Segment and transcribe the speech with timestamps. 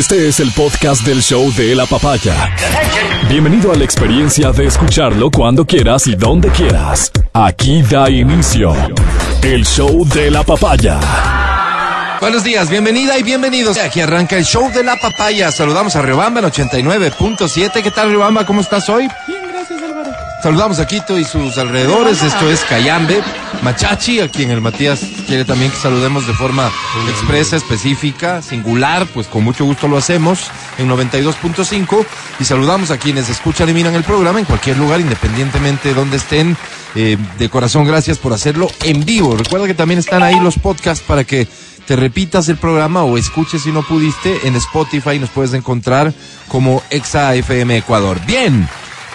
[0.00, 2.56] Este es el podcast del show de la papaya.
[3.28, 7.12] Bienvenido a la experiencia de escucharlo cuando quieras y donde quieras.
[7.34, 8.72] Aquí da inicio
[9.42, 10.98] el show de la papaya.
[12.18, 13.76] Buenos días, bienvenida y bienvenidos.
[13.76, 15.52] Aquí arranca el show de la papaya.
[15.52, 17.82] Saludamos a Riobamba en 89.7.
[17.82, 18.46] ¿Qué tal, Riobamba?
[18.46, 19.06] ¿Cómo estás hoy?
[20.42, 22.22] Saludamos a Quito y sus alrededores.
[22.22, 23.22] Esto es Cayambe,
[23.62, 26.70] Machachi, a quien el Matías quiere también que saludemos de forma
[27.10, 32.06] expresa, específica, singular, pues con mucho gusto lo hacemos en 92.5.
[32.38, 36.16] Y saludamos a quienes escuchan y miran el programa en cualquier lugar, independientemente de donde
[36.16, 36.56] estén.
[36.94, 39.36] Eh, de corazón, gracias por hacerlo en vivo.
[39.36, 41.46] Recuerda que también están ahí los podcasts para que
[41.86, 45.18] te repitas el programa o escuches si no pudiste en Spotify.
[45.18, 46.14] Nos puedes encontrar
[46.48, 48.18] como Exa FM Ecuador.
[48.26, 48.66] Bien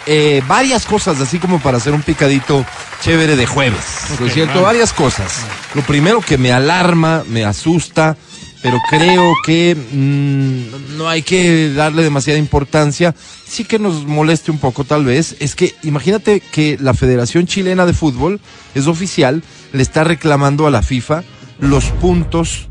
[0.08, 2.66] eh, varias cosas, así como para hacer un picadito
[3.02, 3.84] chévere de jueves.
[4.20, 4.62] ¿No es cierto?
[4.62, 5.46] Varias cosas.
[5.74, 8.16] Lo primero que me alarma, me asusta,
[8.62, 13.16] pero creo que mm, no hay que darle demasiada importancia.
[13.48, 15.36] Sí que nos moleste un poco tal vez.
[15.40, 18.40] Es que imagínate que la Federación Chilena de Fútbol
[18.74, 21.24] es oficial, le está reclamando a la FIFA
[21.60, 22.70] los puntos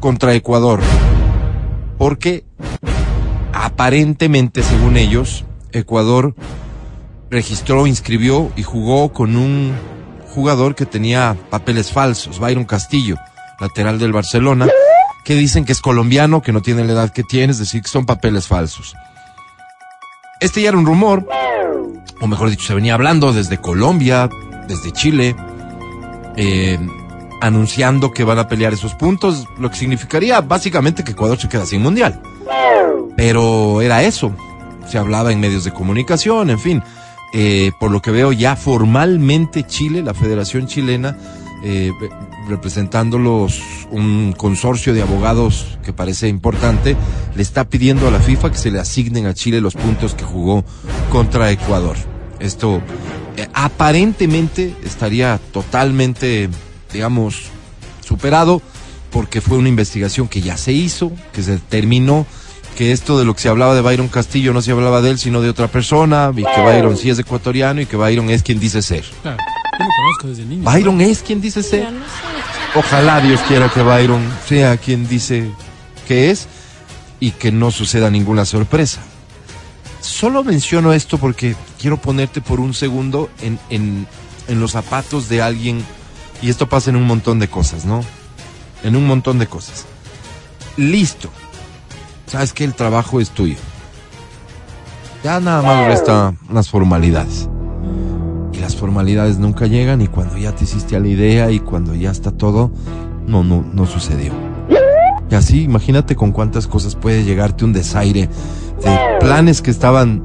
[0.00, 0.80] contra Ecuador.
[1.98, 2.44] Porque
[3.52, 6.34] aparentemente, según ellos, Ecuador
[7.30, 9.74] registró, inscribió y jugó con un
[10.28, 13.16] jugador que tenía papeles falsos, Byron Castillo,
[13.60, 14.68] lateral del Barcelona,
[15.24, 17.88] que dicen que es colombiano, que no tiene la edad que tiene, es decir, que
[17.88, 18.94] son papeles falsos.
[20.40, 21.26] Este ya era un rumor,
[22.20, 24.28] o mejor dicho, se venía hablando desde Colombia,
[24.68, 25.36] desde Chile,
[26.36, 26.78] eh,
[27.40, 31.66] anunciando que van a pelear esos puntos, lo que significaría básicamente que Ecuador se queda
[31.66, 32.20] sin mundial.
[33.16, 34.34] Pero era eso,
[34.88, 36.82] se hablaba en medios de comunicación, en fin.
[37.32, 41.16] Eh, por lo que veo ya formalmente Chile, la Federación Chilena,
[41.64, 41.90] eh,
[42.48, 46.96] representándolos un consorcio de abogados que parece importante,
[47.34, 50.24] le está pidiendo a la FIFA que se le asignen a Chile los puntos que
[50.24, 50.64] jugó
[51.10, 51.96] contra Ecuador.
[52.38, 52.80] Esto
[53.36, 56.48] eh, aparentemente estaría totalmente,
[56.92, 57.46] digamos,
[58.00, 58.62] superado
[59.10, 62.26] porque fue una investigación que ya se hizo, que se terminó
[62.74, 65.18] que esto de lo que se hablaba de Byron Castillo no se hablaba de él,
[65.18, 68.58] sino de otra persona, y que Byron sí es ecuatoriano y que Byron es quien
[68.60, 69.04] dice ser.
[69.22, 69.38] Claro,
[69.78, 70.64] yo lo conozco desde niño.
[70.64, 71.88] Byron es quien dice ser.
[72.74, 75.50] Ojalá Dios quiera que Byron sea quien dice
[76.08, 76.48] que es
[77.20, 79.00] y que no suceda ninguna sorpresa.
[80.00, 84.06] Solo menciono esto porque quiero ponerte por un segundo en, en,
[84.48, 85.84] en los zapatos de alguien,
[86.42, 88.04] y esto pasa en un montón de cosas, ¿no?
[88.82, 89.86] En un montón de cosas.
[90.76, 91.30] Listo
[92.26, 93.56] sabes que el trabajo es tuyo.
[95.22, 97.48] Ya nada más resta las formalidades.
[98.52, 101.94] Y las formalidades nunca llegan y cuando ya te hiciste a la idea y cuando
[101.94, 102.70] ya está todo,
[103.26, 104.32] no, no, no sucedió.
[105.30, 108.28] Y así, imagínate con cuántas cosas puede llegarte un desaire
[108.82, 110.22] de planes que estaban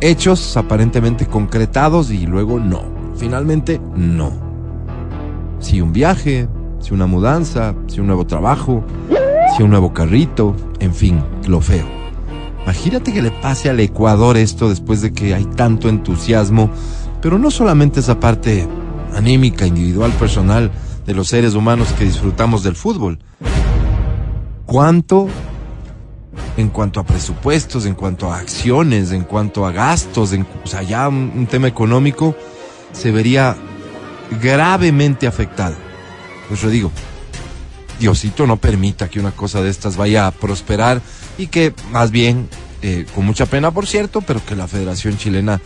[0.00, 2.82] hechos, aparentemente concretados y luego no.
[3.16, 4.32] Finalmente, no.
[5.60, 6.48] Si un viaje,
[6.80, 8.84] si una mudanza, si un nuevo trabajo,
[9.56, 11.86] si un nuevo carrito, en fin, lo feo.
[12.64, 16.70] Imagínate que le pase al Ecuador esto después de que hay tanto entusiasmo,
[17.20, 18.66] pero no solamente esa parte
[19.14, 20.72] anímica, individual, personal
[21.06, 23.18] de los seres humanos que disfrutamos del fútbol.
[24.66, 25.28] ¿Cuánto
[26.56, 30.82] en cuanto a presupuestos, en cuanto a acciones, en cuanto a gastos, en, o sea,
[30.82, 32.34] ya un, tema económico
[32.92, 33.56] se vería
[34.42, 35.76] gravemente afectado?
[36.48, 36.90] Pues yo digo,
[37.98, 41.00] Diosito no permita que una cosa de estas vaya a prosperar
[41.38, 42.48] y que más bien,
[42.82, 45.60] eh, con mucha pena por cierto, pero que la Federación Chilena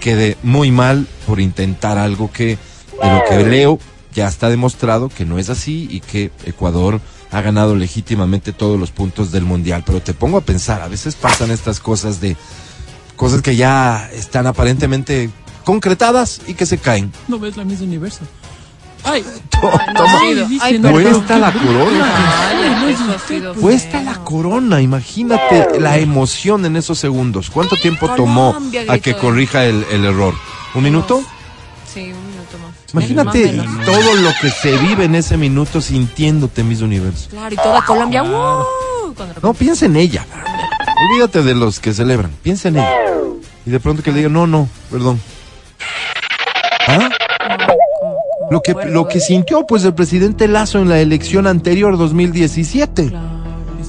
[0.00, 2.58] quede muy mal por intentar algo que,
[3.02, 3.78] de lo que leo,
[4.14, 7.00] ya está demostrado que no es así y que Ecuador
[7.30, 9.82] ha ganado legítimamente todos los puntos del Mundial.
[9.86, 12.36] Pero te pongo a pensar, a veces pasan estas cosas de
[13.16, 15.30] cosas que ya están aparentemente
[15.64, 17.12] concretadas y que se caen.
[17.28, 18.20] No ves la misma universo.
[19.04, 22.12] Ay, Toma, cuesta la corona.
[22.48, 22.96] Ay,
[23.26, 23.54] feo.
[24.04, 27.50] la corona, imagínate la emoción en esos segundos.
[27.50, 28.56] ¿Cuánto tiempo tomó
[28.88, 30.34] a que corrija el, el error?
[30.74, 31.22] ¿Un minuto?
[31.92, 32.92] Sí, un minuto más.
[32.92, 33.84] Imagínate menos.
[33.84, 37.28] todo lo que se vive en ese minuto sintiéndote mis universos.
[37.28, 38.22] Claro, y toda Colombia.
[38.22, 40.24] Cuando No, piensa en ella.
[41.10, 42.30] Olvídate de los que celebran.
[42.42, 42.90] Piensa en ella.
[43.66, 45.20] Y de pronto que le diga, no, no, perdón.
[46.88, 47.08] ¿Ah?
[48.52, 53.08] Lo que, lo que sintió pues el presidente Lazo en la elección anterior 2017.
[53.08, 53.26] Claro.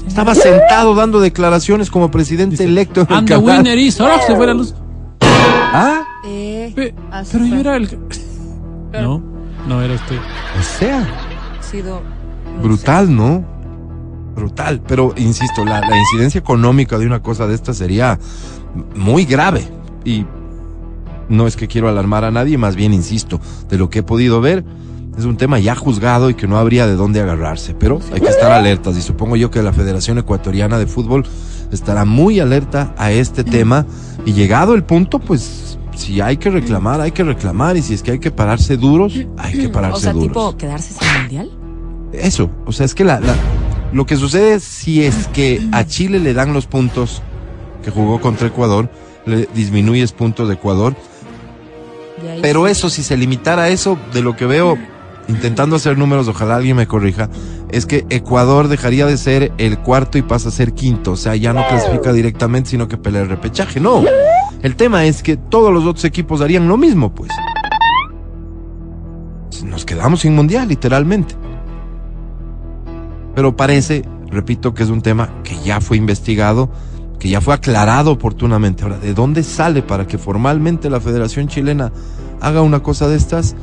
[0.08, 3.58] Estaba sentado dando declaraciones como presidente electo en el And the canal.
[3.58, 4.00] winner is.
[4.00, 4.74] Ahora se fue la luz.
[5.22, 6.02] ¿Ah?
[6.26, 6.94] Eh, Pe-
[7.32, 7.98] pero yo era el.
[8.92, 9.22] No,
[9.68, 10.18] no era usted.
[10.18, 11.08] O sea,
[11.60, 12.02] Ha sido
[12.58, 13.44] no brutal, ¿no?
[14.36, 14.82] brutal.
[14.88, 18.20] Pero, insisto, la, la incidencia económica de una cosa de esta sería
[18.96, 19.68] muy grave.
[20.06, 20.26] Y
[21.30, 23.40] no es que quiero alarmar a nadie, más bien, insisto,
[23.70, 24.64] de lo que he podido ver,
[25.18, 27.74] es un tema ya juzgado y que no habría de dónde agarrarse.
[27.76, 31.26] Pero hay que estar alertas y supongo yo que la Federación Ecuatoriana de Fútbol
[31.72, 33.86] estará muy alerta a este tema
[34.26, 38.02] y llegado el punto, pues si hay que reclamar, hay que reclamar y si es
[38.02, 40.28] que hay que pararse duros, hay que pararse O sea, duros.
[40.30, 41.52] tipo, quedarse sin mundial.
[42.14, 43.36] Eso, o sea, es que la, la-
[43.92, 47.22] lo que sucede si es que a Chile le dan los puntos
[47.84, 48.90] que jugó contra Ecuador,
[49.28, 50.96] le disminuyes puntos de Ecuador,
[52.42, 54.78] pero eso, si se limitara a eso, de lo que veo,
[55.28, 57.30] intentando hacer números, ojalá alguien me corrija,
[57.70, 61.36] es que Ecuador dejaría de ser el cuarto y pasa a ser quinto, o sea,
[61.36, 64.04] ya no clasifica directamente, sino que pelea el repechaje, no.
[64.62, 67.32] El tema es que todos los otros equipos harían lo mismo, pues.
[69.64, 71.36] Nos quedamos sin mundial, literalmente.
[73.36, 76.70] Pero parece, repito, que es un tema que ya fue investigado,
[77.20, 78.84] que ya fue aclarado oportunamente.
[78.84, 81.92] Ahora, ¿de dónde sale para que formalmente la Federación Chilena
[82.42, 83.56] haga una cosa de estas?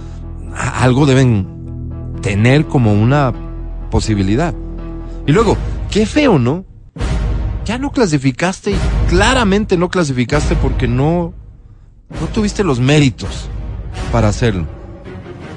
[0.55, 1.47] Algo deben
[2.23, 3.33] tener como una
[3.91, 4.55] posibilidad.
[5.27, 5.57] Y luego,
[5.91, 6.65] qué feo, ¿no?
[7.65, 8.75] Ya no clasificaste
[9.11, 11.35] claramente no clasificaste porque no,
[12.21, 13.49] no tuviste los méritos
[14.13, 14.67] para hacerlo.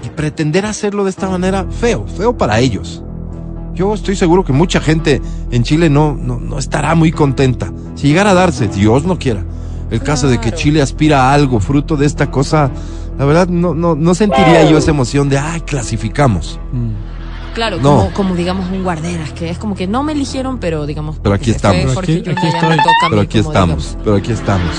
[0.03, 3.03] Y pretender hacerlo de esta manera, feo, feo para ellos.
[3.73, 5.21] Yo estoy seguro que mucha gente
[5.51, 7.71] en Chile no, no, no estará muy contenta.
[7.95, 9.43] Si llegara a darse, Dios no quiera,
[9.89, 10.57] el caso de que Claro.
[10.57, 12.69] Chile aspira a algo fruto de esta cosa,
[13.17, 16.59] la verdad no, no, no sentiría yo esa emoción de, ay, clasificamos.
[16.71, 17.53] Mm.
[17.55, 17.97] Claro, No.
[17.97, 21.17] como, como digamos un guarderas, que es como que no me eligieron, pero digamos.
[21.21, 21.93] Pero aquí estamos.
[21.93, 22.33] Jorge Aquí- estoy.
[22.35, 24.71] Pero aquí como estamos, digamos, pero aquí estamos.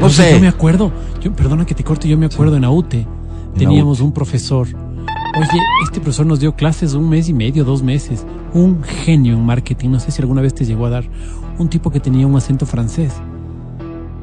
[0.00, 0.32] No sé.
[0.32, 0.90] Yo me acuerdo,
[1.20, 3.06] yo, perdona que te corte, yo me acuerdo en AUTE
[3.56, 4.66] teníamos un profesor.
[5.36, 8.24] Oye, este profesor nos dio clases un mes y medio, dos meses.
[8.52, 11.04] Un genio en marketing, no sé si alguna vez te llegó a dar.
[11.58, 13.12] Un tipo que tenía un acento francés.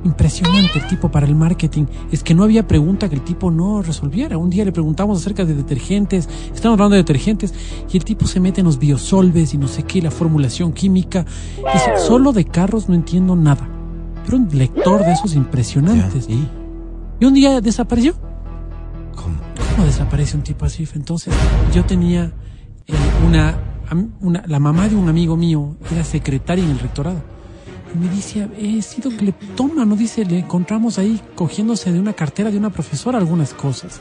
[0.05, 1.85] Impresionante el tipo para el marketing.
[2.13, 4.37] Es que no había pregunta que el tipo no resolviera.
[4.37, 7.53] Un día le preguntamos acerca de detergentes, estamos hablando de detergentes,
[7.91, 11.25] y el tipo se mete en los biosolves y no sé qué, la formulación química.
[11.73, 13.67] Dice, solo de carros no entiendo nada.
[14.23, 16.29] Pero un lector de esos impresionantes.
[16.29, 16.47] ¿y?
[17.19, 18.13] Y un día desapareció.
[19.13, 19.50] ¿Cómo?
[19.71, 20.87] ¿Cómo desaparece un tipo así?
[20.95, 21.33] Entonces,
[21.73, 22.31] yo tenía
[22.87, 22.93] eh,
[23.25, 23.57] una,
[24.19, 27.21] una, la mamá de un amigo mío era secretaria en el rectorado.
[27.93, 32.57] Y me dice, he sido cleptómano, dice, le encontramos ahí cogiéndose de una cartera de
[32.57, 33.99] una profesora algunas cosas.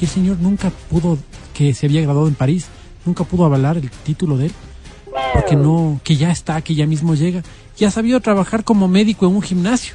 [0.00, 1.18] Y el señor nunca pudo,
[1.54, 2.66] que se había graduado en París,
[3.04, 4.52] nunca pudo avalar el título de él.
[5.34, 7.42] Porque no, que ya está, que ya mismo llega.
[7.76, 9.94] Ya sabido trabajar como médico en un gimnasio.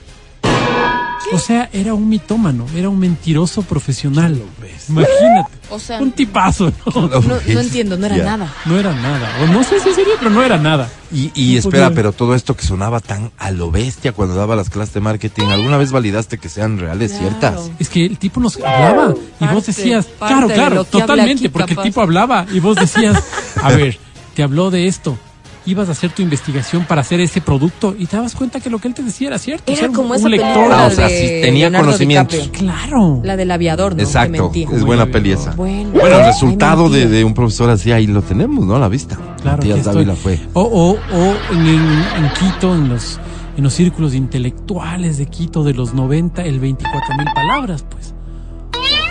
[1.34, 4.42] O sea, era un mitómano, era un mentiroso profesional.
[4.90, 5.52] Imagínate.
[5.70, 7.02] O sea, Un tipazo, ¿no?
[7.10, 8.24] no, no entiendo, no era Ya.
[8.24, 8.54] nada.
[8.66, 9.30] No era nada.
[9.44, 10.90] O no sé si sería, pero no era nada.
[11.12, 11.96] Y, y No espera, podía.
[11.96, 15.48] pero todo esto que sonaba tan a lo bestia cuando daba las clases de marketing,
[15.48, 17.28] ¿alguna vez validaste que sean reales, Claro.
[17.28, 17.72] ciertas?
[17.80, 21.76] Es que el tipo nos hablaba y vos decías, claro, de claro, totalmente, aquí, porque
[21.76, 21.82] capaz.
[21.86, 23.22] el tipo hablaba y vos decías,
[23.62, 24.00] a ver,
[24.36, 25.18] te habló de esto,
[25.68, 28.80] ibas a hacer tu investigación para hacer ese producto y te dabas cuenta que lo
[28.80, 29.72] que él te decía era cierto.
[29.72, 30.72] Era un- como un esa lector.
[30.72, 32.40] Ah, o sea, sí tenía Leonardo conocimientos.
[32.40, 32.60] DiCaprio.
[32.74, 33.22] Claro.
[33.24, 34.02] La del aviador, ¿no?
[34.02, 35.52] Exacto, es buena peli esa.
[35.52, 38.76] Bueno, Bueno, el resultado de, un profesor así, ahí lo tenemos, ¿no?
[38.76, 39.16] A la vista.
[39.42, 39.84] Claro, Matías.
[39.84, 40.40] Dávila fue.
[40.54, 43.20] O, o, o en, en- en Quito, en los,
[43.58, 48.14] en los círculos intelectuales de Quito de los 90, el 24 mil palabras, pues.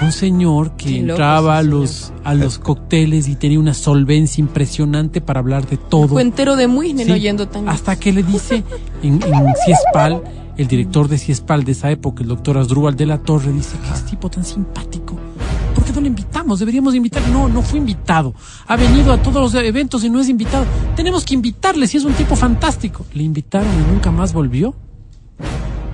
[0.02, 5.40] Un señor que entraba a los, a los cócteles y tenía una solvencia impresionante para
[5.40, 6.08] hablar de todo.
[6.08, 7.68] Fue entero de Muisne, Sí, no yendo tan.
[7.68, 8.62] Hasta que le dice
[9.02, 10.22] en, en Ciespal,
[10.56, 13.94] el director de Ciespal de esa época, el doctor Asdrúbal de la Torre, dice que
[13.94, 15.16] es tipo tan simpático.
[15.74, 16.58] ¿Por qué no le invitamos?
[16.58, 17.26] Deberíamos invitar.
[17.28, 18.34] No, no fue invitado.
[18.66, 20.64] Ha venido a todos los eventos y no es invitado.
[20.94, 23.06] Tenemos que invitarle si es un tipo fantástico.
[23.14, 24.74] Le invitaron y nunca más volvió.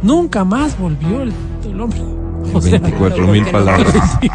[0.02, 1.32] Nunca más volvió el,
[1.64, 2.00] el hombre.
[2.52, 3.94] O sea, 24 mil palabras.
[4.20, 4.30] sí,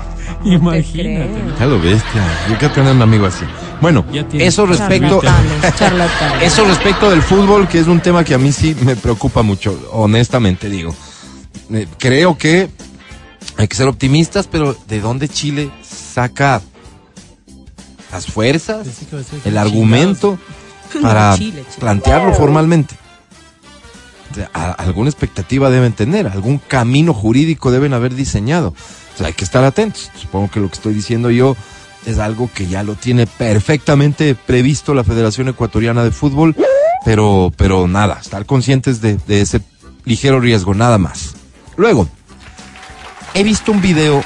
[0.45, 1.65] imagínate.
[1.65, 2.23] lo bestia.
[2.49, 3.45] Yo quiero tener un amigo así.
[3.81, 6.43] Bueno, eso respecto, Charlatanes, charlatanes.
[6.43, 9.77] eso respecto del fútbol, que es un tema que a mí sí me preocupa mucho,
[9.91, 10.95] honestamente digo.
[11.71, 12.69] Eh, creo que
[13.57, 16.61] hay que ser optimistas, pero ¿de dónde Chile saca
[18.11, 20.39] las fuerzas, a el argumento
[21.01, 21.35] para
[21.79, 22.95] plantearlo formalmente?
[24.53, 28.69] A- alguna expectativa deben tener, algún camino jurídico deben haber diseñado.
[29.15, 30.11] O sea, hay que estar atentos.
[30.15, 31.55] Supongo que lo que estoy diciendo yo
[32.05, 36.55] es algo que ya lo tiene perfectamente previsto la Federación Ecuatoriana de Fútbol,
[37.03, 39.61] pero, pero nada, estar conscientes de, de ese
[40.05, 41.33] ligero riesgo, nada más.
[41.75, 42.07] Luego,
[43.33, 44.23] he visto un video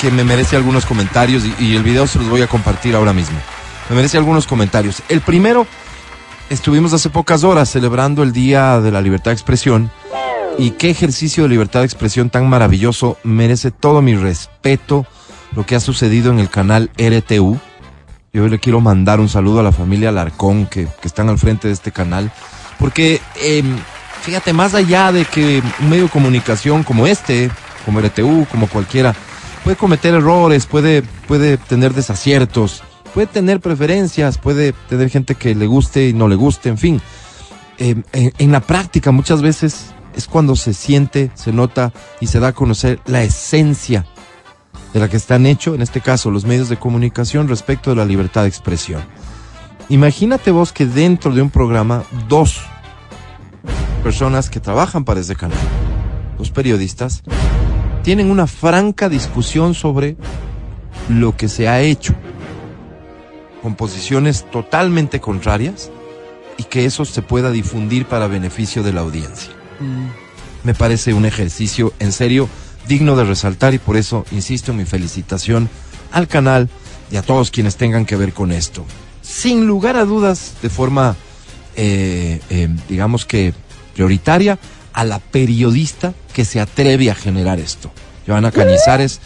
[0.00, 3.12] que me merece algunos comentarios y, y el video se los voy a compartir ahora
[3.12, 3.38] mismo.
[3.88, 5.02] Me merece algunos comentarios.
[5.08, 5.66] El primero
[6.50, 9.90] estuvimos hace pocas horas celebrando el Día de la Libertad de Expresión
[10.58, 15.06] y qué ejercicio de libertad de expresión tan maravilloso merece todo mi respeto
[15.54, 17.58] lo que ha sucedido en el canal RTU.
[18.32, 21.68] Yo le quiero mandar un saludo a la familia Larcón que, que están al frente
[21.68, 22.30] de este canal,
[22.78, 23.62] porque eh,
[24.22, 27.50] fíjate, más allá de que un medio de comunicación como este,
[27.84, 29.14] como RTU, como cualquiera,
[29.64, 32.82] puede cometer errores, puede, puede tener desaciertos,
[33.16, 37.00] puede tener preferencias, puede tener gente que le guste y no le guste, en fin.
[37.78, 42.48] Eh, en, la práctica muchas veces es cuando se siente, se nota y se da
[42.48, 44.04] a conocer la esencia
[44.92, 48.04] de la que están hechos, en este caso, los medios de comunicación respecto de la
[48.04, 49.00] libertad de expresión.
[49.88, 52.60] Imagínate vos que dentro de un programa, dos
[54.02, 55.56] personas que trabajan para ese canal,
[56.36, 57.22] dos periodistas,
[58.02, 60.18] tienen una franca discusión sobre
[61.08, 62.14] lo que se ha hecho,
[63.66, 65.90] con posiciones totalmente contrarias,
[66.56, 69.50] y que eso se pueda difundir para beneficio de la audiencia.
[70.62, 72.48] Me parece un ejercicio en serio
[72.86, 75.68] digno de resaltar y por eso insisto en mi felicitación
[76.12, 76.68] al canal
[77.10, 78.86] y a todos quienes tengan que ver con esto.
[79.20, 81.16] Sin lugar a dudas, de forma,
[81.74, 83.52] eh, eh, digamos que
[83.94, 84.60] prioritaria,
[84.92, 87.90] a la periodista que se atreve a generar esto.
[88.28, 89.18] Joana Cañizares,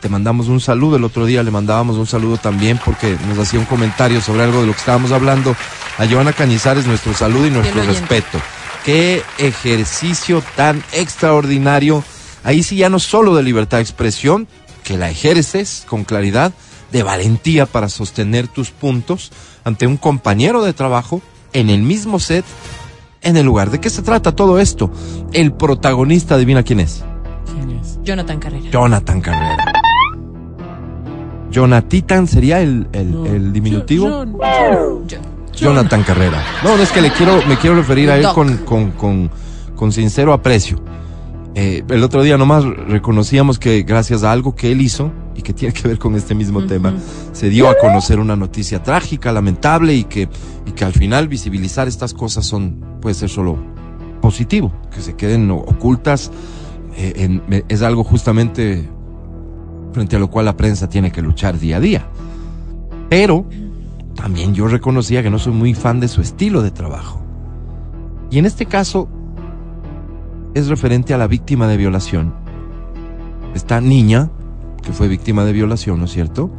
[0.00, 0.96] te mandamos un saludo.
[0.96, 4.60] El otro día le mandábamos un saludo también porque nos hacía un comentario sobre algo
[4.60, 5.54] de lo que estábamos hablando.
[5.98, 8.38] A Joana Cañizares, nuestro saludo y nuestro respeto.
[8.84, 12.02] Qué ejercicio tan extraordinario.
[12.42, 14.48] Ahí sí ya no solo de libertad de expresión,
[14.82, 16.52] que la ejerces con claridad,
[16.90, 19.30] de valentía para sostener tus puntos
[19.64, 21.20] ante un compañero de trabajo
[21.52, 22.44] en el mismo set,
[23.20, 23.70] en el lugar.
[23.70, 24.90] ¿De qué se trata todo esto?
[25.32, 27.04] El protagonista, adivina quién es.
[27.52, 27.98] ¿Quién es?
[28.02, 28.70] Jonathan Carrera.
[28.70, 29.79] Jonathan Carrera.
[31.52, 33.26] Jonatitan sería el, el, No.
[33.26, 34.08] el diminutivo.
[34.08, 35.06] John, John.
[35.08, 35.18] Yo.
[35.52, 36.42] Jonathan Carrera.
[36.64, 39.30] No, no es que le quiero, me quiero referir a él con, con, con,
[39.74, 40.80] con sincero aprecio.
[41.56, 45.52] Eh, el otro día nomás reconocíamos que gracias a algo que él hizo y que
[45.52, 46.94] tiene que ver con este mismo tema,
[47.32, 50.28] se dio a conocer una noticia trágica, lamentable y que,
[50.66, 53.58] y que al final visibilizar estas cosas son, puede ser solo
[54.20, 56.30] positivo, que se queden ocultas,
[56.96, 58.88] eh, en- es algo justamente
[59.92, 62.06] frente a lo cual la prensa tiene que luchar día a día.
[63.08, 63.46] Pero
[64.14, 67.20] también yo reconocía que no soy muy fan de su estilo de trabajo.
[68.30, 69.08] Y en este caso
[70.54, 72.34] es referente a la víctima de violación.
[73.54, 74.30] Esta niña
[74.82, 76.50] que fue víctima de violación, ¿no es cierto?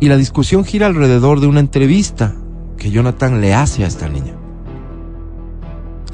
[0.00, 2.34] Y la discusión gira alrededor de una entrevista
[2.76, 4.34] que Jonathan le hace a esta niña.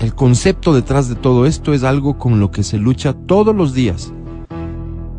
[0.01, 3.75] El concepto detrás de todo esto es algo con lo que se lucha todos los
[3.75, 4.13] días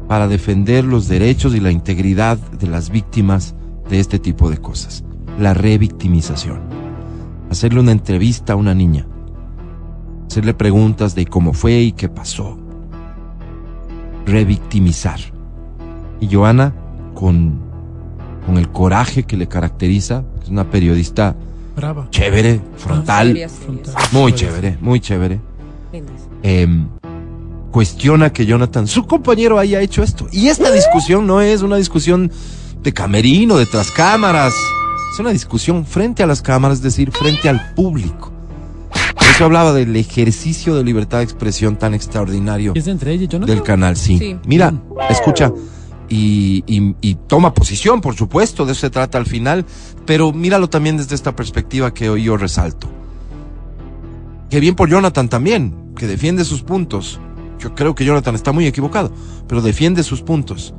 [0.07, 3.55] para defender los derechos y la integridad de las víctimas
[3.89, 5.03] de este tipo de cosas.
[5.39, 6.61] La revictimización.
[7.49, 9.07] Hacerle una entrevista a una niña.
[10.29, 12.57] Hacerle preguntas de cómo fue y qué pasó.
[14.25, 15.19] Revictimizar.
[16.19, 16.73] Y Joana,
[17.13, 17.59] con,
[18.45, 21.35] con el coraje que le caracteriza, es una periodista
[21.75, 22.07] Brava.
[22.11, 23.35] chévere, frontal,
[24.11, 25.39] muy chévere, muy chévere.
[27.73, 30.27] Cuestiona que Jonathan, su compañero, haya hecho esto.
[30.31, 32.31] Y esta discusión no es una discusión
[32.83, 34.53] de camerino, de tras cámaras.
[35.11, 38.31] Es una discusión frente a las cámaras, es decir, frente al público.
[39.15, 43.27] Por eso hablaba del ejercicio de libertad de expresión tan extraordinario ¿Es entre ella y
[43.27, 43.55] Jonathan?
[43.55, 44.19] del canal, sí.
[44.19, 44.37] Sí.
[44.45, 44.71] Mira,
[45.09, 45.51] escucha.
[46.09, 49.65] Y, y- y toma posición, por supuesto, de eso se trata al final,
[50.05, 52.87] pero míralo también desde esta perspectiva que hoy yo resalto.
[54.51, 57.19] Que bien por Jonathan también, que defiende sus puntos.
[57.63, 59.09] Yo creo que Jonathan está muy equivocado,
[59.47, 60.73] pero defiende sus puntos.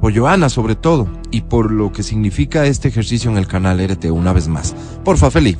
[0.00, 4.04] Por Joana sobre todo, y por lo que significa este ejercicio en el canal RT
[4.12, 4.76] una vez más.
[5.02, 5.56] Porfa, Feli.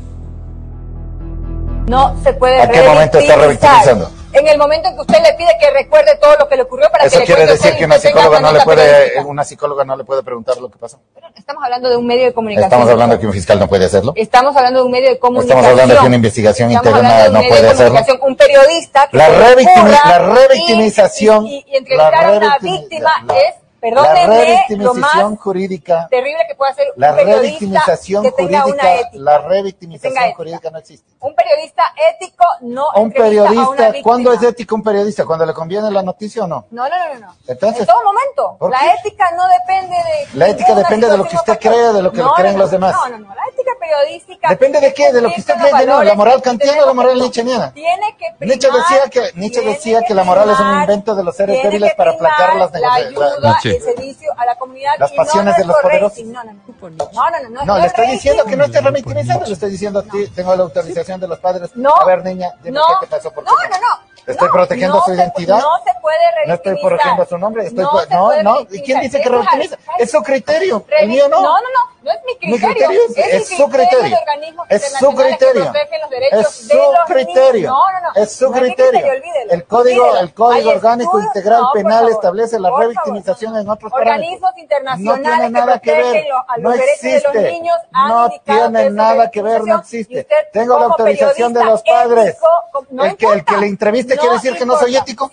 [1.89, 4.09] no se puede ¿A qué momento está revictimizando?
[4.39, 6.91] En el momento en que usted le pide que recuerde todo lo que le ocurrió
[6.91, 9.25] para Eso que le quiere decir que una psicóloga no le puede, periodística.
[9.27, 11.01] una psicóloga no le puede preguntar lo que pasó.
[11.35, 12.67] Estamos hablando de un medio de comunicación.
[12.73, 14.13] Estamos hablando que un fiscal no puede hacerlo.
[14.17, 15.59] Estamos hablando de un medio de comunicación.
[15.59, 18.01] Estamos hablando que una investigación Estamos interna de un no medio puede de hacerlo.
[18.23, 22.59] Un periodista que La se revictimi- ocurra la revictimización- Y, y- y entrevistar a una
[22.61, 28.33] víctima la- es, La lo revictimización jurídica, terrible que puede hacer la un revictimización que
[28.33, 29.23] tenga jurídica, una ética.
[29.23, 31.13] la revictimización jurídica no existe.
[31.21, 34.03] Un periodista ético no Un a una periodista, víctima.
[34.03, 35.25] ¿cuándo es ético un periodista?
[35.25, 36.67] ¿Cuando le conviene la noticia o no?
[36.71, 37.35] No, no, no, no.
[37.47, 38.57] Entonces, en todo momento.
[38.59, 40.39] ¿por La ética no depende de.
[40.39, 42.71] La ética depende de lo que usted cree, de lo que No, creen no, los
[42.71, 42.95] demás.
[42.95, 43.35] No, no, no.
[43.35, 44.49] La ética periodística.
[44.49, 45.13] ¿Depende de qué?
[45.13, 45.71] ¿De lo que usted cree?
[45.71, 47.73] con No, la moral kantiana o la moral nietzscheana.
[47.73, 51.25] Tiene que primar, Nietzsche decía que- Nietzsche decía que la moral es un invento de
[51.25, 53.63] los seres débiles para aplacar las La negociaciones.
[53.71, 56.19] El servicio a la comunidad Las y no pasiones de los poderosos.
[56.25, 56.61] No, no, no.
[56.89, 57.65] No, no, no.
[57.65, 58.17] No, es le estoy rating.
[58.17, 61.39] diciendo que no esté revictimizando, le estoy diciendo a ti, tengo la autorización de los
[61.39, 61.71] padres.
[61.75, 61.95] No.
[61.97, 64.07] A ver, niña, dime No, qué te pasó por no, no, no.
[64.27, 65.59] Estoy No, protegiendo no su identidad.
[65.61, 69.01] No se puede No estoy protegiendo su nombre, estoy no, no, puede no, ¿y quién
[69.01, 69.79] dice que revictimiza?
[69.99, 71.41] Es su criterio, el mío no.
[71.41, 72.69] No, no, no, no es mi criterio.
[72.69, 74.17] Mi criterio es- es su criterio.
[74.19, 75.53] organismos Es su criterio.
[75.65, 77.53] Que protegen los derechos Es de su los criterio.
[77.53, 77.73] niños.
[77.75, 78.23] No, no, no.
[78.23, 79.13] Es su No criterio.
[79.51, 80.21] El código, olvídelo.
[80.21, 84.17] el código Hay orgánico estudios- integral no, penal establece la revictimización en otros parámetros.
[84.17, 86.27] Organismos internacionales No tiene nada que ver.
[86.29, 87.23] lo- a los No de existe.
[87.25, 90.21] los niños han No tiene nada que ver, no existe.
[90.21, 92.29] usted, Tengo la autorización de los padres.
[92.37, 95.29] ético, El que- el que le entreviste quiere decir que no soy ético.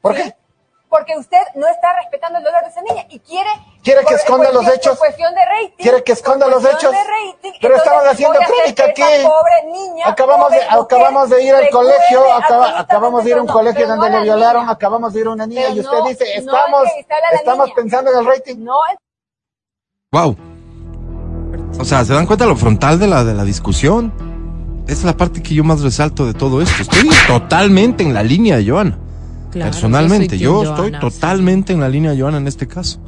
[0.00, 0.34] ¿Por qué?
[0.92, 3.48] Porque usted no está respetando el dolor de esa niña y quiere...
[3.82, 4.98] ¿Quiere que esconda por los hechos?
[4.98, 5.74] Por cuestión de rating.
[5.78, 6.90] ¿Quiere que esconda los hechos?
[6.92, 9.24] de rating, Pero entonces estaban haciendo voy a hacer crónica que aquí.
[9.24, 13.40] pobre niña, Acabamos de, mujer, acabamos de ir al colegio, acaba- acabamos de ir a
[13.40, 14.72] un colegio donde no le la violaron, niña.
[14.74, 16.82] acabamos de ir a una niña Pero y usted no- dice, estamos,
[17.32, 17.74] estamos niña.
[17.74, 18.56] pensando en el rating.
[18.58, 18.74] No,
[20.12, 20.36] Wow.
[21.80, 24.12] O sea, ¿se dan cuenta lo frontal de la, de la discusión?
[24.84, 26.82] Esa es la parte que yo más resalto de todo esto.
[26.82, 28.98] Estoy totalmente en la línea de Joana.
[29.52, 33.00] Claro, Personalmente, yo estoy Joana, totalmente en la línea de Joana en este caso.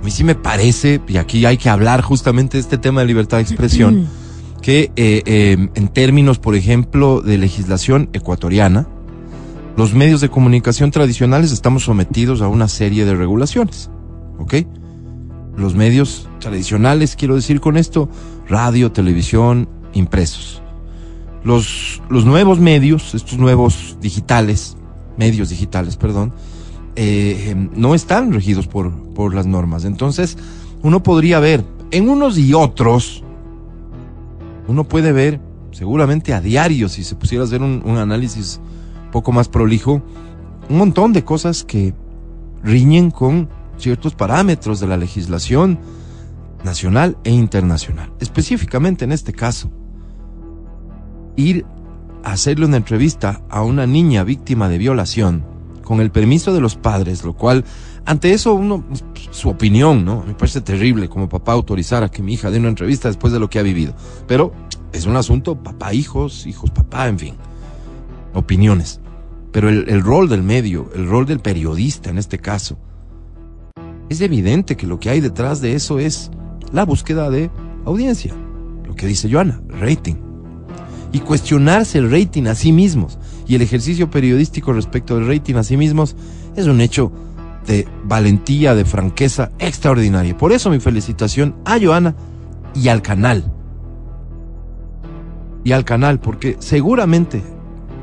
[0.00, 3.06] A mí sí me parece, y aquí hay que hablar justamente de este tema de
[3.06, 4.08] libertad de expresión,
[4.62, 8.88] que eh, eh, en términos, por ejemplo, de legislación ecuatoriana,
[9.76, 13.90] los medios de comunicación tradicionales estamos sometidos a una serie de regulaciones.
[14.38, 14.54] ¿Ok?
[15.58, 18.08] Los medios tradicionales, quiero decir con esto,
[18.48, 20.62] radio, televisión, impresos.
[21.44, 24.77] Los, los nuevos medios, estos nuevos digitales,
[25.18, 26.32] medios digitales, perdón,
[26.96, 29.84] eh, no están regidos por, por las normas.
[29.84, 30.38] Entonces,
[30.82, 33.22] uno podría ver, en unos y otros,
[34.68, 35.40] uno puede ver,
[35.72, 38.60] seguramente a diario, si se pusiera a hacer un, análisis
[39.06, 40.02] un poco más prolijo,
[40.68, 41.94] un montón de cosas que
[42.62, 43.48] riñen con
[43.78, 45.78] ciertos parámetros de la legislación
[46.64, 48.12] nacional e internacional.
[48.20, 49.70] Específicamente en este caso,
[51.36, 51.64] ir
[52.24, 55.44] hacerle una entrevista a una niña víctima de violación
[55.82, 57.64] con el permiso de los padres, lo cual,
[58.04, 58.84] ante eso, uno,
[59.30, 60.22] su opinión, ¿no?
[60.26, 63.40] Me parece terrible como papá autorizar a que mi hija dé una entrevista después de
[63.40, 63.94] lo que ha vivido.
[64.26, 64.52] Pero
[64.92, 67.34] es un asunto papá, hijos, hijos, papá, en fin.
[68.34, 69.00] Opiniones.
[69.50, 72.78] Pero el, el rol del medio, el rol del periodista en este caso,
[74.10, 76.30] es evidente que lo que hay detrás de eso es
[76.70, 77.50] la búsqueda de
[77.86, 78.34] audiencia.
[78.86, 80.27] Lo que dice Joana, rating.
[81.12, 85.64] Y cuestionarse el rating a sí mismos y el ejercicio periodístico respecto del rating a
[85.64, 86.16] sí mismos
[86.54, 87.12] es un hecho
[87.66, 90.36] de valentía, de franqueza extraordinaria.
[90.36, 92.14] Por eso mi felicitación a Joana
[92.74, 93.52] y al canal.
[95.64, 97.42] Y al canal, porque seguramente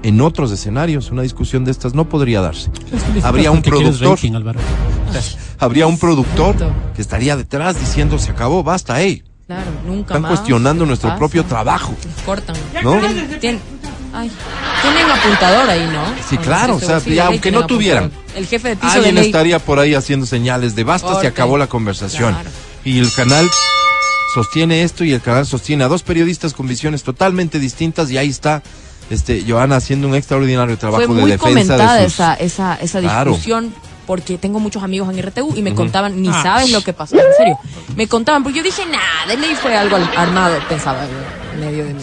[0.03, 2.69] en otros escenarios una discusión de estas no podría darse.
[3.23, 4.11] Habría un productor.
[4.11, 4.33] rating.
[5.57, 6.55] Habría un productor
[6.95, 9.23] que estaría detrás diciendo se acabó, basta, hey.
[9.47, 10.31] Claro, nunca Están más.
[10.31, 11.19] cuestionando ¿Qué nuestro pasa?
[11.19, 11.93] propio trabajo.
[12.03, 12.55] Les cortan.
[12.83, 12.95] ¿No?
[12.99, 13.59] Tien- tien-
[14.13, 14.31] ay,
[14.81, 16.03] tienen apuntador ahí, ¿no?
[16.27, 18.11] Sí, claro, o sea, Sí, de ya, aunque no tuvieran.
[18.35, 19.29] El jefe de piso Alguien de ley.
[19.29, 21.27] estaría por ahí haciendo señales de basta, se Corte.
[21.27, 22.33] acabó la conversación.
[22.33, 22.49] Claro.
[22.83, 23.47] Y el canal
[24.33, 28.29] sostiene esto y el canal sostiene a dos periodistas con visiones totalmente distintas y ahí
[28.29, 28.63] está
[29.09, 32.13] este Joana haciendo un extraordinario trabajo Fue de muy defensa comentada de sus...
[32.15, 33.37] esa, esa, esa Claro.
[34.05, 36.39] Porque tengo muchos amigos en RTU y me contaban, ni Ah.
[36.43, 37.57] sabes lo que pasó, en serio.
[37.95, 41.85] Me contaban, porque yo dije, nada, de ley fue algo al- armado, pensaba yo, medio
[41.85, 42.01] de mí.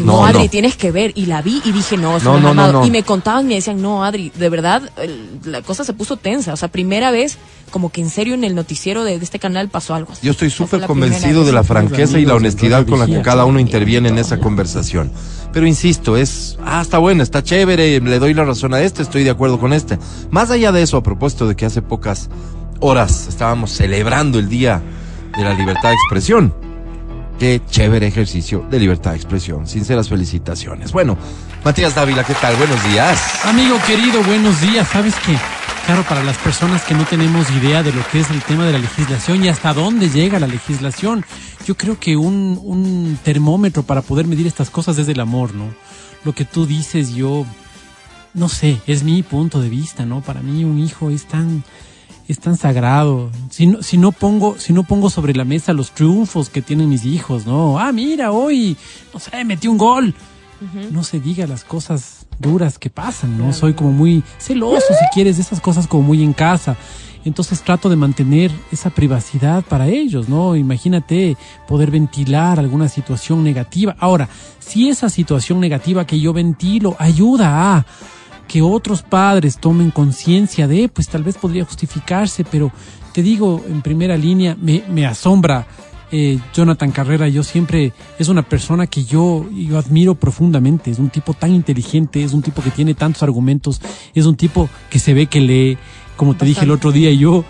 [0.00, 0.50] No, No, Adri, no.
[0.50, 1.12] tienes que ver.
[1.14, 2.80] Y la vi y dije, no, eso No, no, es no, no, armado.
[2.80, 2.86] no.
[2.86, 6.16] Y me contaban y me decían, no, Adri, de verdad, el- la cosa se puso
[6.16, 6.52] tensa.
[6.52, 7.38] O sea, primera vez,
[7.70, 10.12] como que en serio en el noticiero de, de este canal pasó algo.
[10.22, 13.60] Yo estoy súper convencido de la franqueza y la honestidad con la que cada uno
[13.60, 15.10] interviene en esa conversación.
[15.52, 19.22] Pero insisto, es, ah, está bueno, está chévere, le doy la razón a este, estoy
[19.24, 19.98] de acuerdo con este.
[20.30, 22.30] Más allá de eso, a propósito de que hace pocas
[22.80, 24.80] horas estábamos celebrando el Día
[25.36, 26.54] de la Libertad de Expresión.
[27.38, 29.66] Qué chévere ejercicio de libertad de expresión.
[29.66, 30.92] Sinceras felicitaciones.
[30.92, 31.16] Bueno,
[31.64, 32.56] Matías Dávila, ¿qué tal?
[32.56, 33.44] Buenos días.
[33.44, 34.88] Amigo querido, buenos días.
[34.88, 35.36] ¿Sabes qué?
[35.86, 38.72] Claro, para las personas que no tenemos idea de lo que es el tema de
[38.72, 41.24] la legislación y hasta dónde llega la legislación,
[41.66, 45.74] yo creo que un, un termómetro para poder medir estas cosas es el amor, ¿no?
[46.24, 47.44] Lo que tú dices, yo,
[48.32, 50.20] no sé, es mi punto de vista, ¿no?
[50.20, 51.64] Para mí un hijo es tan,
[52.28, 53.30] es tan sagrado.
[53.50, 56.88] Si no, si no pongo, si no pongo sobre la mesa los triunfos que tienen
[56.88, 57.78] mis hijos, ¿no?
[57.78, 58.76] Ah, mira, hoy,
[59.12, 60.14] no sé, metí un gol.
[60.92, 63.52] No se diga las cosas duras que pasan, ¿no?
[63.52, 66.76] Soy como muy celoso, si quieres, de esas cosas como muy en casa.
[67.24, 70.54] Entonces trato de mantener esa privacidad para ellos, ¿no?
[70.54, 73.96] Imagínate poder ventilar alguna situación negativa.
[73.98, 74.28] Ahora,
[74.60, 77.86] si esa situación negativa que yo ventilo ayuda a
[78.48, 82.72] que otros padres tomen conciencia de, pues tal vez podría justificarse, pero
[83.12, 85.66] te digo, en primera línea, me, asombra
[86.10, 91.10] eh, Jonathan Carrera, yo siempre es una persona que yo, yo admiro profundamente, es un
[91.10, 93.80] tipo tan inteligente, es un tipo que tiene tantos argumentos,
[94.14, 95.78] es un tipo que se ve que lee,
[96.16, 97.44] como te dije el otro día, yo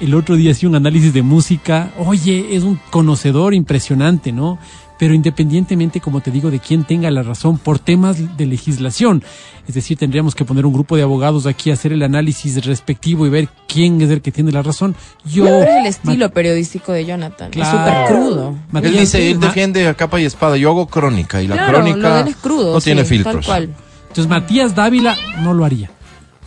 [0.00, 4.58] el otro día hacía un análisis de música, oye, es un conocedor impresionante, ¿no?
[4.98, 9.22] Pero independientemente, como te digo, de quién tenga la razón por temas de legislación,
[9.68, 13.26] es decir, tendríamos que poner un grupo de abogados aquí a hacer el análisis respectivo
[13.26, 14.94] y ver quién es el que tiene la razón.
[15.24, 17.50] Yo, Pero es el estilo periodístico de Jonathan.
[17.50, 17.78] Claro.
[17.78, 18.54] Es súper crudo.
[18.82, 20.56] Él dice, él defiende a capa y espada.
[20.56, 22.72] Yo hago crónica y la Claro, crónica él es crudo.
[22.74, 23.44] no sí, tiene Tal filtros.
[23.46, 23.74] cual.
[24.08, 25.90] Entonces Matías Dávila no lo haría.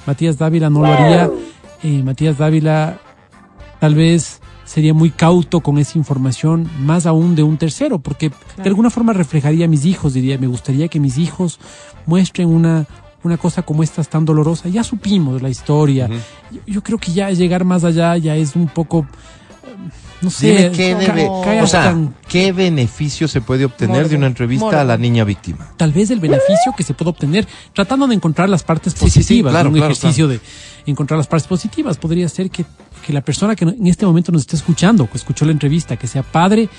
[0.08, 1.30] Matías Dávila no lo haría.
[1.84, 2.98] Eh, Matías Dávila
[3.80, 8.70] tal vez sería muy cauto con esa información, más aún de un tercero, porque de
[8.70, 11.60] alguna forma reflejaría a mis hijos, diría, me gustaría que mis hijos
[12.06, 12.86] muestren una,
[13.24, 14.70] una cosa como esta tan dolorosa.
[14.70, 16.08] Ya supimos la historia.
[16.52, 19.08] yo, yo creo que ya llegar más allá ya es un poco,
[19.64, 19.90] eh,
[20.22, 21.28] no sé, Dime qué debe,
[21.62, 21.96] o sea,
[22.54, 25.72] beneficio se puede obtener de una entrevista a la niña víctima.
[25.78, 29.10] tal vez el beneficio que se puede obtener tratando de encontrar las partes Sí, sí,
[29.10, 30.40] sí, positivas, claro, un claro, ejercicio de
[30.86, 31.98] encontrar las partes positivas.
[31.98, 32.66] Podría ser que,
[33.06, 36.08] que la persona que en este momento nos esté escuchando, que escuchó la entrevista, que
[36.08, 36.70] sea padre,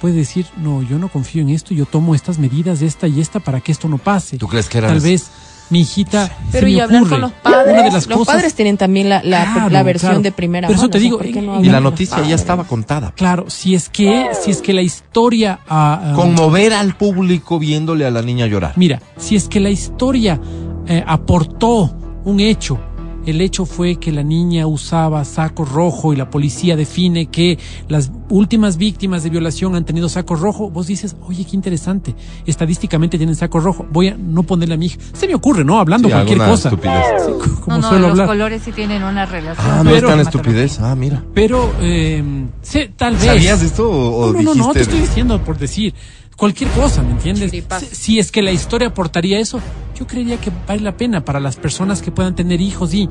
[0.00, 3.40] puede decir, no, yo no confío en esto, yo tomo estas medidas, esta y esta,
[3.40, 4.36] para que esto no pase.
[4.38, 5.30] ¿Tú crees que era Tal vez
[5.70, 6.26] mi hijita...
[6.26, 7.72] se Pero me y hablar ocurre, con los padres.
[7.72, 10.22] Una de las los cosas, padres tienen también la, la, Claro, la versión claro.
[10.22, 12.22] de primera Pero eso mano, te o sea, digo, ¿por qué y- no la noticia
[12.22, 13.12] ya estaba contada.
[13.16, 15.60] Claro, si es que, si es que la historia...
[15.68, 18.72] ah, ah, Conmover al público viéndole a la niña llorar.
[18.76, 20.38] Mira, si es que la historia
[20.86, 22.78] eh, aportó un hecho,
[23.26, 27.58] el hecho fue que la niña usaba saco rojo y la policía define que
[27.88, 32.14] las últimas víctimas de violación han tenido saco rojo, vos dices, oye, qué interesante,
[32.46, 34.98] estadísticamente tienen saco rojo, voy a no ponerle a mi hija.
[35.12, 35.78] Se me ocurre, ¿no?
[35.78, 36.68] Hablando Sí, cualquier cosa.
[36.68, 37.04] estupidez.
[37.26, 38.26] Sí, co- como no, no, suelo los hablar.
[38.28, 39.66] colores sí tienen una relación.
[39.70, 40.80] Ah, no es tan estupidez.
[40.80, 41.22] Ah, mira.
[41.34, 42.22] Pero, eh,
[42.62, 43.24] sé, tal vez.
[43.24, 45.94] ¿Sabías esto o, o No, no, no, te estoy diciendo por decir
[46.36, 47.50] cualquier cosa, ¿me entiendes?
[47.50, 47.62] Si,
[47.94, 49.60] si es que la historia aportaría eso,
[49.98, 53.08] yo creería que vale la pena para las personas que puedan tener hijos y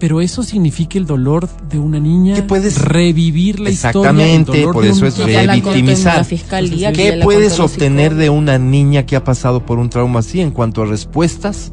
[0.00, 4.74] pero eso significa el dolor de una niña ¿Qué puedes- revivir la historia Exactamente, dolor
[4.74, 6.16] por eso es Que revictimizar.
[6.18, 10.18] la fiscalía, que ¿Qué puedes obtener de una niña que ha pasado por un trauma
[10.20, 11.70] así en cuanto a respuestas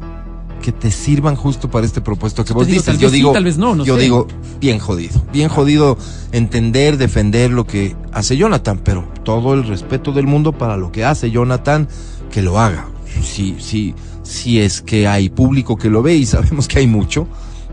[0.62, 2.98] que te sirvan justo para este propuesto que vos digo, dices?
[2.98, 4.02] Yo sí, digo, tal vez no, no yo sé.
[4.02, 4.26] digo,
[4.58, 5.98] bien jodido, bien jodido
[6.32, 11.04] entender, defender lo que hace Jonathan, pero todo el respeto del mundo para lo que
[11.04, 11.88] hace Jonathan,
[12.30, 12.88] que lo haga.
[13.22, 17.28] Si, si, si es que hay público que lo ve y sabemos que hay mucho,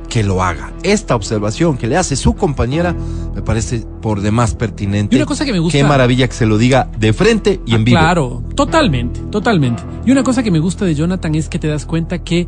[0.10, 0.74] que lo haga.
[0.84, 2.95] Esta observación que le hace su compañera
[3.36, 5.15] me parece por demás pertinente.
[5.15, 7.76] Y una cosa que me gusta- Qué maravilla que se lo diga de frente y
[7.76, 8.00] en Ah, vivo.
[8.00, 9.84] Claro, totalmente, totalmente.
[10.06, 12.48] Y una cosa que me gusta de Jonathan es que te das cuenta que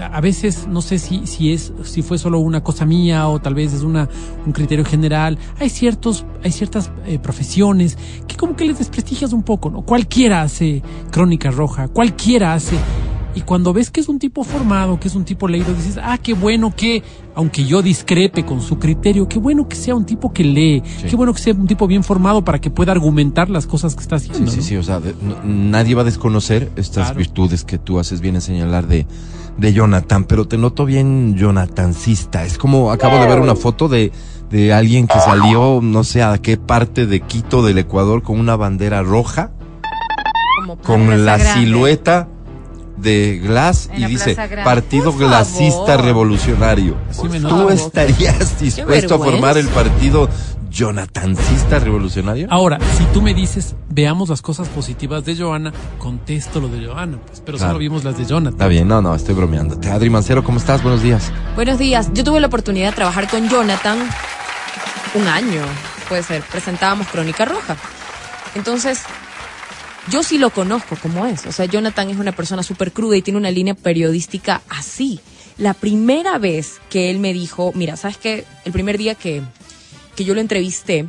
[0.00, 3.54] a veces no sé si si es si fue solo una cosa mía o tal
[3.54, 4.08] vez es una
[4.46, 5.36] un criterio general.
[5.58, 9.82] Hay ciertos hay ciertas eh, profesiones que como que les desprestigias un poco, ¿no?
[9.82, 12.76] Cualquiera hace crónica roja, cualquiera hace
[13.34, 16.18] y cuando ves que es un tipo formado, que es un tipo leído, dices, ah,
[16.18, 17.02] qué bueno que,
[17.34, 21.06] aunque yo discrepe con su criterio, qué bueno que sea un tipo que lee, Sí.
[21.10, 24.02] qué bueno que sea un tipo bien formado para que pueda argumentar las cosas que
[24.02, 24.50] está Sí, haciendo.
[24.52, 24.62] sí, ¿no?
[24.62, 27.18] sí, o sea, de- no- nadie va a desconocer estas Claro.
[27.18, 29.06] virtudes que tú haces bien en señalar de,
[29.58, 32.44] de Jonathan, pero te noto bien Jonathancista.
[32.44, 34.12] Es como acabo de ver una foto de,
[34.50, 38.54] de alguien que salió, no sé a qué parte de Quito del Ecuador con una
[38.56, 39.50] bandera roja,
[40.60, 41.60] Como con la Grande.
[41.66, 42.28] silueta
[42.96, 44.36] de Glass En y dice.
[44.64, 46.04] Partido Por Glasista favor.
[46.04, 46.96] Revolucionario.
[47.48, 50.28] ¿Tú estarías dispuesto a formar el partido
[50.70, 52.46] Jonathancista Revolucionario?
[52.50, 57.18] Ahora, si tú me dices, veamos las cosas positivas de Joana, contesto lo de Joana,
[57.26, 57.72] pues, pero Claro.
[57.72, 58.54] solo vimos las de Jonathan.
[58.54, 59.90] Está bien, no, no, estoy bromeándote.
[59.90, 60.82] Adri Mancero, ¿cómo estás?
[60.82, 61.30] Buenos días.
[61.54, 62.10] Buenos días.
[62.12, 63.98] Yo tuve la oportunidad de trabajar con Jonathan
[65.14, 65.62] un año,
[66.08, 66.42] puede ser.
[66.42, 67.76] Presentábamos Crónica Roja.
[68.56, 69.02] Entonces,
[70.10, 71.46] yo sí lo conozco como es.
[71.46, 75.20] O sea, Jonathan es una persona súper cruda y tiene una línea periodística así.
[75.56, 78.44] La primera vez que él me dijo, mira, ¿sabes qué?
[78.64, 79.42] El primer día que,
[80.16, 81.06] que yo lo entrevisté,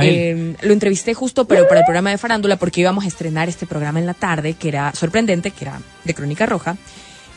[0.00, 3.66] eh, lo entrevisté justo pero para el programa de Farándula porque íbamos a estrenar este
[3.66, 6.76] programa en la tarde, que era sorprendente, que era de Crónica Roja.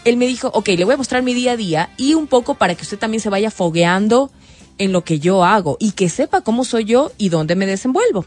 [0.05, 2.55] Él me dijo, ok, le voy a mostrar mi día a día y un poco
[2.55, 4.31] para que usted también se vaya fogueando
[4.77, 8.25] en lo que yo hago y que sepa cómo soy yo y dónde me desenvuelvo.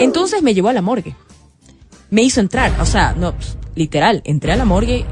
[0.00, 1.14] Entonces me llevó a la morgue.
[2.14, 5.04] Me hizo entrar, o sea, no, pues, literal, entré a la morgue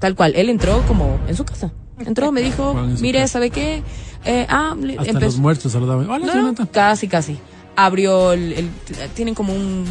[0.00, 0.32] tal cual.
[0.34, 1.70] Él entró como en su casa.
[2.04, 3.28] Entró, me dijo, Bueno, mire.
[3.28, 3.82] ¿sabe qué?
[4.24, 6.08] Eh, ah, Hasta empezó- los muertos saludaban.
[6.10, 7.38] Hola, no, casi, casi.
[7.76, 8.70] Abrió el, el-
[9.14, 9.84] tienen como un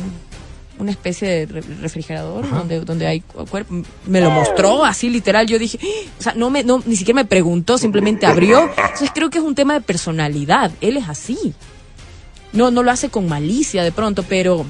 [0.80, 3.82] una especie de re- refrigerador donde, donde hay cu- cuerpo.
[4.06, 5.46] Me lo mostró así literal.
[5.46, 8.62] Yo dije, "Ah", o sea, no me, no, ni siquiera me preguntó, simplemente abrió.
[8.62, 10.72] Entonces creo que es un tema de personalidad.
[10.82, 11.54] Él es así.
[12.54, 14.66] No, no lo hace con malicia de pronto, pero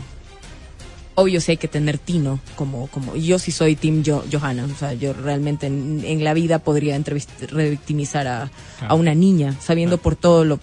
[1.19, 4.77] obvio sí hay que tener tino, como, como yo sí soy Team Jo- Johanna, o
[4.77, 6.97] sea, yo realmente en, en la vida podría
[7.51, 8.51] revictimizar a,
[8.87, 10.59] a una niña, sabiendo por todo lo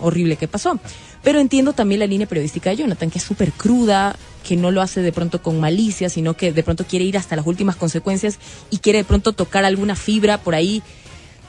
[0.00, 0.78] horrible que pasó.
[1.22, 4.14] Pero entiendo también la línea periodística de Jonathan, que es súper cruda,
[4.46, 7.34] que no lo hace de pronto con malicia, sino que de pronto quiere ir hasta
[7.34, 8.38] las últimas consecuencias
[8.70, 10.82] y quiere de pronto tocar alguna fibra por ahí.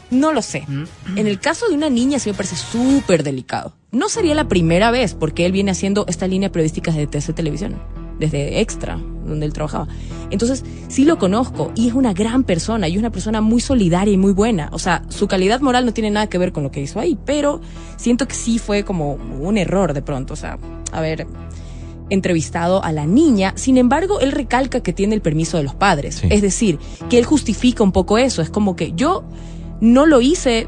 [0.10, 0.64] No lo sé.
[1.16, 3.76] En el caso de una niña sí me parece súper delicado.
[3.92, 7.76] No sería la primera vez, porque él viene haciendo esta línea periodística desde TC Televisión,
[8.20, 9.88] desde Extra, donde él trabajaba.
[10.30, 14.14] Entonces, sí lo conozco y es una gran persona y es una persona muy solidaria
[14.14, 14.70] y muy buena.
[14.72, 17.18] O sea, su calidad moral no tiene nada que ver con lo que hizo ahí,
[17.26, 17.62] pero
[17.98, 20.34] siento que sí fue como un error de pronto.
[20.34, 20.58] O sea,
[20.92, 21.28] a ver,
[22.10, 23.54] entrevistado a la niña.
[23.56, 26.16] Sin embargo, él recalca que tiene el permiso de los padres.
[26.16, 26.28] Sí.
[26.30, 28.42] Es decir, que él justifica un poco eso.
[28.42, 29.24] Es como que yo
[29.80, 30.68] no lo hice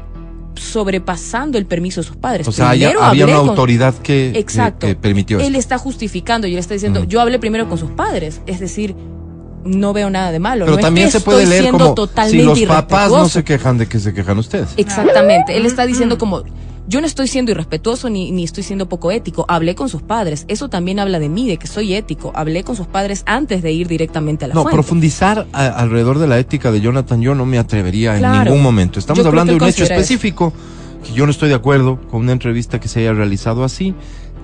[0.54, 2.46] sobrepasando el permiso de sus padres.
[2.48, 4.86] O sea, haya- había una con- autoridad que, Exacto.
[4.86, 8.40] que permitió Él está justificando y él está diciendo, yo hablé primero con sus padres.
[8.46, 8.94] Es decir,
[9.64, 10.64] no veo nada de malo.
[10.64, 13.10] Pero no también es que se puede estoy leer siendo como si totalmente los papás
[13.10, 14.68] no se quejan de que se quejan ustedes.
[14.76, 15.56] Exactamente.
[15.56, 16.42] Él está diciendo como,
[16.90, 19.44] yo no estoy siendo irrespetuoso ni, ni estoy siendo poco ético.
[19.48, 20.44] Hablé con sus padres.
[20.48, 22.32] Eso también habla de mí, de que soy ético.
[22.34, 24.74] Hablé con sus padres antes de ir directamente a la No, fuente.
[24.74, 28.98] profundizar a- alrededor de la ética de Jonathan yo no me atrevería en ningún momento.
[28.98, 30.52] Estamos Yo hablando de un hecho específico
[31.06, 33.94] que yo no estoy de acuerdo con una entrevista que se haya realizado así.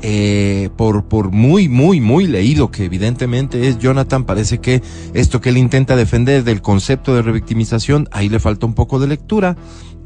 [0.03, 4.83] eh, por, por muy, muy, muy leído que evidentemente es Jonathan, parece que
[5.15, 9.07] esto que él intenta defender del concepto de revictimización, ahí le falta un poco de
[9.09, 9.57] lectura.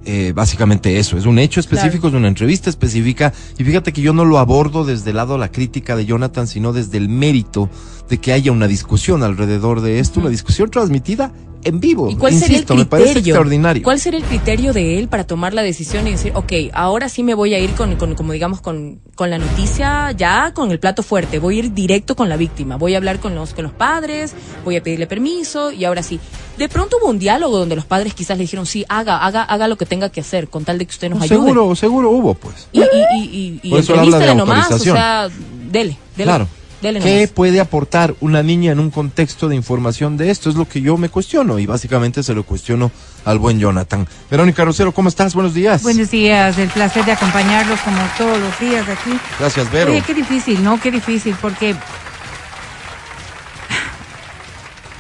[0.07, 4.15] Eh, básicamente eso, es un hecho específico, es una entrevista específica y fíjate que yo
[4.15, 7.69] no lo abordo desde el lado de la crítica de Jonathan, sino desde el mérito
[8.09, 11.33] de que haya una discusión alrededor de esto, una discusión transmitida
[11.65, 12.11] en vivo.
[12.11, 13.35] ¿Y cuál Insisto, sería me el parece criterio?
[13.35, 13.83] extraordinario.
[13.83, 17.23] ¿Cuál sería el criterio de él para tomar la decisión y decir, ok, ahora sí
[17.23, 20.79] me voy a ir con, con como digamos, con, con la noticia ya con el
[20.81, 23.65] plato fuerte, voy a ir directo con la víctima, voy a hablar con los, con
[23.65, 26.19] los padres, voy a pedirle permiso y ahora sí.
[26.59, 29.69] De pronto hubo un diálogo donde los padres quizás le dijeron, sí, haga, haga, haga
[29.69, 31.37] lo que tenga que hacer con tal de que usted nos ayude.
[31.39, 32.69] seguro, seguro hubo, pues.
[32.73, 35.29] Y, y, y, y, y Por eso él habla de entrevístele nomás, o sea,
[35.71, 36.25] dele, dele.
[36.25, 36.49] Claro.
[36.81, 37.31] Dele ¿Qué nomás.
[37.31, 40.49] puede aportar una niña en un contexto de información de esto?
[40.49, 42.91] Es lo que yo me cuestiono y básicamente se lo cuestiono
[43.25, 44.07] al buen Jonathan.
[44.31, 45.35] Verónica Rosero, ¿cómo estás?
[45.35, 45.83] Buenos días.
[45.83, 49.11] Buenos días, el placer de acompañarlos como todos los días aquí.
[49.39, 49.91] Gracias, Vero.
[49.93, 50.81] Oye, qué difícil, ¿no?
[50.81, 51.75] Qué difícil, porque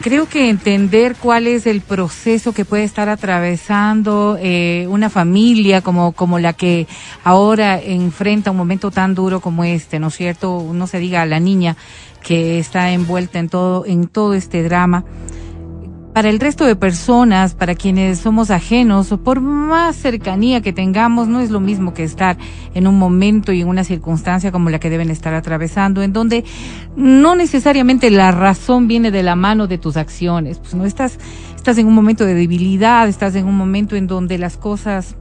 [0.00, 6.12] creo que entender cuál es el proceso que puede estar atravesando eh, una familia como,
[6.12, 6.86] como la que
[7.22, 10.66] ahora enfrenta un momento tan duro como este, ¿no es cierto?
[10.72, 11.76] No se diga a la niña
[12.22, 15.04] que está envuelta en todo, en todo este drama
[16.12, 21.28] para el resto de personas, para quienes somos ajenos, o por más cercanía que tengamos,
[21.28, 22.36] no es lo mismo que estar
[22.74, 26.44] en un momento y en una circunstancia como la que deben estar atravesando, en donde
[26.96, 30.58] no necesariamente la razón viene de la mano de tus acciones.
[30.58, 31.18] Pues no estás,
[31.54, 35.16] estás en un momento de debilidad, estás en un momento en donde las cosas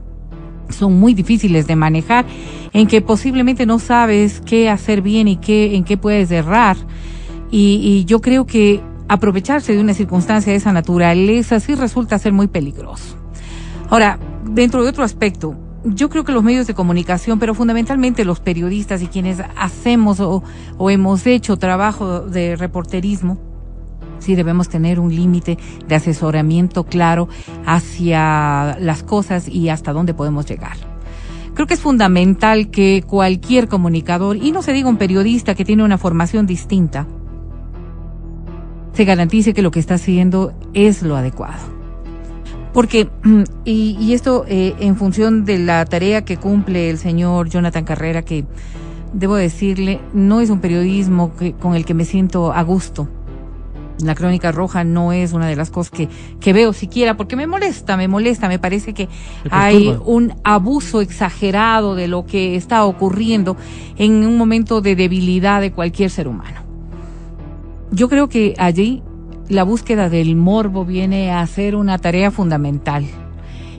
[0.70, 2.26] son muy difíciles de manejar,
[2.72, 6.76] en que posiblemente no sabes qué hacer bien y qué, en qué puedes errar.
[7.52, 12.32] Y, y yo creo que aprovecharse de una circunstancia de esa naturaleza sí resulta ser
[12.32, 13.16] muy peligroso.
[13.88, 18.38] Ahora, dentro de otro aspecto, yo creo que los medios de comunicación, pero fundamentalmente los
[18.38, 20.44] periodistas y quienes hacemos o,
[20.90, 23.36] hemos hecho trabajo de reporterismo,
[24.20, 27.28] sí debemos tener un límite de asesoramiento claro
[27.66, 30.76] hacia las cosas y hasta dónde podemos llegar.
[31.54, 35.82] Creo que es fundamental que cualquier comunicador, y no se diga un periodista que tiene
[35.82, 37.08] una formación distinta,
[38.92, 41.80] se garantice que lo que está haciendo es lo adecuado.
[42.72, 43.08] Porque,
[43.64, 48.22] y, y esto eh, en función de la tarea que cumple el señor Jonathan Carrera,
[48.22, 48.44] que
[49.12, 53.08] debo decirle, no es un periodismo que, con el que me siento a gusto.
[54.02, 56.08] La crónica roja no es una de las cosas que,
[56.40, 59.08] que veo siquiera, porque me molesta, me molesta, me parece que
[59.50, 63.58] hay un abuso exagerado de lo que está ocurriendo
[63.98, 66.69] en un momento de debilidad de cualquier ser humano.
[67.92, 69.02] Yo creo que allí
[69.48, 73.04] la búsqueda del morbo viene a ser una tarea fundamental.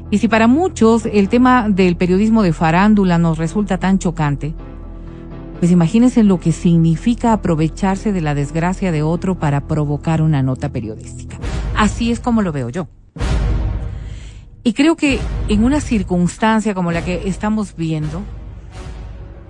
[0.09, 4.53] Y si para muchos el tema del periodismo de farándula nos resulta tan chocante,
[5.59, 10.69] pues imagínense lo que significa aprovecharse de la desgracia de otro para provocar una nota
[10.69, 11.37] periodística.
[11.77, 12.87] Así es como lo veo yo.
[14.63, 18.21] Y creo que en una circunstancia como la que estamos viendo,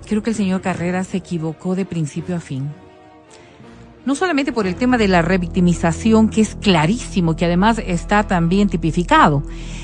[0.06, 2.70] creo que el señor Carrera se equivocó de principio a fin.
[4.04, 8.68] No solamente por el tema de la revictimización, que es clarísimo, que además está también
[8.68, 9.42] tipificado,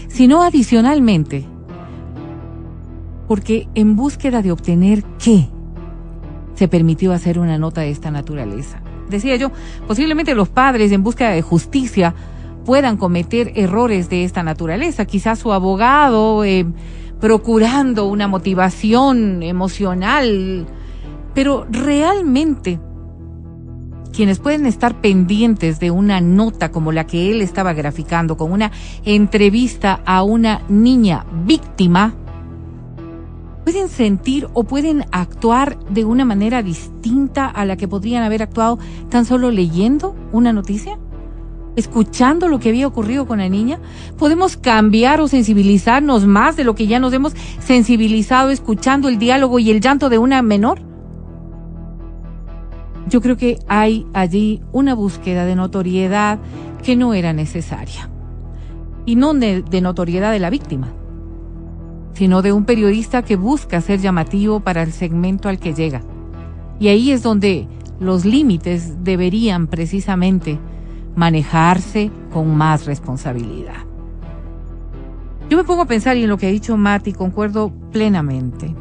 [0.09, 1.45] sino adicionalmente,
[3.29, 5.49] porque en búsqueda de obtener qué
[6.55, 8.83] se permitió hacer una nota de esta naturaleza.
[9.09, 9.53] Decía yo,
[9.87, 12.15] posiblemente los padres en búsqueda de justicia
[12.65, 15.07] puedan cometer errores de esta naturaleza.
[15.07, 16.67] Quizás su abogado eh,
[17.21, 20.67] procurando una motivación emocional,
[21.33, 22.81] pero realmente
[24.12, 28.73] quienes pueden estar pendientes de una nota como la que él estaba graficando, con una
[29.05, 32.14] entrevista a una niña víctima,
[33.64, 38.79] pueden sentir o pueden actuar de una manera distinta a la que podrían haber actuado
[39.11, 40.99] tan solo leyendo una noticia?
[41.79, 43.79] escuchando lo que había ocurrido con la niña?
[44.18, 49.59] ¿Podemos cambiar o sensibilizarnos más de lo que ya nos hemos sensibilizado escuchando el diálogo
[49.59, 50.88] y el llanto de una menor?
[53.09, 56.38] Yo creo que hay allí una búsqueda de notoriedad
[56.83, 58.11] que no era necesaria.
[59.07, 60.88] Y no de, notoriedad de la víctima,
[62.12, 66.03] sino de un periodista que busca ser llamativo para el segmento al que llega.
[66.79, 67.66] Y ahí es donde
[67.99, 70.59] los límites deberían precisamente
[71.16, 73.87] manejarse con más responsabilidad.
[75.49, 78.75] Yo me pongo a pensar y en lo que ha dicho Mati concuerdo plenamente.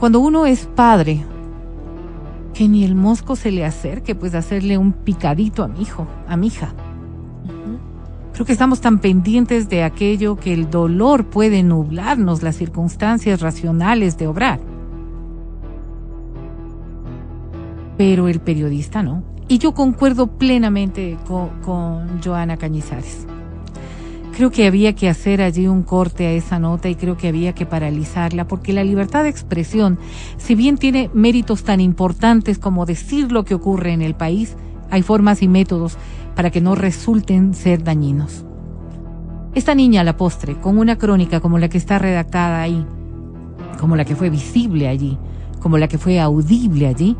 [0.00, 1.24] Cuando uno es padre,
[2.54, 6.36] que ni el mosco se le acerque, pues hacerle un picadito a mi hijo, a
[6.36, 6.74] mi hija.
[8.32, 14.16] Creo que estamos tan pendientes de aquello que el dolor puede nublarnos las circunstancias racionales
[14.16, 14.60] de obrar.
[17.98, 19.22] Pero el periodista no.
[19.48, 23.26] Y yo concuerdo plenamente con, con Joana Cañizares.
[24.34, 27.54] Creo que había que hacer allí un corte a esa nota y creo que había
[27.54, 29.98] que paralizarla porque la libertad de expresión,
[30.38, 34.56] si bien tiene méritos tan importantes como decir lo que ocurre en el país,
[34.90, 35.98] hay formas y métodos
[36.34, 38.46] para que no resulten ser dañinos.
[39.54, 42.86] Esta niña a la postre, con una crónica como la que está redactada ahí,
[43.78, 45.18] como la que fue visible allí,
[45.60, 47.18] como la que fue audible allí,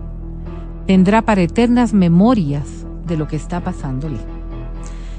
[0.86, 4.16] tendrá para eternas memorias de lo que está pasándole.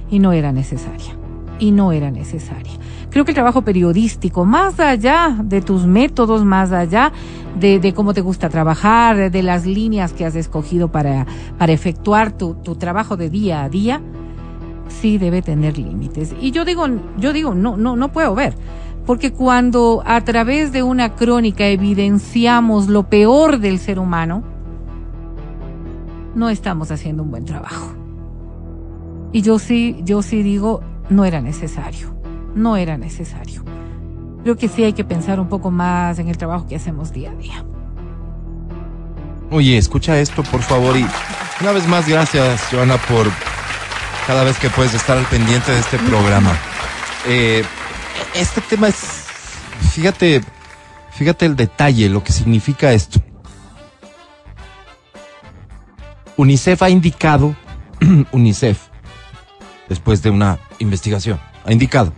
[0.10, 1.23] Y no era necesaria.
[1.60, 2.74] Y no era necesaria.
[3.10, 7.12] Creo que el trabajo periodístico, más allá de tus métodos, más allá
[7.60, 12.56] de, cómo te gusta trabajar, de las líneas que has escogido para, para efectuar tu,
[12.56, 14.02] tu trabajo de día a día,
[14.88, 16.34] sí debe tener límites.
[16.42, 16.86] Y yo digo,
[17.18, 18.56] yo digo, no, no, no puedo ver.
[19.06, 24.44] Porque cuando a través de una crónica evidenciamos lo peor del ser humano,
[26.36, 27.94] no estamos haciendo un buen trabajo.
[29.34, 32.16] Y yo sí, yo sí digo, no era necesario,
[32.56, 33.64] no era necesario.
[34.44, 37.32] Creo que sí hay que pensar un poco más en el trabajo que hacemos día
[37.32, 37.66] a día.
[39.52, 41.06] Oye, escucha esto, por favor, y
[41.62, 43.28] una vez más, gracias, Joana, por
[44.28, 46.58] cada vez que puedes estar al pendiente de este programa.
[47.28, 47.64] Eh,
[48.36, 48.98] este tema es,
[49.94, 50.42] fíjate,
[51.12, 53.22] fíjate el detalle, lo que significa esto.
[56.36, 57.56] UNICEF ha indicado,
[58.32, 58.80] UNICEF,
[59.90, 62.14] después de una investigación, ha indicado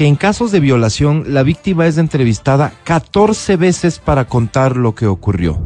[0.00, 5.06] que en casos de violación la víctima es entrevistada 14 veces para contar lo que
[5.06, 5.60] ocurrió.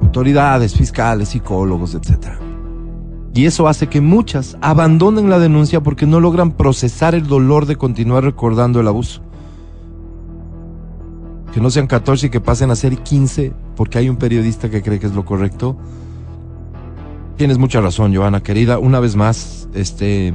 [0.00, 2.38] Autoridades, fiscales, psicólogos, etc.
[3.34, 7.76] Y eso hace que muchas abandonen la denuncia porque no logran procesar el dolor de
[7.76, 9.20] continuar recordando el abuso.
[11.52, 14.80] Que no sean 14 y que pasen a ser 15 porque hay un periodista que
[14.80, 15.76] cree que es lo correcto.
[17.36, 18.78] Tienes mucha razón, Joana, querida.
[18.78, 20.34] Una vez más, este,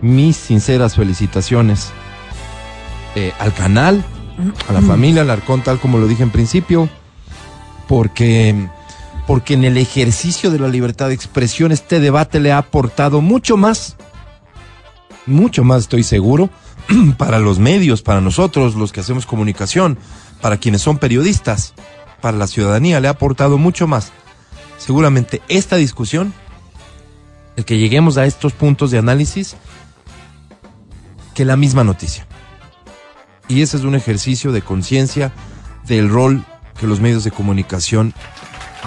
[0.00, 1.90] mis sinceras felicitaciones
[3.14, 4.04] eh, al canal,
[4.68, 6.88] a la familia Alarcón, tal como lo dije en principio,
[7.88, 8.68] porque,
[9.26, 13.56] porque en el ejercicio de la libertad de expresión este debate le ha aportado mucho
[13.56, 13.96] más,
[15.26, 16.50] mucho más, estoy seguro,
[17.18, 19.98] para los medios, para nosotros, los que hacemos comunicación,
[20.40, 21.74] para quienes son periodistas,
[22.20, 24.12] para la ciudadanía, le ha aportado mucho más.
[24.84, 26.34] Seguramente esta discusión,
[27.54, 29.54] el que lleguemos a estos puntos de análisis,
[31.34, 32.26] que la misma noticia.
[33.46, 35.32] Y ese es un ejercicio de conciencia
[35.86, 36.44] del rol
[36.80, 38.12] que los medios de comunicación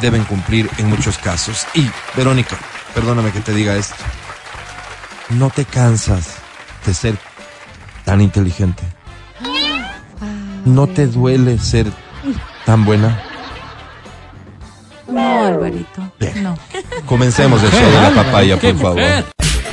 [0.02, 1.66] deben cumplir en muchos casos.
[1.74, 2.58] Y, Verónica,
[2.94, 3.96] perdóname que te diga esto,
[5.30, 6.36] no te cansas
[6.86, 7.18] de ser
[8.04, 8.84] tan inteligente.
[10.66, 11.90] ¿No te duele ser
[12.66, 13.35] tan buena?
[15.08, 16.02] No, Alvarito.
[16.20, 16.44] Bien.
[16.44, 16.58] No.
[17.06, 19.02] Comencemos el show de la papaya, por favor.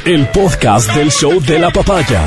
[0.05, 2.23] El podcast del show de la papaya.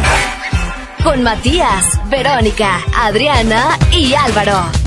[1.03, 4.84] Con Matías, Verónica, Adriana y Álvaro.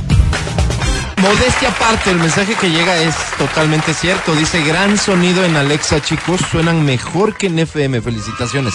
[1.20, 4.34] Modestia aparte, el mensaje que llega es totalmente cierto.
[4.36, 8.00] Dice, gran sonido en Alexa, chicos, suenan mejor que en FM.
[8.02, 8.72] Felicitaciones.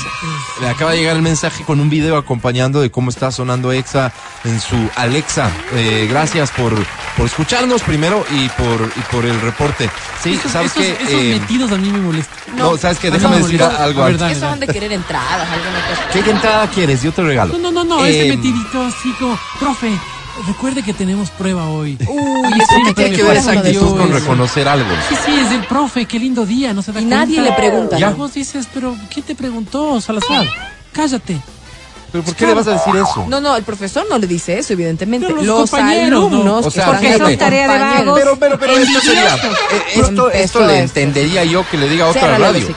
[0.60, 4.12] Le acaba de llegar el mensaje con un video acompañando de cómo está sonando Exa
[4.44, 5.50] en su Alexa.
[5.74, 6.74] Eh, gracias por,
[7.16, 9.90] por escucharnos primero y por, y por el reporte.
[10.22, 10.92] Sí, Esos, ¿sabes esos, qué?
[11.02, 12.38] esos Eh, metidos a mí me molestan.
[12.58, 12.98] no, ¿sabes?
[13.04, 14.20] Ah, Déjame no, decir no, algo a ver, antes.
[14.20, 16.10] dale, Esos han de querer entradas, alguna cosa.
[16.26, 17.02] ¿Qué entrada quieres?
[17.02, 17.54] Yo te regalo.
[17.58, 19.98] No, no, no, no, Eh, ese metidito así como, profe,
[20.48, 21.98] recuerde que tenemos prueba hoy.
[22.08, 24.90] Uy, Sí, eso me Tiene que ver esa actitud con reconocer algo.
[25.10, 27.26] Sí, sí, es el profe, qué lindo día, no se da Y cuenta.
[27.26, 28.18] nadie le pregunta, Ya ¿no?
[28.18, 30.48] vos dices, pero ¿quién te preguntó, Salazar?
[30.92, 31.40] Cállate.
[32.12, 33.26] ¿Pero por qué le vas a decir eso?
[33.28, 35.26] No, no, el profesor no le dice eso, evidentemente.
[35.26, 36.28] Pero los los compañeros, ¿no?
[36.28, 38.20] alumnos O que sea, porque son tarea de vagos.
[38.20, 40.70] Pero, pero, pero esto sería, eh, esto, le esto.
[40.70, 42.68] entendería yo que le diga a otra radio.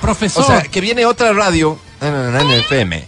[0.00, 0.44] profesor.
[0.44, 3.04] O sea, que viene otra radio en, en- en FM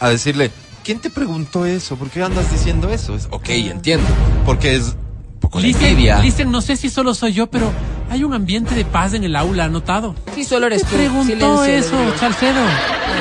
[0.00, 0.50] a decirle,
[0.90, 1.94] ¿quién te preguntó eso?
[1.94, 3.14] ¿Por qué andas diciendo eso?
[3.14, 4.04] Es, ok, entiendo.
[4.44, 4.96] Porque es
[5.34, 6.18] un poco de Listen, envidia.
[6.18, 7.70] listen, no sé si solo soy yo, pero
[8.10, 10.16] hay un ambiente de paz en el aula, ¿ha notado?
[10.34, 10.96] Sí, solo eres ¿Te tú.
[10.96, 11.26] preguntó
[11.64, 12.18] Silencio, eso, digo.
[12.18, 12.60] Salcedo?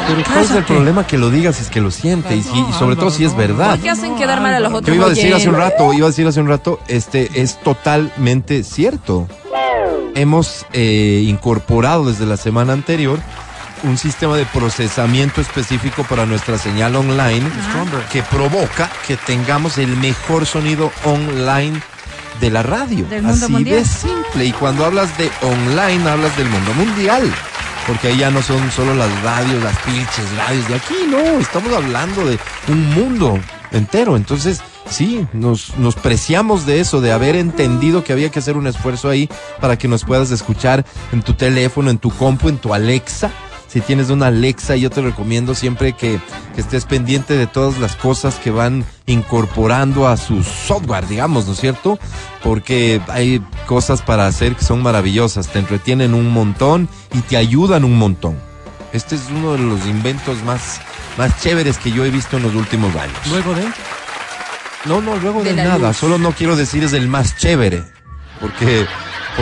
[0.08, 2.36] Pero ¿cuál es el problema que lo digas si es que lo siente?
[2.36, 3.70] Y, si- y sobre todo si es verdad.
[3.76, 4.88] ¿Por qué hacen quedar mal a los otros?
[4.88, 7.60] Yo iba a decir hace un rato, iba a decir hace un rato, este es
[7.62, 9.28] totalmente cierto.
[10.16, 13.20] Hemos eh, incorporado desde la semana anterior
[13.84, 17.46] un sistema de procesamiento específico para nuestra señal online
[18.12, 21.80] que provoca que tengamos el mejor sonido online
[22.40, 23.06] de la radio.
[23.06, 23.80] Del mundo Así mundial.
[23.80, 24.46] de simple.
[24.46, 27.32] Y cuando hablas de online, hablas del mundo mundial.
[27.88, 31.74] Porque ahí ya no son solo las radios, las pinches radios de aquí, no, estamos
[31.74, 33.40] hablando de un mundo
[33.72, 34.16] entero.
[34.16, 38.68] Entonces, sí, nos, nos preciamos de eso, de haber entendido que había que hacer un
[38.68, 39.28] esfuerzo ahí
[39.60, 43.32] para que nos puedas escuchar en tu teléfono, en tu compu, en tu Alexa.
[43.70, 46.20] Si tienes una Alexa, yo te recomiendo siempre que,
[46.56, 51.54] que estés pendiente de todas las cosas que van incorporando a su software, digamos, ¿no
[51.54, 52.00] es cierto?
[52.44, 57.84] Porque hay cosas para hacer que son maravillosas, te entretienen un montón y te ayudan
[57.84, 58.40] un montón.
[58.92, 60.82] Este es uno de los inventos más,
[61.20, 63.18] más chéveres que yo he visto en los últimos años.
[63.30, 63.66] Luego de...
[64.86, 65.98] No, no, luego de, nada, luz.
[65.98, 67.84] solo no quiero decir es el más chévere,
[68.40, 68.88] porque,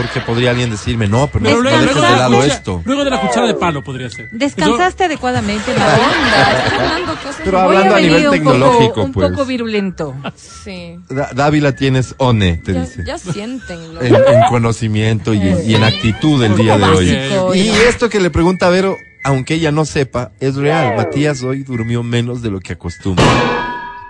[0.01, 2.19] porque podría alguien decirme, no, pero no, Pero no luego, dejes luego de de la
[2.29, 2.81] lado cuchara- esto.
[2.85, 4.29] luego de la cuchara de palo podría ser.
[4.31, 5.97] ¿Descansaste adecuadamente, onda?
[5.97, 7.35] Estás hablando cosas.
[7.43, 9.29] Pero hablando ha a nivel un poco- tecnológico, un pues.
[9.31, 10.15] poco virulento.
[10.63, 10.99] Sí.
[11.33, 13.03] Dávila tienes one, te Ya, dice.
[13.05, 14.01] ya siéntenlo.
[14.01, 17.59] En, en conocimiento y en, y en actitud el día de hoy.
[17.59, 20.95] Y esto que le pregunta a Vero, aunque ella no sepa, es real.
[20.95, 23.25] Matías hoy durmió menos de lo que acostumbra.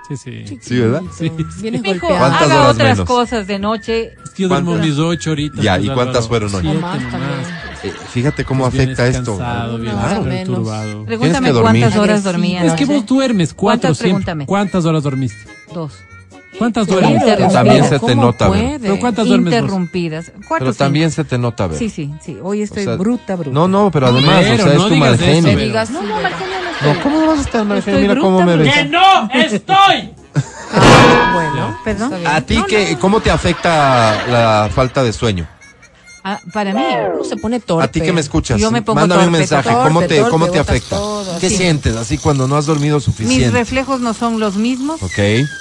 [0.08, 0.58] Sí, sí.
[0.62, 1.01] ¿Sí, verdad?
[1.18, 1.30] Sí.
[1.62, 2.18] Vienes Mijo, golpeado.
[2.18, 3.08] ¿Cuántas haga horas otras menos?
[3.08, 4.12] cosas de noche.
[4.38, 4.89] Yo duermo ¿Cuántas?
[4.89, 5.62] mis ocho horitas.
[5.62, 6.62] Ya, pues, ¿y cuántas fueron hoy?
[6.62, 6.97] Siete más.
[7.84, 9.38] Eh, fíjate cómo Vienes afecta esto.
[9.38, 10.47] cansado, vienes Más o menos.
[10.47, 11.05] perturbado.
[11.05, 12.64] Pregúntame que cuántas horas dormía.
[12.66, 13.97] Es que vos duermes cuatro ¿Cuántas?
[13.97, 14.10] siempre.
[14.12, 14.45] Pregúntame.
[14.45, 15.38] ¿Cuántas horas dormiste?
[15.74, 15.93] Dos.
[16.58, 17.53] ¿Cuántas Pero duermes?
[17.53, 18.80] También se te ¿Cómo nota, puede?
[18.80, 19.53] ¿Pero cuántas duermes?
[19.53, 20.32] Interrumpidas.
[20.49, 20.74] Pero cinco.
[20.74, 21.78] también se te nota, Vero.
[21.78, 22.38] Sí, sí, sí.
[22.41, 23.51] Hoy estoy O sea, bruta, bruta.
[23.53, 25.55] No, no, pero además, Vero, o sea, es no tu mal genio.
[25.58, 26.47] Digas, No, no, no estoy.
[26.84, 27.71] No, ¿cómo no vas a estar?
[27.78, 28.89] Estoy Mira bruta, cómo me ves.
[28.89, 29.30] bruta.
[29.30, 30.13] no estoy!
[31.34, 32.13] Bueno, Perdón.
[32.28, 35.47] A ti, que, ¿cómo te afecta la falta de sueño?
[36.30, 36.82] Ah, para mí,
[37.15, 37.86] Uno se pone torpe.
[37.86, 39.69] A ti que me escuchas, Yo me pongo mándame un mensaje.
[39.69, 40.97] torpe, ¿Cómo te, torpe, cómo te afecta?
[40.97, 43.49] todo, ¿Qué sientes así cuando no has dormido mis suficiente?
[43.51, 45.01] reflejos no son los mismos.
[45.01, 45.13] Ok,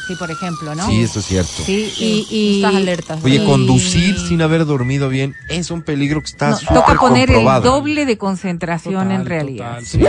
[0.09, 0.85] Sí, por ejemplo, ¿no?
[0.89, 1.63] sí, eso es cierto.
[1.65, 3.19] Sí, Sí, y, y estás alerta.
[3.23, 7.31] Oye, y- conducir sin haber dormido bien es un peligro que está no, toca poner
[7.31, 9.79] el doble de concentración Total, en realidad.
[9.81, 10.01] total, sí.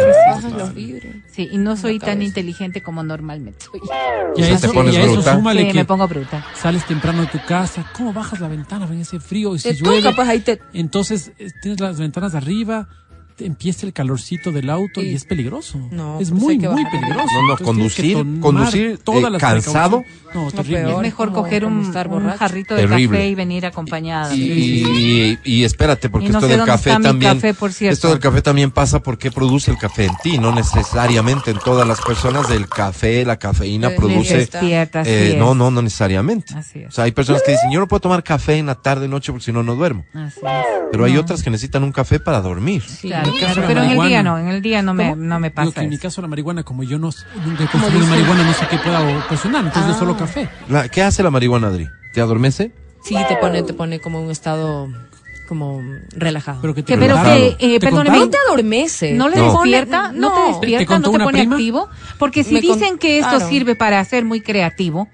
[0.73, 0.99] sí.
[1.35, 3.81] Sí, y no soy tan inteligente como normalmente soy.
[4.37, 5.35] Y a eso, te pones y a eso bruta.
[5.35, 6.43] súmale Sí, que me pongo bruta.
[6.59, 7.85] sales temprano de tu casa.
[7.93, 9.55] ¿Cómo bajas la ventana en ese frío?
[9.55, 10.46] Y si llueve, pues ahí te.
[10.73, 12.87] Entonces eh, tienes las ventanas arriba,
[13.39, 15.77] empieza el calorcito del auto y, Y- es peligroso.
[15.91, 17.25] No, es pues muy, muy peligroso.
[17.33, 20.03] No, no, Entonces conducir- conducir, todas eh, las cansado.
[20.33, 20.79] No, No, terrible.
[20.83, 20.93] peor.
[20.93, 23.17] Es mejor coger un, un jarrito de Terrible.
[23.17, 24.35] café y venir acompañada.
[24.35, 27.35] Y, y- y espérate, porque Y no esto del café también.
[27.35, 27.93] café, por cierto.
[27.93, 31.87] Esto del café también pasa porque produce el café en ti, no necesariamente en todas
[31.87, 34.49] las personas del café, la cafeína produce.
[34.61, 36.53] Eh, no, no, no necesariamente.
[36.55, 36.87] Así es.
[36.89, 39.31] O sea, hay personas que dicen, yo no puedo tomar café en la tarde, noche,
[39.31, 40.05] porque si no, no duermo.
[40.13, 40.65] Así es.
[40.91, 41.21] Pero hay No.
[41.21, 42.83] otras que necesitan un café para dormir.
[42.87, 45.49] Sí, Claro, claro, pero en el día no, en el día no me, no me
[45.49, 47.09] Digo pasa que en mi caso la marihuana, como yo no
[47.45, 50.17] nunca he consumido marihuana, no sé qué pueda ocasionar, entonces yo solo Ah.
[50.17, 50.49] café.
[50.69, 51.87] La- ¿Qué hace la marihuana, Adri?
[52.13, 52.71] ¿Te adormece?
[53.03, 54.87] Sí, te pone, te pone como un estado
[55.47, 56.59] como relajado.
[56.61, 58.25] Pero que te Que, pero que, eh, ¿Te perdóneme, contaron?
[58.25, 59.13] no te adormece.
[59.13, 59.51] ¿No le No.
[59.53, 60.11] despierta?
[60.11, 60.35] ¿No, No.
[60.35, 60.99] te ¿Te despierta?
[60.99, 61.55] ¿No te pone prima?
[61.55, 61.89] activo?
[62.19, 63.47] Porque si Me con- dicen que esto claro.
[63.49, 65.07] sirve para ser muy creativo,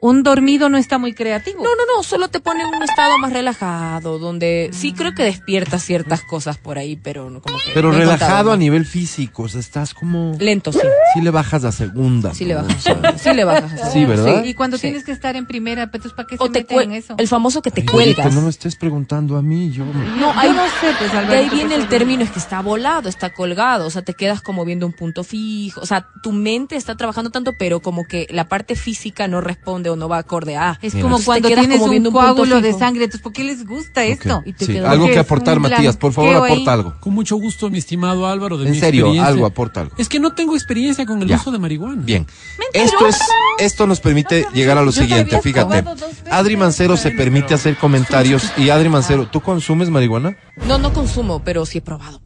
[0.00, 1.58] un dormido no está muy creativo.
[1.64, 5.24] No, no, no, solo te pone en un estado más relajado, donde sí creo que
[5.24, 7.72] despiertas ciertas cosas por ahí, pero no como que...
[7.74, 8.60] Pero no relajado contado, a ¿no?
[8.60, 10.36] nivel físico, o sea, estás como...
[10.38, 10.80] Lento, sí.
[11.14, 12.32] Sí le bajas a segunda.
[12.32, 12.62] Sí le ¿no?
[12.62, 12.76] bajas.
[12.76, 13.92] O sea, Sí le bajas.
[13.92, 14.44] Sí, ¿verdad?
[14.44, 14.82] Y cuando Sí.
[14.82, 17.14] tienes que estar en primera, pues ¿para qué O se te meten en eso?
[17.18, 18.18] el famoso que te Ay, cuelgas.
[18.20, 19.84] Alberto, no me estés preguntando a mí, yo...
[19.84, 22.60] No, Yo ahí, no sé, pues, de ahí por viene el término, es que está
[22.62, 26.30] volado, está colgado, o sea, te quedas como viendo un punto fijo, o sea, tu
[26.32, 30.18] mente está trabajando tanto, pero como que la parte física no responde o no va
[30.18, 30.78] acorde a...
[30.82, 31.08] Es Mira.
[31.08, 33.04] como cuando tienes como un coágulo de sangre.
[33.04, 34.42] Entonces, ¿por qué les gusta esto?
[34.44, 36.52] Y te sí, Algo que aportar, Matías, por favor, ahí.
[36.52, 36.94] aporta algo.
[37.00, 39.94] Con mucho gusto, mi estimado Álvaro, de En mi serio, algo, aporta algo.
[39.98, 41.36] Es que no tengo experiencia con el Ya.
[41.36, 42.02] uso de marihuana.
[42.02, 42.26] Bien.
[42.72, 43.18] Esto es,
[43.58, 45.84] esto nos permite llegar a lo siguiente, fíjate.
[46.30, 50.36] Adri Mancero se permite hacer comentarios y Adri Mancero, ¿tú consumes marihuana?
[50.66, 52.20] No, no consumo, pero sí he probado.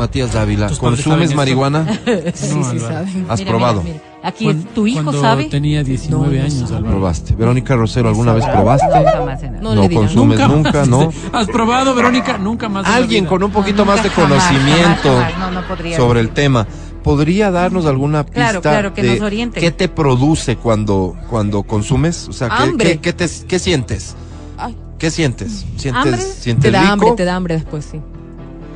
[0.00, 1.86] Matías Dávila, ¿Tus padres ¿consumes marihuana?
[2.34, 2.78] Sí, sí Álvaro.
[2.80, 3.26] saben.
[3.28, 3.82] ¿Has Mira, probado?
[3.82, 4.10] mira, mira.
[4.22, 5.44] Aquí tu hijo cuando sabe.
[5.44, 6.70] tenía 19 No, no años.
[6.72, 6.86] Álvaro.
[6.96, 7.34] Probaste.
[7.34, 8.86] Verónica Rosero, ¿alguna vez probaste?
[8.86, 9.60] Nunca más en.
[9.60, 11.10] No No consumes nunca, ¿no?
[11.32, 12.36] ¿Has probado, Verónica?
[12.38, 12.86] Nunca más.
[12.86, 15.38] Alguien con un poquito más de conocimiento jamás, jamás.
[15.54, 15.96] No, no podría.
[15.96, 16.66] sobre el tema.
[17.02, 19.58] ¿Podría darnos alguna pista Claro, claro, que de nos oriente.
[19.60, 22.28] qué te produce cuando, cuando consumes?
[22.28, 22.90] O sea, ¿qué, Hambre.
[22.92, 24.16] qué- qué te, qué sientes?
[24.58, 25.64] Ay, ¿Qué sientes?
[25.78, 26.20] ¿Sientes, ¿Hambre?
[26.20, 26.92] sientes te da rico?
[26.92, 28.00] hambre, te da hambre después, sí.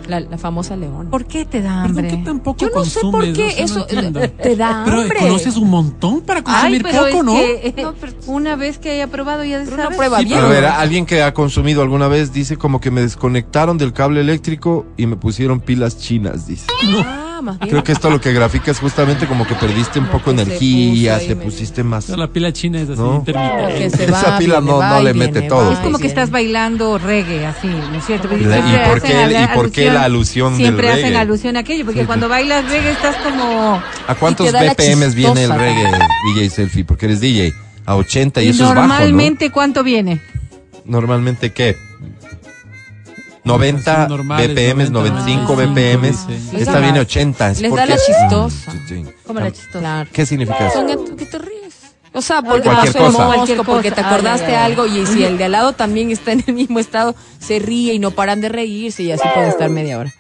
[0.06, 1.08] La, la famosa leona.
[1.10, 2.08] ¿Por qué te da Pero ¿por hambre?
[2.18, 3.36] qué tampoco Yo no sé por consumes?
[3.38, 5.18] qué no eso te da Pero hambre.
[5.18, 7.32] conoces un montón para Ay, consumir pero poco, es ¿no?
[7.34, 9.96] que, eh, No, pero- una vez que haya probado ya Pero una sabes.
[9.96, 10.40] prueba Sí, bien.
[10.40, 14.20] A ver, alguien que ha consumido alguna vez dice como que me desconectaron del cable
[14.20, 16.66] eléctrico y me pusieron pilas chinas, dice.
[17.04, 17.70] Ah, más bien.
[17.70, 21.18] Creo que esto lo que grafica es justamente como que perdiste un poco se energía,
[21.20, 22.08] te pusiste más...
[22.08, 23.16] La pila china es así, No.
[23.16, 24.04] intermitente.
[24.04, 25.72] Esa pila viene, no- va no le viene, mete todo.
[25.72, 28.28] Es como que estás bailando reggae, así, ¿no es cierto?
[28.34, 31.60] ¿Y Siempre por hacen qué- y por qué la alusión del Siempre hacen alusión a
[31.60, 33.80] aquello, porque Sí, cuando bailas reggae estás como...
[34.08, 35.90] ¿A cuántos BPMs viene el reggae,
[36.34, 36.84] DJ Selfie?
[36.84, 37.52] Porque eres DJ.
[37.86, 40.20] A 80 y, eso es bajo, normalmente, ¿cuánto viene?
[40.86, 40.92] ¿no?
[41.00, 41.76] Normalmente, ¿qué?
[43.44, 46.26] 90 Son normales, BPMs, 90, 95 95, BPMs.
[46.28, 46.62] dice.
[46.62, 47.50] Esta viene da- 80.
[47.50, 48.72] Es les da porque- la chistosa.
[48.72, 49.04] Sí, sí.
[49.26, 50.06] Como la chistosa.
[50.12, 50.74] ¿Qué significa eso?
[50.78, 50.86] Son
[51.16, 51.74] que- te ríes.
[52.12, 53.18] O sea, porque Cualquier pasó el cosa.
[53.24, 54.02] mosco, Cualquier porque cosa.
[54.02, 54.64] te acordaste Ah, ya, ya.
[54.66, 57.92] algo y si el de al lado también está en el mismo estado, se ríe
[57.94, 60.12] y no paran de reírse y así pueden estar media hora.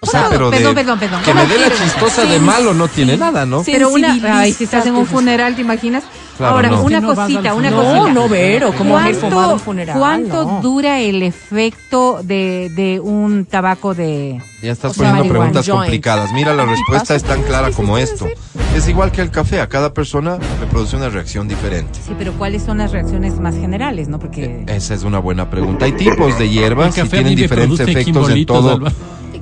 [0.00, 1.20] O sea, Perdón, pero de, perdón, perdón, perdón.
[1.22, 3.64] que ¿Cómo me dé la chistosa de malo no tiene nada, ¿no?
[3.64, 3.70] Sí.
[3.72, 4.18] Pero una...
[4.38, 5.12] Ay, si estás en un pues.
[5.12, 6.02] funeral, ¿te imaginas?
[6.36, 6.82] Claro, Ahora, no.
[6.82, 7.94] una que no cosita, una cosita.
[7.94, 9.98] No, no, Vero, ¿cómo vas a fumar ¿Cuánto, un funeral?
[9.98, 10.60] cuánto No.
[10.62, 14.42] dura el efecto de, de un tabaco de...
[14.62, 15.82] Ya estás O sea, poniendo preguntas joint.
[15.82, 16.32] complicadas.
[16.32, 18.26] Mira, la respuesta es tan clara como esto.
[18.74, 19.60] Es igual que el café.
[19.60, 22.00] A cada persona le produce una reacción diferente.
[22.04, 24.18] Sí, pero ¿cuáles son las reacciones más generales, no?
[24.18, 24.64] Porque...
[24.66, 25.84] Esa es una buena pregunta.
[25.84, 28.80] Hay tipos de hierbas a tienen diferentes efectos en todo.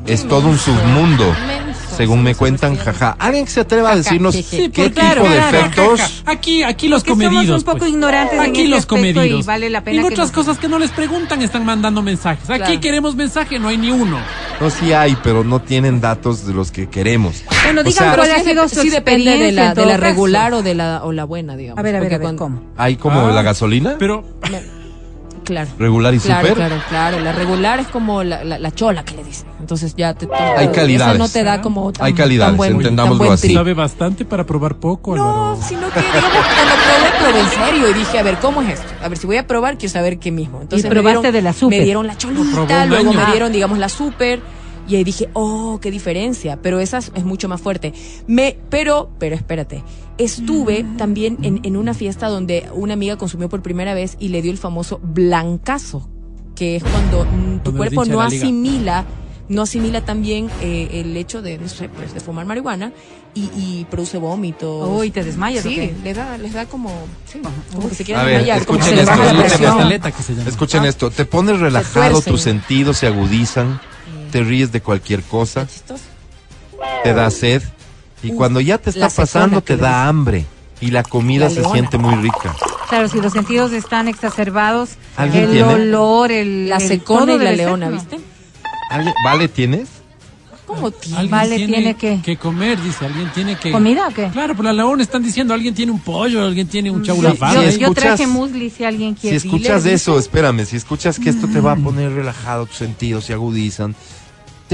[0.06, 1.24] Es todo un submundo.
[2.02, 3.14] Según me cuentan, jaja.
[3.18, 6.22] ¿Alguien que se atreva a decirnos qué por- tipo de efectos?
[6.26, 7.58] Aquí, aquí los Porque somos comedidos.
[7.60, 7.90] un poco pues.
[7.90, 9.44] ignorantes en Aquí los comedidos.
[9.44, 12.02] y vale la pena En que otras nos- cosas que no les preguntan están mandando
[12.02, 12.50] mensajes.
[12.50, 12.80] Aquí Claro.
[12.80, 14.18] queremos mensaje, no hay ni uno.
[14.60, 17.44] No, sí hay, pero no tienen datos de los que queremos.
[17.64, 20.62] Bueno, O digan cuál Pero ha sido su depende de la, de la regular o
[20.62, 21.78] de la, o la buena, digamos.
[21.78, 22.72] A ver, a ver, Porque a ver, cuando- ¿cómo?
[22.76, 24.24] Hay como Ah, la gasolina, Pero
[25.44, 25.70] Claro.
[25.78, 26.66] regular y Claro, super.
[26.68, 27.20] claro, claro.
[27.20, 29.46] La regular es como la, la, la chola que le dicen.
[29.60, 31.18] Entonces ya te Hay eso calidades.
[31.18, 33.54] no te da como tan, Hay calidades, tan buen, entendámoslo tan buen así.
[33.54, 35.58] sabe bastante para probar poco, No, Álvaro.
[35.66, 38.92] sino que digamos, cuando probé, probé en serio y dije, a ver, ¿cómo es esto?
[39.02, 40.60] A ver, si voy a probar, quiero saber qué mismo.
[40.62, 41.78] Entonces Y me probaste dieron- de la super.
[41.78, 43.20] Me dieron la cholita, luego año.
[43.20, 44.40] me dieron, digamos, la super.
[44.88, 46.60] Y ahí dije, oh, qué diferencia.
[46.60, 47.92] Pero esa es, mucho más fuerte.
[48.26, 49.82] Me, pero, pero espérate.
[50.18, 54.42] Estuve también en, en una fiesta donde una amiga consumió por primera vez y le
[54.42, 56.08] dio el famoso blancazo,
[56.54, 59.06] que es cuando mm, tu Cuando cuerpo no asimila
[59.48, 62.92] no asimila también eh, el hecho de, no sé, pues, de fumar marihuana
[63.34, 64.88] y, y produce vómitos.
[64.88, 66.90] Uy, ¿te desmayas Sí, les da, les da como,
[67.30, 67.40] sí,
[67.74, 70.08] como que se quieren desmayar, como que se escuchen les baja la esto.
[70.78, 70.88] Ah.
[70.88, 73.80] esto, te pones relajado, tus sentidos se agudizan,
[74.32, 75.68] te ríes de cualquier cosa,
[77.04, 77.62] te da sed
[78.22, 80.44] y Uf, cuando ya te está pasando te da hambre
[80.80, 81.72] y la comida La se leona.
[81.74, 82.56] siente muy rica.
[82.88, 85.74] Claro, si los sentidos están exacerbados, ¿Alguien el tiene?
[85.74, 86.68] olor, el...
[86.68, 87.88] La el secona y la ser, leona.
[87.90, 88.18] ¿viste?
[88.90, 89.88] ¿Alguien- ¿Vale tienes?
[90.66, 91.18] ¿Cómo tiene?
[91.18, 93.04] Alguien Vale, tiene que- que comer, dice.
[93.04, 93.72] Alguien tiene que.
[93.72, 94.28] ¿Comida o qué?
[94.32, 97.54] Claro, por la león están diciendo, alguien tiene un pollo, alguien tiene un Yo, chaulafán.
[97.54, 97.78] yo- Sí, ahí.
[97.78, 99.36] yo traje escuchas- musli si alguien Si quiere.
[99.36, 103.24] escuchas Dile, eso, espérame, si escuchas que esto te va a poner relajado, tus sentidos
[103.24, 103.94] se agudizan,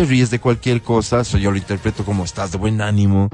[0.03, 3.29] te ríes de cualquier cosa, eso yo lo interpreto como estás de buen ánimo,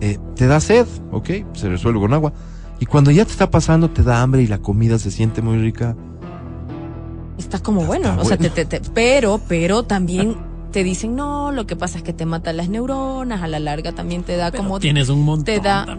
[0.00, 2.32] eh, te da sed, ok, se resuelve con agua,
[2.78, 5.58] y cuando ya te está pasando te da hambre y la comida se siente muy
[5.58, 5.96] rica,
[7.38, 8.52] Está como bueno, está o sea, bueno.
[8.54, 10.36] te- te- te- pero, pero también
[10.76, 13.92] te dicen, no, lo que pasa es que te matan las neuronas, a la larga
[13.92, 14.78] también te da como...
[14.78, 15.46] Tienes un montón.
[15.46, 15.86] Te da...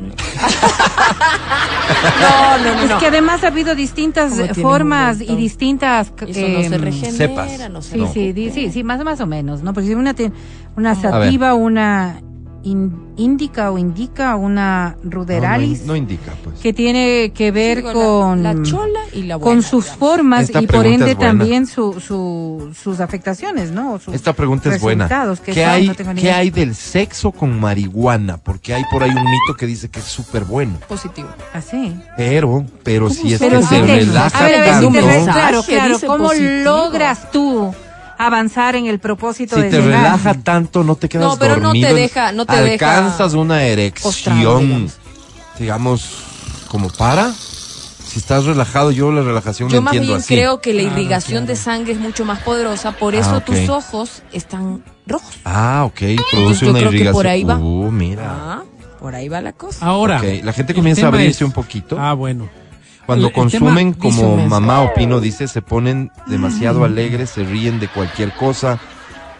[2.21, 2.99] No, no, no, Es no.
[2.99, 6.13] que además ha habido distintas eh, tiene formas y distintas...
[6.27, 7.69] Eso no se eh, regenera, cepas.
[7.71, 9.73] no se Sí, sí, di- sí, sí, más, más o menos, ¿no?
[9.73, 10.31] Porque si una, te-
[10.75, 12.21] una sativa, una
[12.63, 16.59] in- indica o indica, una ruderalis, No, no, no indica, pues.
[16.59, 18.43] que tiene que ver con...
[18.43, 19.99] la, chola y la buena, con sus digamos.
[19.99, 23.99] formas Esta y por ende también su, su- sus afectaciones, ¿no?
[23.99, 25.05] Sus Esta pregunta es buena.
[25.05, 28.37] resultados, que ¿Qué, son, hay, no ¿Qué hay del sexo con marihuana?
[28.37, 30.73] Porque hay por ahí un mito que dice que es súper bueno.
[30.87, 31.29] Positivo.
[31.53, 31.95] Así.
[32.17, 34.91] Pero, pero si es Pero que se relaja a ver, a ver, si tanto.
[34.91, 36.49] te re- Mensaje, claro, claro, dice ¿cómo positivo.
[36.63, 37.73] logras tú
[38.17, 40.03] avanzar en el propósito Si de te llegar?
[40.03, 41.95] relaja tanto, no te quedas No, pero no te dormido.
[41.95, 43.55] deja- no te deja Alcanzas una
[44.01, 44.97] postrado, erección, digamos.
[45.59, 46.09] digamos,
[46.67, 47.31] como para.
[47.33, 50.33] Si estás relajado, yo la relajación Yo la más entiendo bien así.
[50.35, 51.47] creo que la Claro, irrigación claro.
[51.47, 53.43] de sangre es mucho más poderosa, por Ah, eso ok.
[53.45, 55.35] tus ojos están rojos.
[55.43, 55.99] Ah, ok,
[56.31, 57.13] produce yo una creo que irrigación.
[57.13, 57.57] por ahí va.
[57.57, 58.23] Uh, mira.
[58.29, 58.63] Ah,
[58.99, 59.85] por ahí va la cosa.
[59.85, 60.17] Ahora.
[60.17, 61.99] Ok, la gente comienza a abrirse es- un poquito.
[61.99, 62.49] Ah, bueno.
[63.07, 67.87] Cuando el- el consumen, como mamá Opino dice, se ponen demasiado alegres, se ríen de
[67.87, 68.79] cualquier cosa,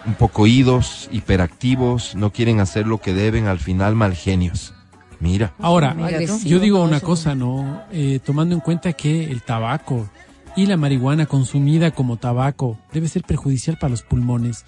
[0.05, 4.74] un poco idos, hiperactivos, no quieren hacer lo que deben, al final mal genios.
[5.20, 5.51] Mira.
[5.59, 7.82] Ahora, Mira yo digo una cosa, ¿no?
[7.91, 10.07] Eh, tomando en cuenta que el tabaco
[10.58, 14.66] y la marihuana consumida como tabaco debe ser perjudicial para los pulmones.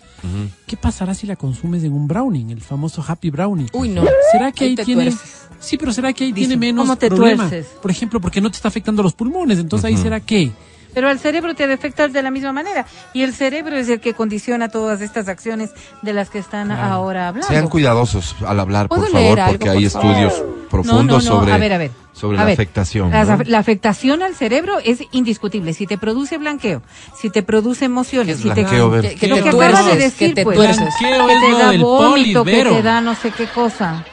[0.67, 3.67] ¿Qué pasará si la consumes en un browning, el famoso happy brownie?
[3.73, 4.03] Uy, no.
[4.31, 5.47] ¿Será que Ahí ahí, te tiene tuerces.
[5.59, 7.49] Sí, pero será que ahí Dice, tiene menos ¿cómo te problema?
[7.49, 7.73] tuerces?
[7.81, 10.51] Por ejemplo, porque no te está afectando los pulmones, entonces ahí será que
[10.93, 12.85] Pero al cerebro te afecta de la misma manera.
[13.13, 15.71] Y el cerebro es el que condiciona todas estas acciones
[16.01, 17.47] de las que están ahora hablando.
[17.47, 20.11] Sean cuidadosos al hablar, por ¿Puedo favor, algo, porque hay favor?
[20.11, 21.91] estudios profundos No, no, no, sobre, a ver, a ver.
[22.13, 23.11] sobre A la ver, afectación.
[23.11, 23.43] La, ¿no?
[23.45, 25.73] la afectación al cerebro es indiscutible.
[25.73, 26.81] Si te produce blanqueo,
[27.19, 28.65] si te produce emociones, ¿Qué si te?
[28.65, 30.93] Que, que lo te que acaba de decir, que te pues, tuerces.
[30.99, 34.03] Que te da vómito, que te da no sé qué cosa.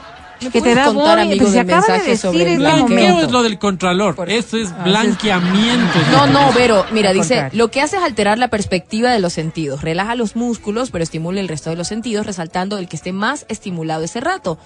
[0.40, 3.20] ¿Me Que te da contar, amigo, pues se del acaba de decir sobre el Blanqueo
[3.20, 4.14] es lo del contralor.
[4.28, 5.98] Eso es Ah, blanqueamiento.
[5.98, 6.54] es No, no, es.
[6.54, 10.36] Vero, mira, dice, lo que hace es alterar la perspectiva de los sentidos, relaja los
[10.36, 14.20] músculos, pero estimula el resto de los sentidos, resaltando el que esté más estimulado ese
[14.20, 14.58] rato.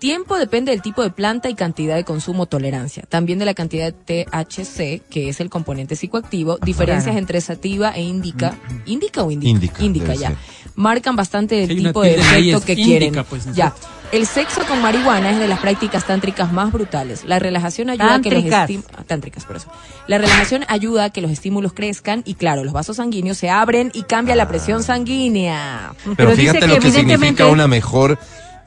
[0.00, 3.04] Tiempo depende del tipo de planta y cantidad de consumo o tolerancia.
[3.08, 6.58] También de la cantidad de THC, que es el componente psicoactivo.
[6.58, 7.18] Diferencias Claro.
[7.20, 8.54] entre sativa e indica.
[8.84, 9.82] ¿Indica o indica?
[9.82, 10.28] Indica, ya.
[10.28, 10.36] ser.
[10.74, 13.24] Marcan bastante el tipo de efecto que indica, quieren.
[13.30, 13.54] pues, ¿no?
[13.54, 13.72] ya.
[14.14, 17.24] El sexo con marihuana es de las prácticas tántricas más brutales.
[17.24, 18.86] La relajación ayuda a que los Tántricas.
[18.96, 19.68] ah, tántricas, por eso.
[20.06, 23.90] La relajación ayuda a que los estímulos crezcan y claro, los vasos sanguíneos se abren
[23.92, 25.94] y cambia la presión sanguínea.
[26.04, 28.18] Pero, Pero dice fíjate que lo que significa evidentemente- una mejor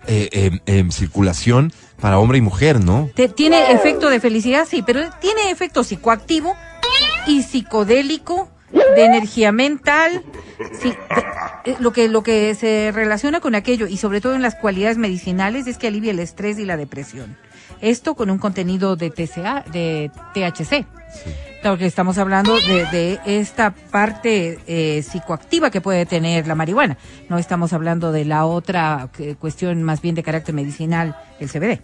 [0.07, 1.71] eh, eh, eh, circulación
[2.01, 3.09] para hombre y mujer, ¿no?
[3.15, 6.55] Te- tiene efecto de felicidad, sí, pero tiene efecto psicoactivo
[7.25, 10.23] y psicodélico de energía mental,
[10.81, 10.89] sí,
[11.65, 14.55] de- eh, lo que lo que se relaciona con aquello y sobre todo en las
[14.55, 17.37] cualidades medicinales es que alivia el estrés y la depresión.
[17.81, 20.85] Esto con un contenido de TCA, de THC.
[21.61, 26.97] Claro que estamos hablando de, de esta parte eh, psicoactiva que puede tener la marihuana.
[27.29, 31.81] No estamos hablando de la otra eh, cuestión más bien de carácter medicinal, el CBD.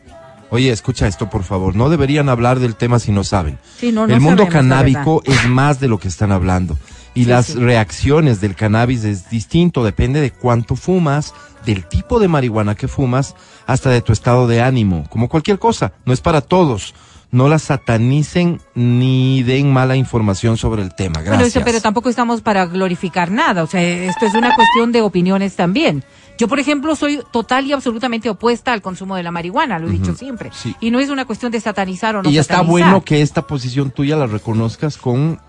[0.53, 1.75] Oye, escucha esto, por favor.
[1.75, 3.57] No deberían hablar del tema si no saben.
[3.79, 6.77] Sí, no, no el mundo sabemos, canábico es más de lo que están hablando.
[7.15, 7.55] Y Sí, las sí.
[7.55, 11.33] reacciones del cannabis es distinto, depende de cuánto fumas,
[11.65, 13.35] del tipo de marihuana que fumas,
[13.65, 15.93] hasta de tu estado de ánimo, como cualquier cosa.
[16.05, 16.93] No es para todos.
[17.31, 21.13] No la satanicen ni den mala información sobre el tema.
[21.15, 21.55] Bueno, Gracias.
[21.55, 23.63] eso, pero tampoco estamos para glorificar nada.
[23.63, 26.03] O sea, esto es una cuestión de opiniones también.
[26.37, 29.91] Yo, por ejemplo, soy total y absolutamente opuesta al consumo de la marihuana, lo he
[29.91, 30.49] dicho siempre.
[30.53, 30.75] sí.
[30.79, 33.91] Y no es una cuestión de satanizar o no y está bueno que esta posición
[33.91, 35.39] tuya la reconozcas con,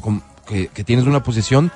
[0.00, 1.70] con- que, que tienes una posición,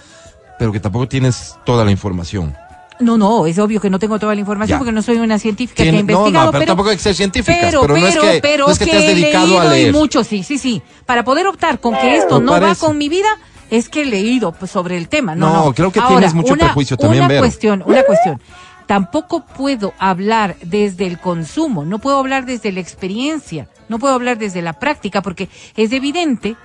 [0.59, 2.55] pero que tampoco tienes toda la información.
[3.01, 4.79] No, no, es obvio que no tengo toda la información Ya.
[4.81, 6.47] porque no soy una científica que ha no, investigado.
[6.47, 8.79] no, pero tampoco hay que ser científicas, Pero, pero no es que- pero no es
[8.79, 9.93] que te has he dedicado a leído y leer.
[9.93, 10.83] mucho, sí, sí, sí.
[11.07, 13.29] Para poder optar con que esto no va con mi vida,
[13.71, 15.35] es que he leído pues, sobre el tema.
[15.35, 15.73] No, No, no.
[15.75, 18.41] creo que Ahora, tienes mucho una- prejuicio también, Una cuestión, una cuestión.
[18.87, 24.39] Tampoco puedo hablar desde el consumo, no puedo hablar desde la experiencia, no puedo hablar
[24.39, 26.57] desde la práctica, porque es evidente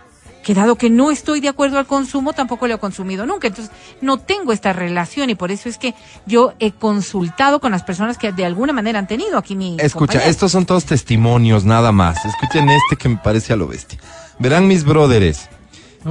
[0.41, 3.47] que dado que no estoy de acuerdo al consumo, tampoco lo he consumido nunca.
[3.47, 5.93] Entonces, no tengo esta relación y por eso es que
[6.26, 9.93] yo he consultado con las personas que de alguna manera han tenido aquí mi Escucha,
[10.14, 10.30] compañero.
[10.30, 12.24] estos son todos testimonios, nada más.
[12.26, 13.99] Escuchen este que me parece a lo bestia.
[14.39, 15.49] Verán mis brothers.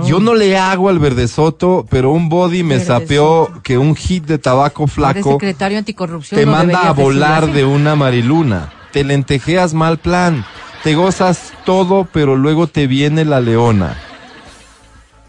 [0.07, 4.25] Yo no le hago al verde soto, pero un body me sapeó que un hit
[4.25, 8.73] de tabaco flaco secretario anticorrupción te no manda a volar decirlo de una mariluna.
[8.93, 10.45] Te lentejeas mal plan.
[10.83, 13.97] Te gozas todo, pero luego te viene la leona.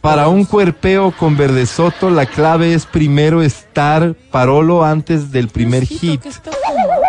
[0.01, 5.86] Para un cuerpeo con Verde Soto, la clave es primero estar parolo antes del primer
[5.86, 6.22] hit.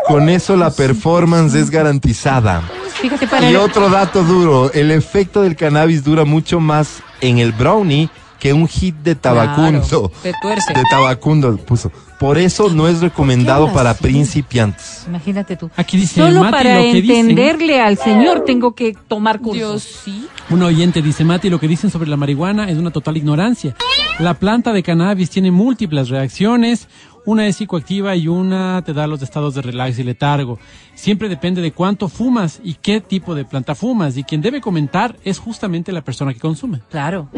[0.07, 2.63] Con eso la performance es garantizada.
[2.93, 7.39] Fíjate, para Y el- otro dato duro, el efecto del cannabis dura mucho más en
[7.39, 8.09] el brownie
[8.39, 9.81] que un hit de tabacundo.
[10.43, 10.75] Tuerce.
[10.75, 11.91] De tabacundo puso.
[12.19, 15.05] Por eso no es recomendado para principiantes.
[15.07, 15.71] Imagínate tú.
[15.77, 19.55] Aquí dice Solo Mati, para lo que dicen- entenderle al Señor tengo que tomar cursos.
[19.59, 20.27] Dios, sí.
[20.51, 23.75] Un oyente dice, Mati, lo que dicen sobre la marihuana es una total ignorancia.
[24.19, 26.89] La planta de cannabis tiene múltiples reacciones.
[27.27, 30.59] Una es psicoactiva y una te da los estados de relax y letargo.
[30.95, 34.17] Siempre depende de cuánto fumas y qué tipo de planta fumas.
[34.17, 36.81] Y quien debe comentar es justamente la persona que consume.
[36.91, 37.31] Claro.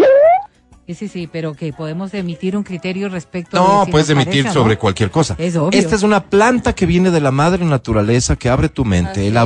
[0.87, 4.43] Sí, sí, sí, pero que podemos emitir un criterio respecto No, de si puedes emitir
[4.45, 4.81] parece sobre no.
[4.81, 5.35] cualquier cosa.
[5.37, 5.77] Es obvio.
[5.77, 9.11] Esta es una planta que viene de la madre naturaleza que abre tu mente.
[9.21, 9.43] Así El es.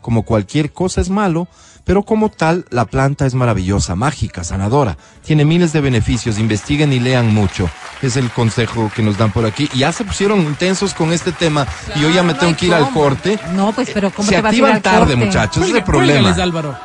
[0.00, 1.48] Como cualquier cosa, es malo,
[1.84, 4.96] pero como tal, la planta es maravillosa, mágica, sanadora.
[5.24, 6.38] Tiene miles de beneficios.
[6.38, 7.68] Investiguen y lean mucho.
[8.02, 9.68] Es el consejo que nos dan por aquí.
[9.74, 12.74] Y ya se pusieron intensos con este tema y hoy ya me tengo que ir
[12.74, 13.38] al corte.
[13.54, 15.16] No, pues, pero ¿cómo se te vas a ir activan al tarde, corte?
[15.16, 15.62] muchachos.
[15.62, 16.30] Ese es el problema.
[16.30, 16.76] Álvaro.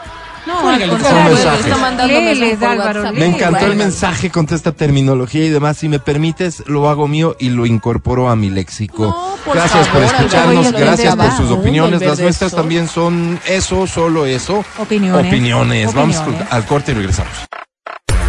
[0.45, 3.13] No, al contrario, está Léeles, Álvaro.
[3.13, 5.77] Me encantó el mensaje con toda esta terminología y demás.
[5.77, 9.05] Si me permites, lo hago mío y lo incorporo a mi léxico.
[9.05, 12.01] No, por gracias favor, por escucharnos, gracias por sus opiniones.
[12.01, 12.59] Las nuestras sol.
[12.61, 14.63] también son eso, solo eso.
[14.77, 15.27] Opiniones.
[15.27, 15.93] Opiniones.
[15.93, 16.47] Vamos Opiniones.
[16.51, 17.33] al corte y regresamos.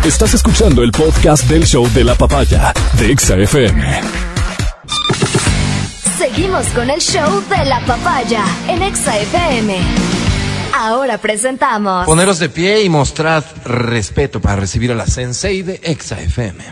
[0.04, 4.00] Estás escuchando el podcast del show de la papaya de Exa FM.
[6.16, 10.25] Seguimos con el show de la papaya en Exa FM.
[10.78, 16.20] Ahora presentamos Poneros de pie y mostrad respeto para recibir a la sensei de Exa
[16.20, 16.62] FM.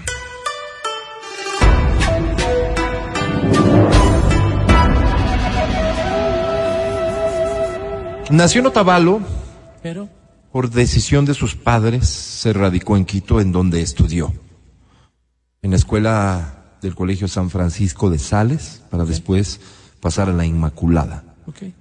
[8.28, 9.22] Nació en Otavalo,
[9.82, 10.11] Pero,
[10.52, 14.34] por decisión de sus padres, se radicó en Quito, en donde estudió.
[15.62, 19.61] En la escuela del Colegio San Francisco de Sales, para después
[20.00, 21.34] pasar a la Inmaculada.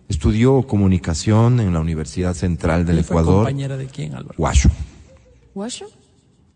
[0.10, 4.36] Estudió comunicación en la Universidad Central del ¿Y fue Ecuador, compañera de quién, Álvaro?
[4.38, 4.70] Huasho.
[5.54, 5.88] ¿Guacho?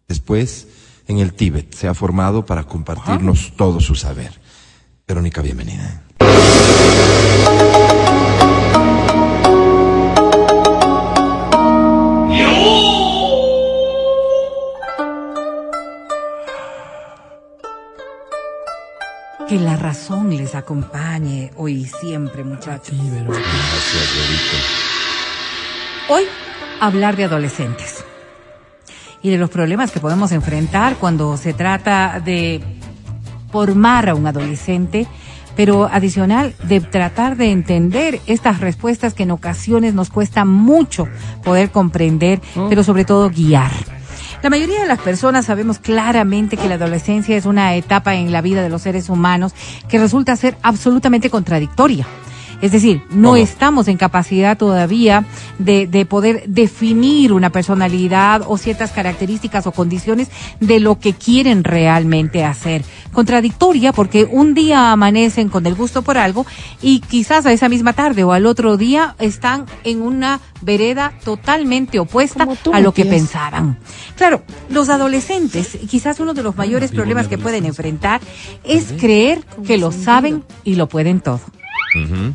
[0.08, 0.68] Después,
[1.08, 4.32] en el Tíbet, se ha formado para compartirnos todo su saber.
[5.08, 6.04] Verónica, bienvenida.
[19.46, 22.98] Que la razón les acompañe hoy y siempre, muchachos.
[23.00, 23.40] Sí, Verónica.
[26.10, 26.24] Hoy,
[26.82, 28.04] hablar de adolescentes
[29.22, 32.62] y de los problemas que podemos enfrentar cuando se trata de
[33.52, 35.08] formar a un adolescente,
[35.56, 41.08] pero adicional de tratar de entender estas respuestas que en ocasiones nos cuesta mucho
[41.44, 43.72] poder comprender, pero sobre todo guiar.
[44.44, 48.42] La mayoría de las personas sabemos claramente que la adolescencia es una etapa en la
[48.42, 49.54] vida de los seres humanos
[49.90, 52.06] que resulta ser absolutamente contradictoria.
[52.62, 53.36] Es decir, no ¿Cómo?
[53.38, 55.26] estamos en capacidad todavía
[55.60, 60.30] de, de poder definir una personalidad o ciertas características o condiciones
[60.60, 62.84] de lo que quieren realmente hacer.
[63.14, 66.46] Contradictoria porque un día amanecen con el gusto por algo
[66.82, 72.00] y quizás a esa misma tarde o al otro día están en una vereda totalmente
[72.00, 73.80] opuesta a lo que pensaban.
[74.16, 78.22] Claro, los adolescentes, quizás uno de los mayores problemas que pueden enfrentar
[78.64, 81.42] es creer que lo saben y lo pueden todo.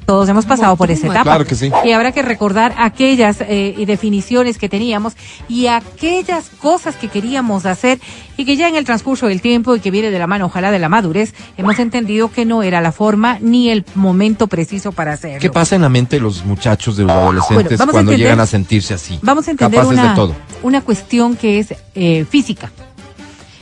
[0.07, 1.23] Todos hemos pasado por esa etapa.
[1.23, 1.71] Claro que sí.
[1.85, 5.15] Y habrá que recordar aquellas eh, definiciones que teníamos
[5.49, 7.99] y aquellas cosas que queríamos hacer
[8.37, 10.71] y que ya en el transcurso del tiempo y que viene de la mano, ojalá
[10.71, 15.13] de la madurez, hemos entendido que no era la forma ni el momento preciso para
[15.13, 15.39] hacerlo.
[15.41, 18.13] ¿Qué pasa en la mente de los muchachos, de los adolescentes, Bueno, vamos a cuando
[18.13, 19.19] entender- llegan a sentirse así?
[19.23, 20.35] Vamos a entender una, de todo.
[20.63, 22.71] una cuestión que es eh, física.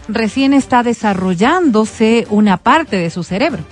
[0.08, 3.62] Recién está desarrollándose una parte de su cerebro.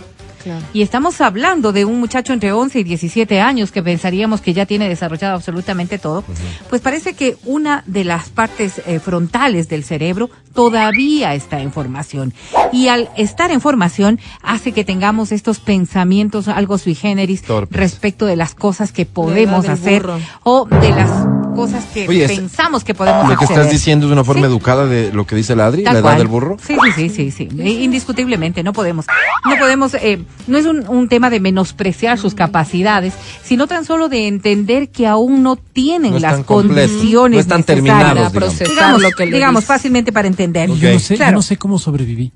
[0.49, 0.65] Claro.
[0.73, 4.65] Y estamos hablando de un muchacho entre 11 y 17 años que pensaríamos que ya
[4.67, 6.25] tiene desarrollado absolutamente todo.
[6.71, 12.33] Pues parece que una de las partes eh, frontales del cerebro todavía está en formación.
[12.73, 17.77] Y al estar en formación hace que tengamos estos pensamientos algo sui generis Torpes.
[17.79, 20.19] respecto de las cosas que podemos hacer burro.
[20.45, 21.11] o de las
[21.55, 23.61] cosas que Oye, pensamos que podemos Lo que acceder.
[23.63, 24.47] estás diciendo es una forma Sí.
[24.53, 26.19] educada de lo que dice el Adri, Tal la edad cual.
[26.19, 26.57] del burro.
[26.65, 27.69] Sí, sí, sí, sí, sí.
[27.83, 29.07] Indiscutiblemente, no podemos.
[29.45, 34.09] No podemos, eh, no es un, un tema de menospreciar sus capacidades, sino tan solo
[34.09, 37.87] de entender que aún no tienen No las condiciones no necesarias.
[37.97, 38.33] Para digamos.
[38.33, 40.71] procesar Digamos, lo que le digamos fácilmente para entender.
[40.75, 41.37] Yo, no sé, yo Claro.
[41.37, 42.33] no sé cómo sobreviví.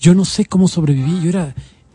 [0.00, 1.20] Yo no sé cómo sobreviví.
[1.22, 1.54] Yo era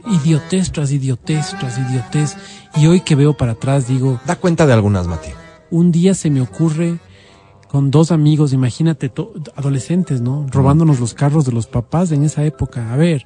[0.09, 2.35] idiotez tras idiotez tras idiotez.
[2.75, 5.29] Y hoy que veo para atrás digo, Da cuenta de algunas, Mati.
[5.71, 6.99] un día se me ocurre
[7.67, 10.45] con dos amigos, imagínate, to- adolescentes, ¿no?
[10.49, 12.93] Robándonos los carros de los papás en esa época.
[12.93, 13.25] A ver,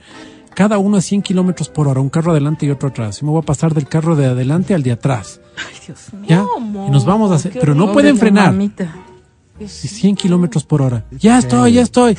[0.54, 3.20] cada uno a 100 kilómetros por hora, un carro adelante y otro atrás.
[3.22, 5.40] Yo me voy a pasar del carro de adelante al de atrás.
[6.28, 6.46] ¿Ya?
[6.88, 8.54] y nos vamos a hacer, pero no pueden frenar.
[9.60, 11.06] Y 100 kilómetros por hora.
[11.12, 12.18] Ya estoy, ya estoy.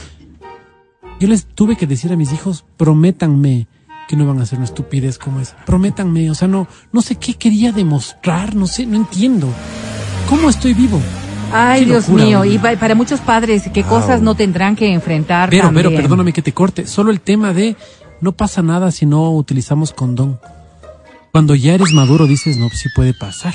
[1.21, 3.67] Yo les tuve que decir a mis hijos, prométanme
[4.09, 5.57] que no van a hacer una estupidez como esa.
[5.65, 9.49] Prométanme, o sea, no, no sé qué quería demostrar, no sé, no entiendo.
[10.29, 11.01] ¿Cómo estoy vivo?
[11.53, 14.91] Ay, Qué Dios locura, mío, y pa- para muchos padres, ¿qué cosas no tendrán que
[14.93, 16.87] enfrentar Pero, pero, perdóname que te corte.
[16.87, 17.77] Solo el tema de
[18.23, 20.41] no pasa nada si no utilizamos condón.
[21.33, 23.55] Cuando ya eres maduro dices, no, sí puede pasar.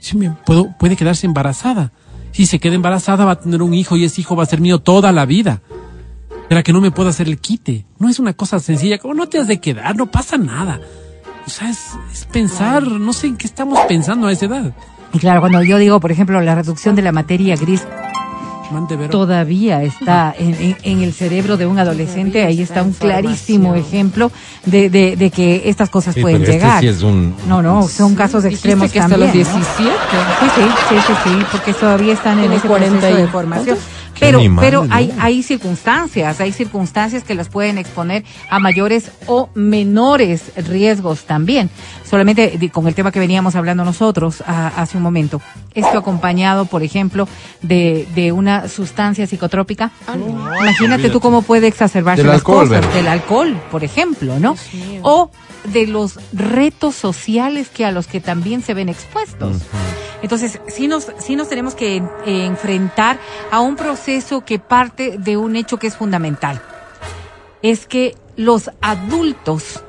[0.00, 1.92] Sí, me puedo, puede quedarse embarazada.
[2.32, 4.60] Si se queda embarazada va a tener un hijo y ese hijo va a ser
[4.60, 5.62] mío toda la vida.
[6.48, 7.86] Para que no me pueda hacer el quite.
[7.98, 10.80] No es una cosa sencilla, como no te has de quedar, no pasa nada.
[11.46, 11.96] O sea, es,
[12.32, 14.74] pensar, no sé en qué estamos pensando a esa edad.
[15.12, 17.86] Y claro, cuando yo digo, por ejemplo, la reducción de la materia gris.
[19.10, 24.30] Todavía está en, en- en el cerebro de un adolescente, ahí está un clarísimo ejemplo
[24.66, 26.80] de, de, de que estas cosas Sí, pueden pero este llegar.
[26.80, 29.36] sí es un- No, no, son casos extremos que hasta también.
[29.44, 29.58] los ¿no?
[29.58, 29.90] 17.
[30.40, 33.66] Sí, sí, sí, sí, sí, porque todavía están en ese 40 proceso de formación.
[33.66, 33.84] ¿cuántos?
[34.20, 40.52] Pero, pero hay, hay circunstancias, hay circunstancias que las pueden exponer a mayores o menores
[40.56, 41.70] riesgos también.
[42.08, 45.40] Solamente con el tema que veníamos hablando nosotros ah, hace un momento.
[45.74, 47.28] Esto acompañado, por ejemplo,
[47.62, 49.90] de, de una sustancia psicotrópica.
[50.60, 52.80] Imagínate tú cómo puede exacerbarse Del las alcohol, cosas.
[52.80, 52.94] Vero.
[52.94, 54.56] Del alcohol, por ejemplo, ¿no?
[55.02, 55.30] O
[55.64, 59.58] de los retos sociales que a los que también se ven expuestos.
[60.22, 63.18] Entonces, sí nos, sí nos tenemos que eh, enfrentar
[63.50, 66.60] a un proceso que parte de un hecho que es fundamental.
[67.62, 69.82] Es que los adultos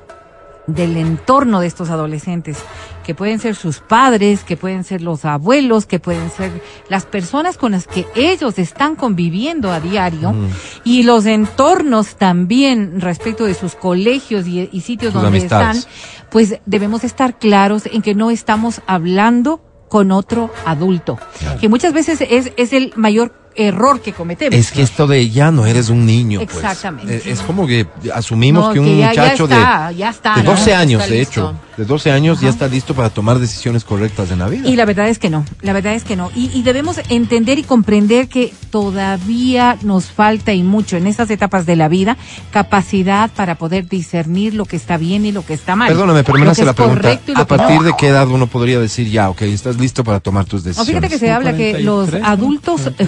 [0.74, 2.58] del entorno de estos adolescentes,
[3.04, 6.52] que pueden ser sus padres, que pueden ser los abuelos, que pueden ser
[6.90, 10.36] las personas con las que ellos están conviviendo a diario,
[10.84, 15.78] y los entornos también respecto de sus colegios y, y sitios Sus donde amistades.
[15.78, 21.18] están, pues debemos estar claros en que no estamos hablando con otro adulto,
[21.60, 23.34] que muchas veces es, es el mayor
[23.68, 24.58] error que cometemos.
[24.58, 26.40] Es que esto de ya no eres un niño.
[26.40, 26.56] pues.
[26.58, 27.18] Exactamente.
[27.18, 30.10] Eh, Es como que asumimos No, que un que ya- ya muchacho está, de, ya
[30.10, 30.52] está, de ¿no?
[30.52, 34.32] 12 años, Está de hecho, de 12 años ya está listo para tomar decisiones correctas
[34.32, 34.68] en la vida.
[34.68, 36.32] Y la verdad es que no, la verdad es que no.
[36.36, 41.66] Y, y debemos entender y comprender que todavía nos falta y mucho en estas etapas
[41.66, 42.18] de la vida
[42.52, 45.88] capacidad para poder discernir lo que está bien y lo que está mal.
[45.88, 47.02] Perdóname, pero me hace la es pregunta.
[47.02, 47.48] correcto y lo ¿A no.
[47.48, 50.64] partir de qué edad uno podría decir ya, ok, estás listo para tomar tus O
[50.64, 50.88] decisiones?
[50.88, 52.28] fíjate que se habla que los 43, ¿no?
[52.28, 53.06] adultos eh,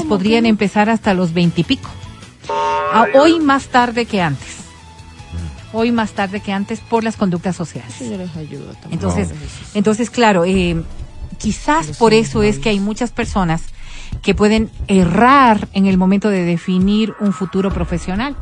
[0.00, 1.90] podrían empezar hasta los veintipico.
[2.48, 4.56] Ah, Hoy más tarde que antes.
[5.72, 7.94] Hoy más tarde que antes por las conductas sociales.
[8.80, 8.92] También.
[8.92, 9.30] Entonces,
[9.74, 10.82] entonces claro, eh,
[11.38, 13.62] quizás por eso es que hay muchas personas
[14.20, 18.36] que pueden errar en el momento de definir un futuro profesional.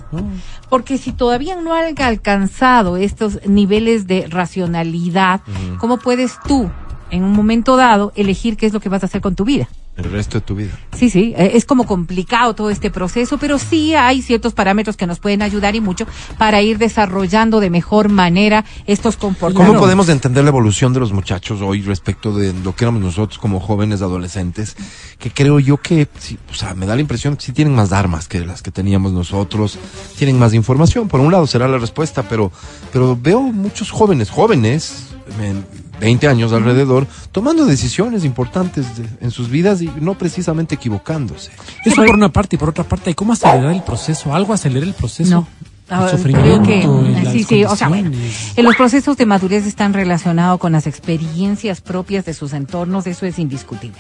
[0.69, 5.41] Porque si todavía no han alcanzado estos niveles de racionalidad,
[5.79, 6.71] ¿cómo puedes tú,
[7.11, 9.69] en un momento dado, elegir qué es lo que vas a hacer con tu vida?
[10.03, 10.71] El resto de tu vida.
[10.97, 15.07] Sí, sí, eh, es como complicado todo este proceso, pero sí hay ciertos parámetros que
[15.07, 16.07] nos pueden ayudar y mucho
[16.39, 19.67] para ir desarrollando de mejor manera estos comportamientos.
[19.67, 23.39] ¿Cómo podemos entender la evolución de los muchachos hoy respecto de lo que éramos nosotros
[23.39, 24.77] como jóvenes adolescentes?
[25.19, 27.93] Que creo yo que, sí, o sea, me da la impresión que sí tienen más
[27.93, 29.79] armas que las que teníamos nosotros,
[30.17, 31.09] tienen más información.
[31.09, 32.51] Por un lado será la respuesta, pero,
[32.93, 35.09] pero veo muchos jóvenes, jóvenes,
[35.41, 35.65] en
[36.01, 41.51] 20 años alrededor, tomando decisiones importantes de- en sus vidas y no precisamente equivocándose.
[41.85, 44.35] Eso por una parte y por otra parte, ¿cómo acelerar el proceso?
[44.35, 45.31] ¿Algo acelera el proceso?
[45.31, 45.47] No.
[45.89, 46.63] El Ah, sufrimiento.
[46.63, 48.53] creo que y las sí, sí, o sea, bueno, condiciones.
[48.57, 53.27] en los procesos de madurez están relacionados con las experiencias propias de sus entornos, eso
[53.27, 53.99] es indiscutible.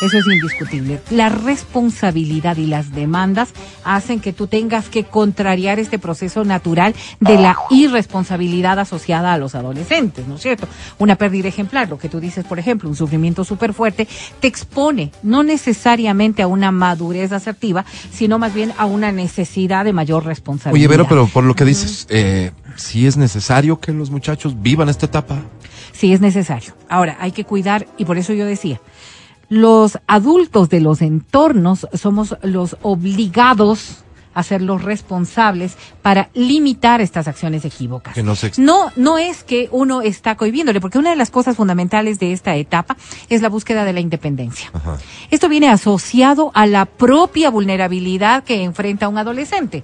[0.00, 1.00] Eso es indiscutible.
[1.10, 3.50] La responsabilidad y las demandas
[3.84, 9.56] hacen que tú tengas que contrariar este proceso natural de la irresponsabilidad asociada a los
[9.56, 10.68] adolescentes, ¿no es cierto?
[10.98, 14.06] Una pérdida ejemplar, lo que tú dices, por ejemplo, un sufrimiento súper fuerte,
[14.40, 19.92] te expone no necesariamente a una madurez asertiva, sino más bien a una necesidad de
[19.92, 20.78] mayor responsabilidad.
[20.78, 24.88] Oye, Vero, pero por lo que dices, eh, sí es necesario que los muchachos vivan
[24.88, 25.42] esta etapa.
[25.92, 26.74] Sí, es necesario.
[26.88, 28.80] Ahora, hay que cuidar, y por eso yo decía,
[29.48, 34.04] los adultos de los entornos somos los obligados
[34.38, 38.14] a ser los responsables para limitar estas acciones equívocas.
[38.14, 41.56] Que no se No, no es que uno está cohibiéndole, porque una de las cosas
[41.56, 42.96] fundamentales de esta etapa
[43.28, 44.70] es la búsqueda de la independencia.
[44.72, 44.96] Ajá.
[45.32, 49.82] Esto viene asociado a la propia vulnerabilidad que enfrenta un adolescente.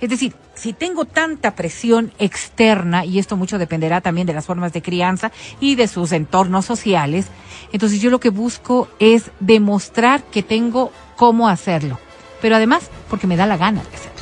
[0.00, 4.72] Es decir, si tengo tanta presión externa, y esto mucho dependerá también de las formas
[4.72, 7.26] de crianza y de sus entornos sociales,
[7.72, 11.98] entonces yo lo que busco es demostrar que tengo cómo hacerlo,
[12.40, 14.12] pero además porque me da la gana de hacerlo.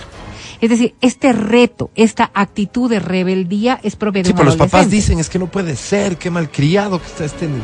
[0.61, 4.57] Es decir, este reto, esta actitud de rebeldía es propia de Sí, un pero los
[4.57, 7.63] papás dicen, es que no puede ser, qué malcriado que está este niño.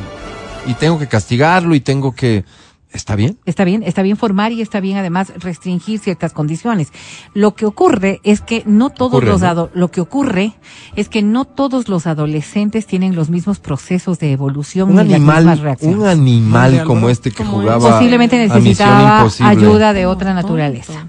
[0.67, 2.45] Y tengo que castigarlo y tengo que...
[2.93, 3.39] ¿Está bien?
[3.45, 6.93] Está bien, está bien formar y está bien además restringir ciertas condiciones.
[7.35, 10.55] Lo que ocurre es que no todos Ocurre, los lo que ocurre
[10.95, 15.21] es que no todos los adolescentes tienen los mismos procesos de evolución Un ni las
[15.21, 15.99] mismas animal, reacciones.
[15.99, 20.43] un animal como este que Como jugaba Posiblemente necesitaba ayuda de otra Tonto.
[20.43, 21.09] naturaleza.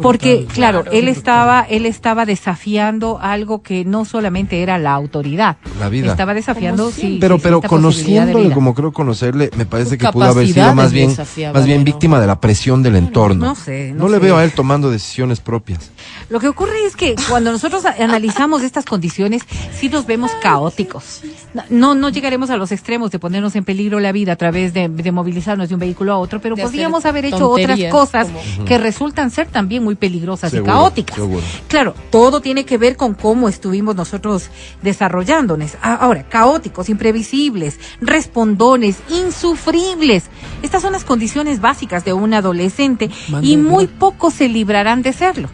[0.00, 0.54] Porque, brutal.
[0.54, 0.96] claro, Claro.
[0.98, 5.56] él estaba, él estaba desafiando algo que no solamente era la autoridad.
[5.80, 6.10] La vida.
[6.10, 7.18] Estaba desafiando, sí.
[7.20, 11.14] Pero, pero conociéndole como creo conocerle, me parece Sus que pudo haber sido más bien,
[11.52, 11.84] más bien ¿no?
[11.84, 13.46] víctima de la presión del entorno.
[13.46, 14.20] No sé, no No le sé.
[14.24, 15.90] veo a él tomando decisiones propias.
[16.28, 19.42] Lo que ocurre es que cuando nosotros analizamos estas condiciones,
[19.78, 21.22] sí nos vemos caóticos.
[21.70, 24.88] No, no llegaremos a los extremos de ponernos en peligro la vida a través de,
[24.88, 28.76] de movilizarnos de un vehículo a otro, pero podríamos haber hecho otras cosas como- que
[28.78, 31.16] resultan ser también muy peligrosas Seguro, y caóticas.
[31.16, 31.42] seguro.
[31.68, 34.50] Claro, todo tiene que ver con cómo estuvimos nosotros
[34.82, 35.72] desarrollándonos.
[35.80, 40.24] Ahora, caóticos, imprevisibles, respondones, insufribles.
[40.62, 43.10] Estas son las condiciones básicas de un adolescente
[43.42, 45.48] y muy pocos se librarán de serlo.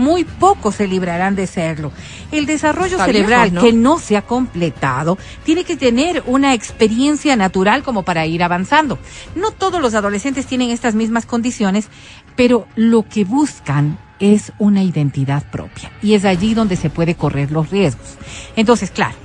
[0.00, 1.92] Muy pocos se librarán de serlo.
[2.32, 7.82] El desarrollo Está cerebral que no se ha completado tiene que tener una experiencia natural
[7.82, 8.98] como para ir avanzando.
[9.34, 11.88] No todos los adolescentes tienen estas mismas condiciones,
[12.34, 15.92] pero lo que buscan es una identidad propia.
[16.00, 18.16] Y es allí donde se puede correr los riesgos.
[18.56, 19.16] Entonces, claro,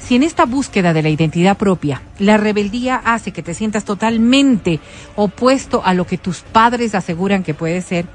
[0.00, 4.80] si en esta búsqueda de la identidad propia la rebeldía hace que te sientas totalmente
[5.14, 8.06] opuesto a lo que tus padres aseguran que puede ser,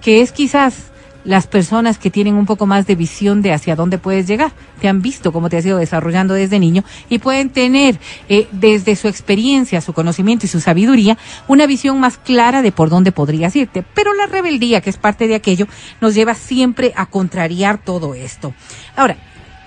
[0.00, 0.92] que es quizás
[1.24, 4.88] las personas que tienen un poco más de visión de hacia dónde puedes llegar, te
[4.88, 7.98] han visto cómo te has ido desarrollando desde niño y pueden tener
[8.28, 11.18] eh, desde su experiencia, su conocimiento y su sabiduría
[11.48, 13.84] una visión más clara de por dónde podrías irte.
[13.94, 15.66] Pero la rebeldía, que es parte de aquello,
[16.00, 18.54] nos lleva siempre a contrariar todo esto.
[18.96, 19.16] Ahora,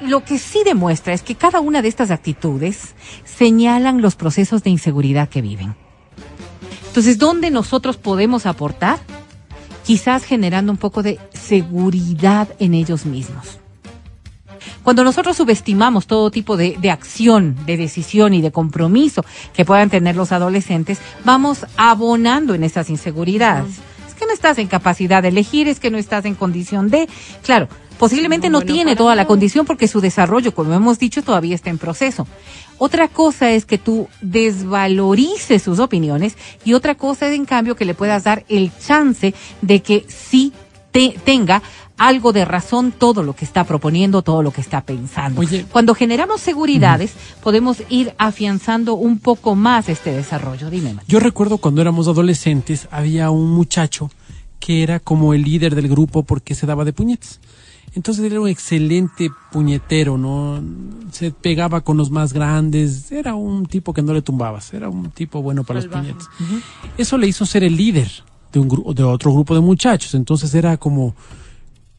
[0.01, 4.69] lo que sí demuestra es que cada una de estas actitudes señalan los procesos de
[4.69, 5.75] inseguridad que viven.
[6.87, 8.99] Entonces, ¿dónde nosotros podemos aportar?
[9.85, 13.59] Quizás generando un poco de seguridad en ellos mismos.
[14.83, 19.89] Cuando nosotros subestimamos todo tipo de, de acción, de decisión y de compromiso que puedan
[19.89, 23.77] tener los adolescentes, vamos abonando en esas inseguridades.
[24.07, 27.09] Es que no estás en capacidad de elegir, es que no estás en condición de...
[27.43, 27.67] Claro,
[27.97, 31.69] posiblemente no, Bueno, tiene toda la condición porque su desarrollo, como hemos dicho, todavía está
[31.69, 32.27] en proceso.
[32.77, 37.85] Otra cosa es que tú desvalorices sus opiniones y otra cosa es, en cambio, que
[37.85, 40.51] le puedas dar el chance de que sí
[40.91, 41.61] te- tenga
[41.97, 45.39] algo de razón todo lo que está proponiendo, todo lo que está pensando.
[45.39, 45.65] Oye.
[45.71, 50.69] Cuando generamos seguridades, podemos ir afianzando un poco más este desarrollo.
[50.69, 50.95] Dime.
[51.07, 54.11] Yo recuerdo cuando éramos adolescentes, había un muchacho
[54.59, 57.39] que era como el líder del grupo porque se daba de puñetes.
[57.95, 60.61] Entonces era un excelente puñetero, ¿no?
[61.11, 65.11] Se pegaba con los más grandes, era un tipo que no le tumbabas, era un
[65.11, 66.27] tipo bueno para los puñetes.
[66.97, 68.11] Eso le hizo ser el líder
[68.51, 70.13] de un grupo, de otro grupo de muchachos.
[70.13, 71.15] Entonces era como,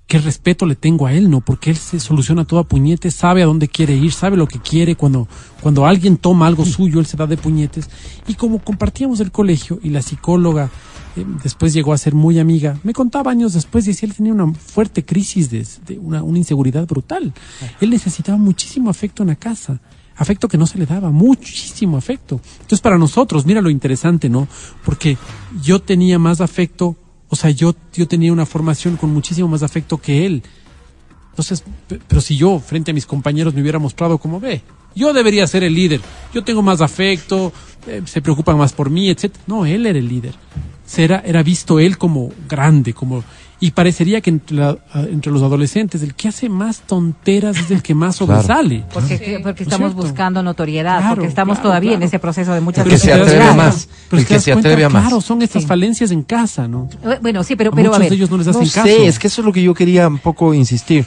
[0.06, 1.40] qué respeto le tengo a él, ¿no?
[1.40, 4.58] Porque él se soluciona todo a puñetes, sabe a dónde quiere ir, sabe lo que
[4.58, 4.96] quiere.
[4.96, 5.26] Cuando,
[5.62, 7.88] cuando alguien toma algo suyo, él se da de puñetes.
[8.28, 10.70] Y como compartíamos el colegio y la psicóloga
[11.42, 15.04] después llegó a ser muy amiga, me contaba años después, decía, él tenía una fuerte
[15.04, 17.32] crisis de, de una, una inseguridad brutal.
[17.80, 19.80] Él necesitaba muchísimo afecto en la casa.
[20.18, 22.40] Afecto que no se le daba, muchísimo afecto.
[22.54, 24.48] Entonces, para nosotros, mira lo interesante, ¿no?
[24.84, 25.18] Porque
[25.62, 26.96] yo tenía más afecto
[27.28, 30.44] o sea, yo, yo tenía una formación con muchísimo más afecto que él.
[31.30, 34.62] Entonces, pe- pero si yo frente a mis compañeros me hubiera mostrado como ve,
[34.94, 36.00] yo debería ser el líder.
[36.32, 37.52] Yo tengo más afecto,
[37.86, 39.32] eh, se preocupan más por mí, etc.
[39.46, 40.34] No, él era el líder.
[40.84, 43.24] Será, era visto él como grande, como
[43.58, 47.70] y parecería que entre, la- a- entre los adolescentes el que hace más tonteras es
[47.70, 48.32] el que más Claro.
[48.42, 48.84] sobresale.
[48.92, 52.52] Porque, porque ¿No es estamos buscando notoriedad, Claro, porque estamos claro, todavía en ese proceso
[52.52, 55.02] de muchas El que se atreve más, pero el que se cuenta, atreve a más.
[55.04, 55.68] Claro, son estas Sí.
[55.68, 56.88] falencias en casa, ¿no?
[57.02, 58.10] Eh, Bueno, sí, pero, A pero a muchos ver.
[58.10, 58.86] de ellos no les No hacen caso.
[58.86, 61.06] sé, es que eso es lo que yo quería un poco insistir.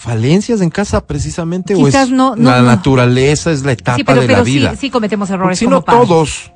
[0.00, 2.66] Falencias en casa precisamente o es no- no- la no.
[2.68, 4.74] naturaleza, es la etapa sí, pero, de pero la sí, vida.
[4.74, 6.52] sí cometemos errores si no todos,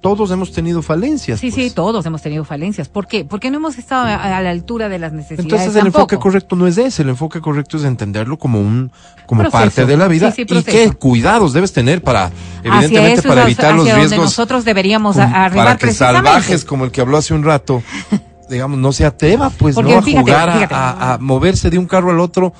[0.00, 1.40] todos hemos tenido falencias.
[1.40, 1.74] Sí, sí, pues.
[1.74, 2.88] todos hemos tenido falencias.
[2.88, 3.24] ¿Por qué?
[3.24, 5.44] Porque no hemos estado a, a la altura de las necesidades.
[5.46, 5.98] Entonces el tampoco.
[5.98, 8.92] enfoque correcto no es ese, el enfoque correcto es entenderlo como un
[9.26, 9.58] como Proceso.
[9.64, 12.30] parte de la vida Sí, sí, y qué cuidados debes tener para
[12.62, 16.28] evidentemente para evitar los hacia donde riesgos nosotros deberíamos a- arribar para que precisamente.
[16.28, 17.82] salvajes como el que habló hace un rato
[18.48, 19.98] digamos, no se atreva, pues, Porque ¿no?
[19.98, 20.74] A fíjate, jugar, a- fíjate.
[20.74, 22.52] A, a moverse de un carro al otro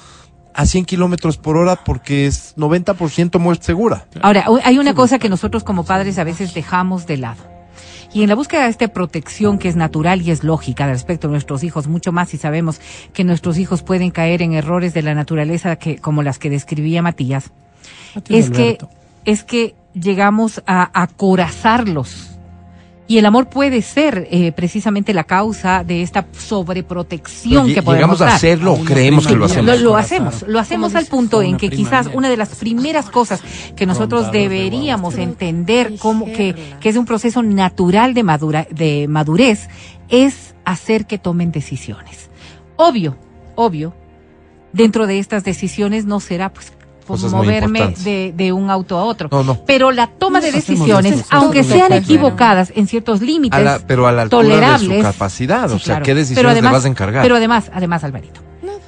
[0.55, 4.07] a 100 kilómetros por hora porque es 90% muerte segura.
[4.23, 7.43] Ahora, hay una cosa que nosotros como padres a veces dejamos de lado.
[8.15, 11.31] Y en la búsqueda de esta protección que es natural y es lógica respecto a
[11.31, 12.81] nuestros hijos, mucho más si sabemos
[13.13, 17.03] que nuestros hijos pueden caer en errores de la naturaleza que, como las que describía
[17.03, 17.51] Matías,
[18.31, 18.79] es que,
[19.27, 22.36] es que llegamos a acorazarlos.
[23.09, 28.19] Y el amor puede ser eh, precisamente la causa de esta sobreprotección Pero que podemos
[28.19, 29.67] ¿Llegamos a hacerlo o creemos que lo hacemos?
[29.67, 33.09] Lo, lo hacemos, lo hacemos ¿Cómo al punto en que quizás una de las primeras
[33.11, 33.43] cosas
[33.77, 39.69] que nosotros deberíamos entender como que, que es un proceso natural de, madura, de madurez
[40.09, 42.31] es hacer que tomen decisiones.
[42.77, 43.17] Obvio,
[43.55, 43.95] obvio,
[44.73, 46.73] dentro de estas decisiones no será pues
[47.07, 49.29] Cosas moverme de, de un auto a otro.
[49.31, 49.61] No, no.
[49.65, 51.27] Pero la toma de decisiones, decisiones.
[51.31, 54.97] aunque sean equivocadas en ciertos límites, A la- pero a la altura de tolerables.
[54.99, 55.69] su capacidad.
[55.69, 56.03] Sí, o sea, claro.
[56.05, 57.23] ¿qué Pero decisiones además- le vas a encargar?
[57.23, 58.41] Pero además, además, Alvarito,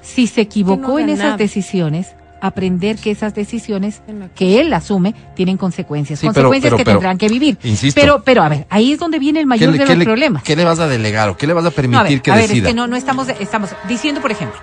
[0.02, 1.36] si se equivocó en esas nada.
[1.36, 2.08] decisiones,
[2.40, 4.00] aprender que esas decisiones
[4.36, 7.58] que él asume tienen consecuencias, Sí, pero- consecuencias pero- que pero, tendrán que vivir.
[7.64, 8.00] insisto.
[8.00, 9.98] pero, pero a ver, ahí es donde viene el ¿Qué mayor le, de qué los
[9.98, 10.42] le- problemas.
[10.44, 12.30] qué le vas a delegar o qué le vas a No, a permitir ver, que
[12.30, 12.68] a ver, decida?
[12.68, 14.58] es que no, no estamos, estamos diciendo, por ejemplo,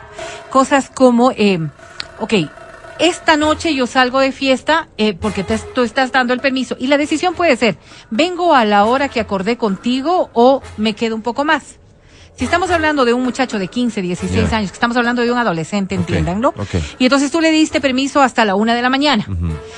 [0.49, 1.59] cosas como, eh,
[2.19, 2.33] ok,
[2.99, 6.87] esta noche yo salgo de fiesta eh, porque te- tú estás dando el permiso y
[6.87, 7.77] la decisión puede ser,
[8.09, 11.79] vengo a la hora que acordé contigo o me quedo un poco más.
[12.38, 14.57] Si estamos hablando de un muchacho de 15, 16 Ya.
[14.57, 16.53] años, que estamos hablando de un adolescente, Ok, entiéndanlo,
[16.99, 19.25] y entonces tú le diste permiso hasta la una de la mañana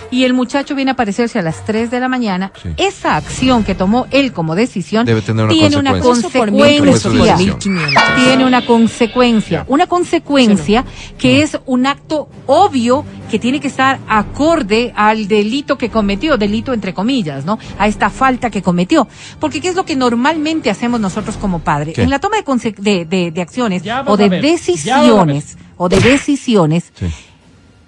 [0.10, 2.70] y el muchacho viene a aparecerse a las 3 de la mañana, Sí.
[2.78, 6.28] esa acción que tomó él como decisión Debe tener una tiene una consecuencia.
[6.30, 7.74] Eso por mil, Pero es consecuencia su decisión.
[7.76, 8.04] 1500.
[8.26, 10.86] tiene una consecuencia, una consecuencia
[11.20, 16.74] que es un acto obvio que tiene que estar acorde al delito que cometió, delito
[16.74, 17.60] entre comillas, ¿no?
[17.78, 19.08] A esta falta que cometió.
[19.40, 21.96] Porque ¿qué es lo que normalmente hacemos nosotros como padres?
[21.96, 22.04] ¿Qué?
[22.04, 26.92] En la toma de, conse- de, de- de acciones o de decisiones, o de decisiones,
[26.98, 27.06] Sí.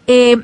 [0.07, 0.37] eh,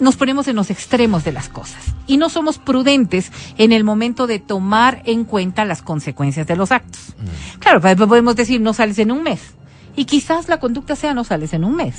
[0.00, 4.26] nos ponemos en los extremos de las cosas y no somos prudentes en el momento
[4.28, 7.14] de tomar en cuenta las consecuencias de los actos.
[7.18, 7.58] Mm.
[7.58, 9.40] Claro, podemos decir no sales en un mes
[9.98, 11.96] y quizás la conducta sea no sales en un mes.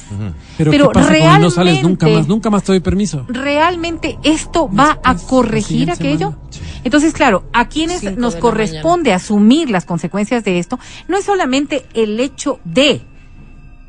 [0.58, 2.28] Pero, Pero ¿qué pasa cuando no sales nunca realmente- más?
[2.30, 3.26] Nunca más te doy permiso.
[3.28, 6.36] ¿Realmente esto va Después, a corregir aquello?
[6.86, 10.80] Entonces, claro, a quienes Cinco nos corresponde asumir las consecuencias de esto,
[11.10, 13.02] no es solamente el hecho de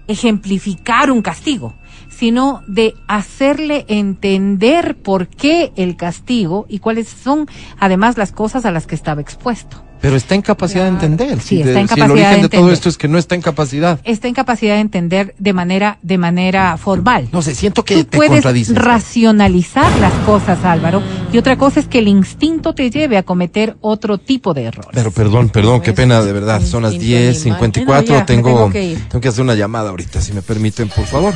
[0.09, 1.75] ejemplificar un castigo,
[2.09, 7.47] sino de hacerle entender por qué el castigo y cuáles son
[7.79, 9.85] además las cosas a las que estaba expuesto.
[10.01, 11.41] Pero está en capacidad de entender.
[11.41, 12.73] Sí, Si está de- en si el capacidad origen de de, todo entender.
[12.73, 14.01] esto es que no está en capacidad.
[14.05, 17.29] Está en capacidad de entender de manera de manera formal.
[17.33, 18.75] No sé, siento que Tú te puedes contradices.
[18.77, 23.77] racionalizar las cosas, Álvaro, y otra cosa es que el instinto te lleve a cometer
[23.83, 24.91] otro tipo de errores.
[24.95, 26.63] Pero perdón, perdón, qué pena, de verdad.
[26.65, 27.63] Son las Instinto 10.54.
[27.63, 27.85] animal.
[27.87, 30.89] Bueno, ya, me tengo, tengo que tengo que hacer una llamada ahorita, si me permiten,
[30.89, 31.35] por favor.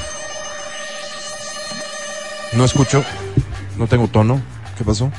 [2.55, 3.05] No escucho.
[3.77, 4.41] No tengo tono.
[4.79, 5.11] ¿Qué pasó?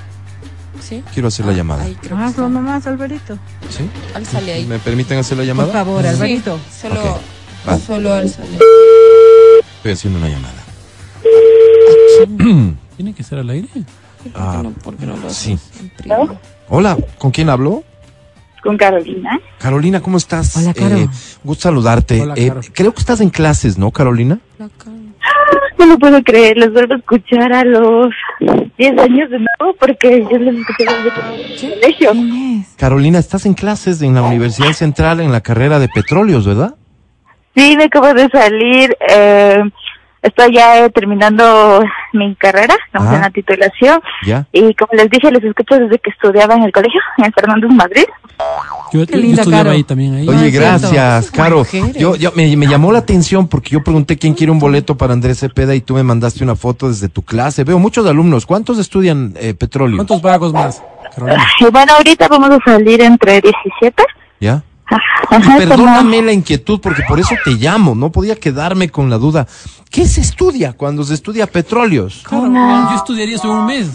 [0.87, 1.03] ¿Sí?
[1.13, 1.83] Quiero hacer la llamada.
[2.01, 3.39] Creo que Hazlo nomás, Alvarito.
[3.69, 3.89] ¿Sí?
[4.13, 4.65] Álzale ahí.
[4.65, 5.73] ¿Me permiten hacer la Por llamada?
[5.73, 6.59] favor, Alvarito.
[6.69, 7.17] Sí, solo, Ok,
[7.67, 7.77] va.
[7.79, 8.59] solo álzale.
[9.77, 10.53] Estoy haciendo una llamada.
[12.95, 13.67] ¿Tiene que ser al aire?
[14.35, 15.57] Ah, no, ¿por qué no lo sí.
[16.69, 17.83] Hola, ¿con quién hablo?
[18.63, 19.39] con Carolina.
[19.59, 20.57] Carolina, ¿cómo estás?
[20.57, 20.95] Hola, Caro.
[20.97, 21.07] Eh,
[21.43, 22.21] gusto saludarte.
[22.21, 24.39] Hola, Eh, creo que estás en clases, ¿no, Carolina?
[24.57, 24.95] La cara.
[25.77, 28.07] No lo puedo creer, los vuelvo a escuchar a los
[28.77, 32.11] 10 años de nuevo porque yo los escuché desde el colegio.
[32.11, 32.75] ¿Quién es?
[32.77, 36.75] Carolina, estás en clases en la Universidad Central en la carrera de petróleos, ¿verdad?
[37.55, 38.95] Sí, me acabo de salir.
[39.09, 39.61] Eh,
[40.25, 41.81] estoy ya eh, terminando
[42.13, 43.15] mi carrera, estamos Ah.
[43.15, 44.01] en la titulación.
[44.25, 44.45] ¿Ya?
[44.51, 48.05] Y como les dije, los escucho desde que estudiaba en el colegio, en Fernández Madrid.
[48.91, 49.75] Yo, Qué yo linda, estudiaba Caro.
[49.75, 50.15] ahí también.
[50.15, 50.27] Ahí.
[50.27, 50.59] Oye, cierto.
[50.59, 51.63] gracias, Caro.
[51.97, 55.13] Yo, yo me, me llamó la atención porque yo pregunté quién quiere un boleto para
[55.13, 57.63] Andrés Cepeda y tú me mandaste una foto desde tu clase.
[57.63, 58.45] Veo muchos alumnos.
[58.45, 59.95] ¿Cuántos estudian eh, petróleo?
[59.97, 60.81] ¿Cuántos vagos más,
[61.13, 61.45] Carolina?
[61.61, 64.03] Y bueno, ahorita vamos a salir entre 17.
[64.41, 64.63] ¿Ya?
[64.87, 67.95] Ajá, Perdóname la inquietud porque por eso te llamo.
[67.95, 69.47] No podía quedarme con la duda.
[69.89, 72.23] ¿Qué se estudia cuando se estudia petróleos?
[72.27, 72.47] Claro,
[72.91, 73.89] yo estudiaría eso en un mes.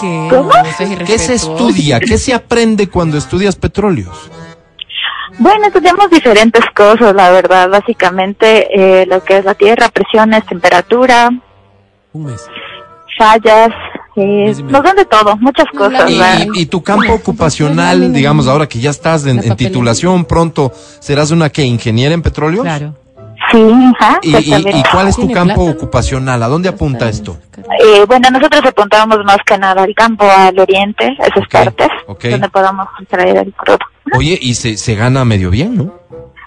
[0.00, 0.26] ¿Qué?
[0.30, 0.50] ¿Cómo?
[0.50, 2.00] No, ¿Qué se estudia?
[2.00, 4.30] ¿Qué se aprende cuando estudias petróleos?
[5.38, 7.68] Bueno, estudiamos diferentes cosas, la verdad.
[7.68, 8.68] Básicamente,
[9.02, 11.30] eh, lo que es la tierra, presiones, temperatura,
[12.12, 12.46] Un mes.
[13.18, 13.70] fallas,
[14.16, 14.64] medio.
[14.66, 16.10] nos dan de todo, muchas cosas.
[16.10, 16.46] Y, ¿verdad?
[16.54, 21.50] y- tu campo ocupacional, digamos, ahora que ya estás en, en titulación pronto, ¿serás una
[21.50, 22.62] que ingeniera en petróleos?
[22.64, 22.94] Claro.
[23.52, 23.62] Sí,
[24.00, 26.42] ajá, ¿Y, y- y cuál es tu campo plata, ocupacional?
[26.42, 27.36] ¿A dónde apunta esto?
[27.84, 32.24] Eh, bueno, nosotros apuntábamos más que nada al campo, al oriente, esas Ok, partes, ok.
[32.30, 33.78] donde podamos extraer el crudo.
[34.16, 35.94] Oye, y se, se gana medio bien, ¿no?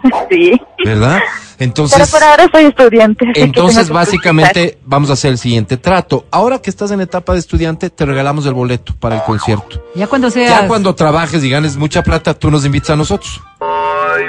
[0.29, 0.59] Sí.
[0.85, 1.19] ¿verdad?
[1.57, 3.25] Pero Entonces, por ahora soy estudiante.
[3.35, 6.25] entonces que básicamente vamos a hacer el siguiente trato.
[6.29, 9.83] Ahora que estás en etapa de estudiante, te regalamos el boleto para el concierto.
[9.95, 10.61] Ya cuando sea.
[10.61, 13.41] Ya cuando trabajes y ganes mucha plata, tú nos invitas a nosotros.
[13.59, 14.25] Ya,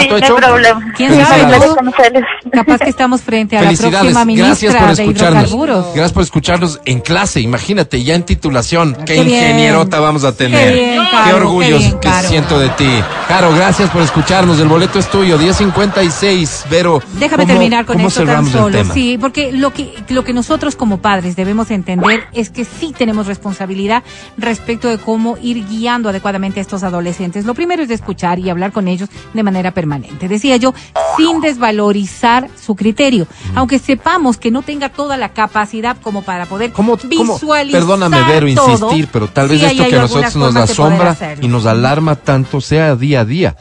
[0.00, 0.92] sí, ¿Trato no hay problema.
[0.96, 2.22] ¿Quién sabe?
[2.52, 5.42] Capaz que estamos frente a la próxima gracias ministra por de escucharnos.
[5.44, 5.86] hidrocarburos.
[5.94, 8.94] Gracias por escucharnos en clase, imagínate, ya en titulación.
[8.94, 9.28] Qué, Qué bien.
[9.42, 10.72] ingenierota vamos a tener.
[10.74, 12.88] Qué bien, Caro, Qué orgullo qué bien, que siento de ti.
[13.28, 14.58] Caro, gracias por escucharnos.
[14.60, 16.64] El boleto es tuyo, 10.56.
[16.70, 18.84] Vero, Déjame ¿cómo- terminar con esto tan solo.
[18.92, 23.26] Sí, porque lo que, lo que nosotros como padres debemos entender es que sí tenemos
[23.26, 24.02] responsabilidad
[24.36, 27.44] respecto de cómo ir guiando adecuadamente a estos adolescentes.
[27.44, 30.28] Lo primero es de escuchar y hablar con ellos de manera permanente.
[30.28, 30.72] Decía yo,
[31.16, 33.58] sin desvalorizar su criterio, Mm.
[33.58, 38.16] aunque sepamos que no tenga toda la capacidad como para poder ¿Cómo, cómo- visualizar perdóname,
[38.26, 41.66] Vero, todo, insistir, pero tal vez sí, esto que a nosotros nos asombra y nos
[41.66, 43.56] alarma tanto sea día a día.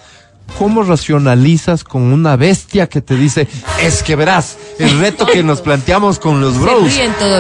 [0.60, 3.48] ¿Cómo racionalizas con una bestia que te dice,
[3.82, 6.94] es que verás, el reto que nos planteamos con los bros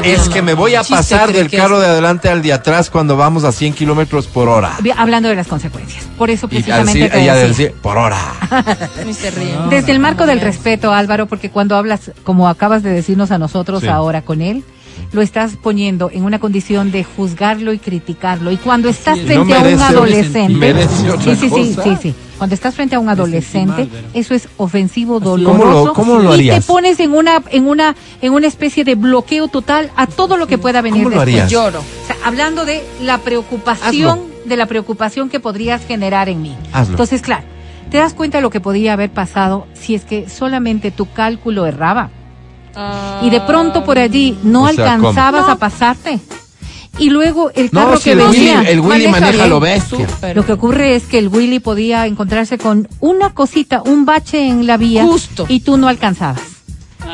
[0.03, 3.43] es que me voy a pasar del carro de adelante al de atrás cuando vamos
[3.43, 4.77] a 100 kilómetros por hora?
[4.97, 6.03] Hablando de las consecuencias.
[6.17, 7.47] Por eso Y precisamente ella decía.
[7.47, 8.17] decir, por hora.
[9.05, 9.69] Y.
[9.69, 13.81] Desde el marco del respeto, Álvaro, porque cuando hablas, como acabas de decirnos a nosotros
[13.81, 13.87] Sí.
[13.87, 14.63] ahora con él,
[15.13, 18.51] lo estás poniendo en una condición de juzgarlo y criticarlo.
[18.51, 19.25] Y cuando estás es.
[19.25, 20.87] frente No a un adolescente,
[21.23, 21.83] sí, sí, sí, cosa.
[21.83, 22.15] sí, sí.
[22.37, 25.93] Cuando estás frente a un adolescente, mal, eso es ofensivo, ¿Cómo lo- doloroso.
[25.93, 26.65] cómo lo y harías?
[26.65, 30.47] te pones en una, en una, en una especie de bloqueo total a todo lo
[30.47, 31.35] que pueda venir ¿Cómo lo después.
[31.43, 31.51] harías?
[31.51, 31.79] Lloro.
[31.79, 36.55] O sea, hablando de la preocupación, de la preocupación que podrías generar en mí.
[36.73, 36.93] Hazlo.
[36.93, 37.43] Entonces, claro,
[37.89, 41.65] te das cuenta de lo que podía haber pasado si es que solamente tu cálculo
[41.65, 42.09] erraba.
[43.21, 45.53] Y de pronto por allí no O sea, alcanzabas ¿cómo?
[45.53, 46.19] a pasarte.
[46.99, 48.61] Y luego el carro No, si que el Willy, venía.
[48.69, 50.07] el Willy Maneja lo bestia.
[50.35, 54.67] Lo que ocurre es que el Willy podía encontrarse con una cosita, un bache en
[54.67, 55.03] la vía.
[55.03, 55.45] Justo.
[55.49, 56.52] Y tú no alcanzabas.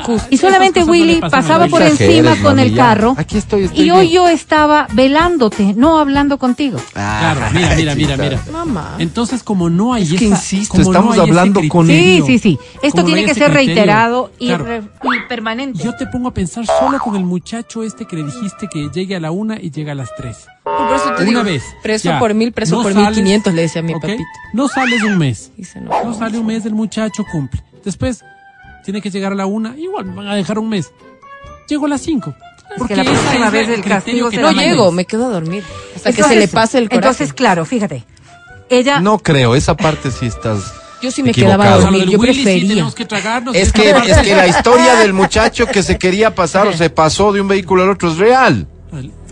[0.04, 0.28] Justo.
[0.32, 3.16] Y solamente no Willy pasaba por encima con el carro.
[3.18, 4.14] Aquí estoy, estoy y hoy bien.
[4.14, 6.80] yo estaba velándote, no hablando contigo.
[6.94, 8.40] Claro, mira, mira, mira, mira.
[8.52, 8.96] Mamá.
[9.00, 11.94] Entonces, como no hay Es que esa, insisto, como no estamos hay hablando con- Sí,
[11.94, 12.60] criterio, sí, sí.
[12.82, 15.84] Esto como no tiene que ser criterio, reiterado y, claro, re- y permanente.
[15.84, 19.16] Yo te pongo a pensar solo con el muchacho este que le dijiste que llegue
[19.16, 20.48] a la una y llega a las tres.
[20.64, 21.64] Por eso te Una digo, vez.
[21.84, 22.20] Preso ya.
[22.20, 24.02] por mil, preso No por sales, mil quinientos, le decía a mi ¿ok?
[24.02, 24.24] papito.
[24.54, 25.52] No sales un mes.
[25.64, 26.14] Se No enojó.
[26.20, 27.64] sale un mes, el muchacho cumple.
[27.84, 28.24] Después
[28.84, 30.92] tiene que llegar a la una, igual me van a dejar un mes.
[31.68, 32.34] Llego a las cinco.
[32.78, 35.26] Porque la esa próxima es vez el el castigo que será No llego, me quedo
[35.26, 35.64] a dormir.
[35.96, 36.98] Hasta que se le pase el coraje.
[37.08, 38.06] Entonces, claro, fíjate.
[38.70, 40.72] Ella No creo, esa parte sí estás.
[41.02, 41.64] yo sí me equivocado.
[41.64, 42.06] quedaba a dormir.
[42.06, 42.70] Yo sí prefería.
[42.70, 43.56] tenemos que tragarnos.
[43.56, 47.32] Es que, es que la historia del muchacho que se quería pasar o se pasó
[47.34, 48.68] de un vehículo al otro es real.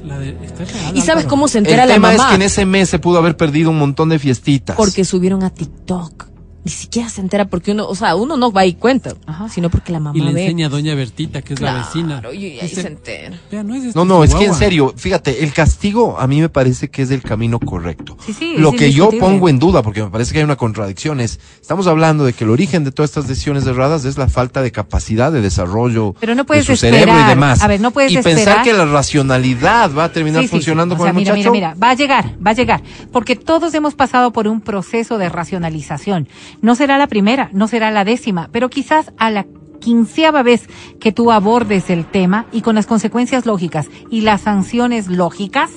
[0.04, 2.30] La de- está real, ¿Y sabes cómo se El entera la tema es mamá?
[2.30, 4.76] que en ese mes se pudo haber perdido un montón de fiestitas.
[4.76, 6.26] Porque subieron a TikTok.
[6.68, 9.14] Ni siquiera se entera porque uno, o sea, uno no va y cuenta,
[9.50, 10.42] sino porque la mamá Y le ve.
[10.44, 12.22] enseña a Doña Bertita, que es la vecina.
[12.34, 13.40] y ahí Dice, se entera.
[13.50, 14.60] "Vea, no es este No, no, es que en chihuahua".
[14.60, 18.18] serio, fíjate, el castigo a mí me parece que es el camino correcto.
[18.26, 20.58] Sí, sí, Lo es que yo pongo en duda, porque me parece que hay una
[20.58, 24.28] contradicción, es, estamos hablando de que el origen de todas estas decisiones erradas es la
[24.28, 27.62] falta de capacidad de desarrollo Pero no puedes de su cerebro y demás.
[27.62, 28.64] A ver, no puedes y pensar esperar.
[28.64, 30.96] que la racionalidad va a terminar Sí, funcionando.
[30.96, 31.52] O con sea, el mira, muchacho.
[31.52, 32.84] Mira, mira, va a llegar, va a llegar.
[33.14, 36.28] Porque todos hemos pasado por un proceso de racionalización.
[36.62, 39.46] No será la primera, no será la décima, pero quizás a la
[39.80, 40.68] quinceava vez
[41.00, 45.72] que tú abordes el tema y con las consecuencias lógicas y las sanciones lógicas,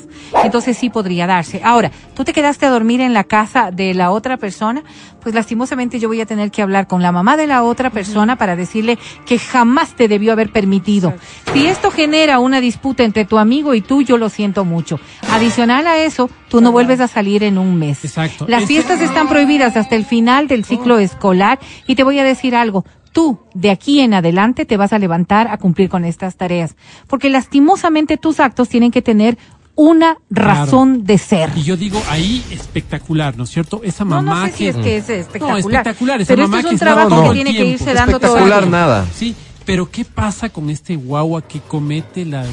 [0.45, 1.61] entonces sí podría darse.
[1.65, 4.83] Ahora, tú te quedaste a dormir en la casa de la otra persona,
[5.21, 8.37] pues lastimosamente yo voy a tener que hablar con la mamá de la otra persona
[8.37, 11.15] para decirle que jamás te debió haber permitido.
[11.53, 14.99] Si esto genera una disputa entre tu amigo y tú, yo lo siento mucho.
[15.31, 18.05] Adicional a eso, tú no vuelves a salir en un mes.
[18.05, 18.47] Exacto.
[18.49, 22.55] Las fiestas están prohibidas hasta el final del ciclo escolar y te voy a decir
[22.55, 22.85] algo.
[23.13, 26.77] Tú, de aquí en adelante, te vas a levantar a cumplir con estas tareas.
[27.09, 29.37] Porque lastimosamente tus actos tienen que tener
[29.75, 31.51] una razón de ser.
[31.57, 33.81] Y yo digo, ahí espectacular, ¿no es cierto?
[33.83, 34.69] Esa mamá no sé si que...
[34.69, 35.51] es que es espectacular.
[35.51, 36.21] No, espectacular.
[36.21, 38.21] Esa Pero mamá esto es que un está trabajo todo que tiene que irse dando
[38.21, 39.07] todo el Espectacular nada.
[39.15, 39.35] Sí,
[39.65, 42.51] pero ¿qué pasa con este guagua que comete la de,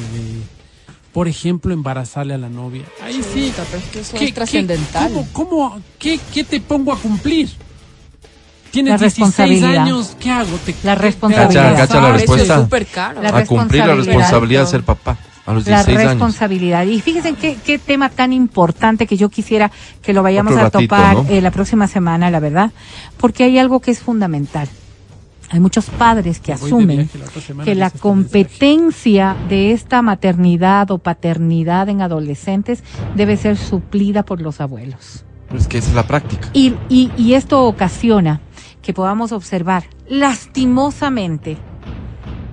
[1.12, 2.84] por ejemplo, embarazarle a la novia?
[3.02, 3.52] Ahí sí.
[3.54, 5.12] Pero es que eso ¿Qué- es trascendental.
[5.12, 7.50] ¿Cómo, cómo, qué, qué te pongo a cumplir?
[8.70, 9.82] Tienes La 16 responsabilidad.
[9.82, 10.56] años, ¿qué hago?
[10.64, 11.72] Te, La responsabilidad.
[11.72, 12.60] Cacha, cacha la es respuesta.
[12.62, 13.22] súper caro.
[13.22, 14.60] La a cumplir la responsabilidad.
[14.62, 15.16] de ser papá
[15.46, 16.10] a los la 16 años.
[16.12, 16.84] responsabilidad.
[16.86, 19.70] Y fíjense qué, qué tema tan importante que yo quisiera
[20.02, 21.26] que lo vayamos Otro a ratito, topar ¿no?
[21.30, 22.70] eh, la próxima semana, la verdad,
[23.16, 24.68] porque hay algo que es fundamental.
[25.50, 27.08] Hay muchos padres que asumen
[27.56, 32.82] la que la este competencia de esta maternidad o paternidad en adolescentes
[33.14, 35.24] debe ser suplida por los abuelos.
[35.56, 36.50] Es que esa es la práctica.
[36.52, 38.42] Y, y, y esto ocasiona
[38.88, 41.58] que podamos observar lastimosamente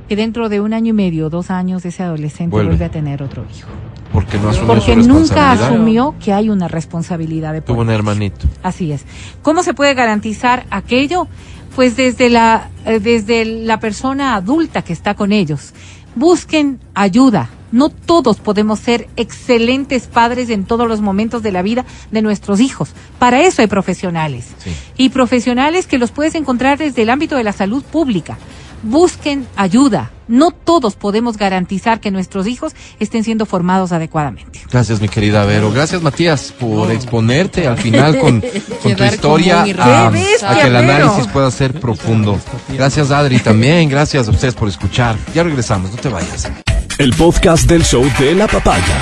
[0.10, 2.72] que dentro de un año y medio, dos años, ese adolescente Vuelve.
[2.72, 3.70] vuelve, a tener otro hijo.
[4.12, 8.48] Porque no asumió Porque su nunca asumió que hay una responsabilidad de Tuvo un hermanito.
[8.64, 9.06] Así es.
[9.44, 11.30] ¿Cómo se puede garantizar aquello?
[11.74, 15.74] Pues desde la, eh, desde la persona adulta que está con ellos.
[16.18, 17.48] Busquen ayuda.
[17.76, 22.61] No todos podemos ser excelentes padres en todos los momentos de la vida de nuestros
[22.61, 22.91] hijos.
[23.19, 24.45] Para eso hay profesionales.
[24.64, 24.72] Sí.
[24.95, 28.38] Y profesionales que los puedes encontrar desde el ámbito de la salud pública.
[28.81, 30.11] Busquen ayuda.
[30.30, 32.72] No todos podemos garantizar que nuestros hijos
[33.02, 34.61] estén siendo formados adecuadamente.
[34.72, 35.69] Gracias, mi querida Vero.
[35.69, 38.41] Gracias, Matías, por exponerte al final con,
[38.84, 40.93] con tu historia a, ¡Qué bestia, a que el Vero!
[40.93, 42.39] análisis pueda ser profundo.
[42.69, 43.89] Gracias, Adri, también.
[43.89, 45.18] Gracias a ustedes por escuchar.
[45.34, 46.49] Ya regresamos, no te vayas.
[46.97, 48.97] El podcast del show de la papaya.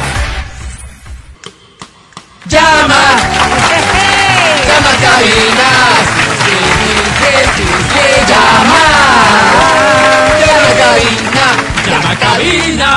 [2.50, 2.96] ¡Llama!
[4.68, 6.04] ¡Llama cabinas!
[11.88, 12.92] ¡Llama cabina!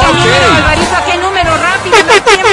[0.00, 0.26] Ok.
[0.56, 1.50] Alvarito, ¿a qué número?
[1.56, 2.48] Rápido, no hay tiempo.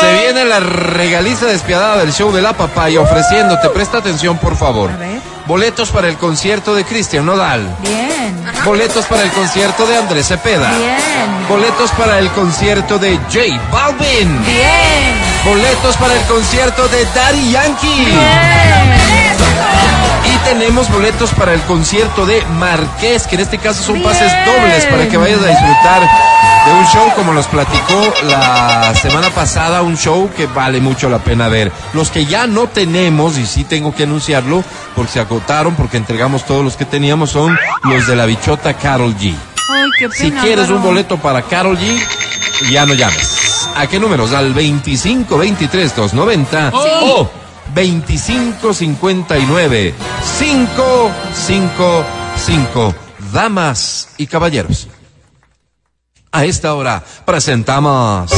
[0.00, 4.90] Se viene la regaliza despiadada del show de la papaya ofreciéndote, presta atención por favor.
[4.90, 5.20] A ver.
[5.46, 7.74] Boletos para el concierto de Cristian Nodal.
[7.80, 10.70] Bien, Boletos para el concierto de Andrés Cepeda.
[10.76, 14.44] bien, Boletos para el concierto de J Balvin.
[14.44, 15.22] bien.
[15.44, 18.02] Boletos para el concierto de Daddy Yankee.
[18.02, 18.18] Y
[20.44, 25.08] tenemos boletos para el concierto de Marqués, que en este caso son pases dobles para
[25.08, 26.02] que vayas a disfrutar
[26.66, 31.18] de un show como nos platicó la semana pasada, un show que vale mucho la
[31.18, 31.72] pena ver.
[31.92, 34.62] Los que ya no tenemos, y sí tengo que anunciarlo,
[34.94, 39.14] porque se agotaron, porque entregamos todos los que teníamos, son los de la bichota Carol
[39.16, 39.34] G.
[39.68, 40.14] Ay, qué pena.
[40.14, 42.00] Si quieres un boleto para Carol G,
[42.70, 43.68] ya no llames.
[43.76, 44.32] ¿A qué números?
[44.32, 47.41] Al 25 23 290 o
[47.74, 49.94] 25 59
[50.38, 52.94] 555.
[53.32, 54.88] Damas y caballeros.
[56.30, 58.30] A esta hora presentamos.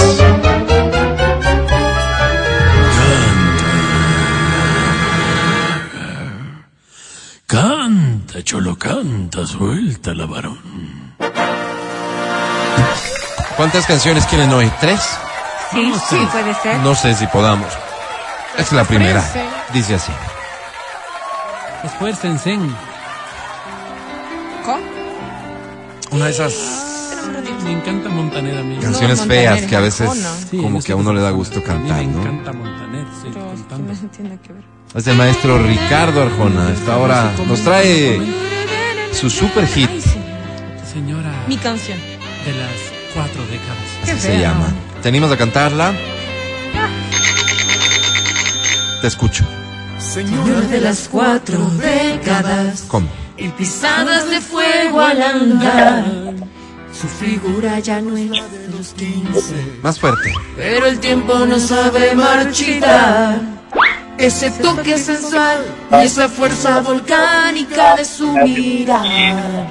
[7.47, 11.15] Canta, cholo, canta, suelta la varón.
[13.56, 14.69] ¿Cuántas canciones quieren hoy?
[14.81, 15.01] ¿Tres?
[15.70, 16.81] Sí, sí, puede ser.
[16.81, 17.69] No sé si podamos.
[18.59, 19.23] Es la primera.
[19.73, 20.13] Dice así.
[21.85, 22.59] Esfuércense.
[26.11, 26.55] Una de esas
[27.65, 28.79] Me encanta Montaner a mí.
[28.81, 30.11] canciones No, feas Montaner, que a veces.
[30.51, 31.35] Sí, como que a uno le da sí.
[31.35, 32.21] gusto A mí cantar, Me ¿no?
[32.23, 33.93] encanta Montaner, sí, cantando.
[33.93, 34.65] No tiene que ver.
[34.95, 36.71] Es el maestro Ricardo Arjona.
[36.73, 38.21] Esta hora nos trae
[39.13, 39.91] su super hit.
[40.93, 41.99] Señora Mi canción.
[41.99, 42.71] de las
[43.15, 43.77] cuatro décadas.
[44.05, 44.69] Qué Así se llama.
[45.03, 45.93] ¿Te animas a cantarla?
[49.05, 49.45] Te escucho.
[49.99, 53.07] Señor de las cuatro décadas ¿Cómo?
[53.37, 56.07] y pisadas de fuego al andar.
[56.91, 60.33] Su figura ya no es de los quince, Más fuerte.
[60.57, 63.43] pero el tiempo no sabe marchitar.
[64.17, 69.71] Ese toque sensual y esa fuerza volcánica de su mirar.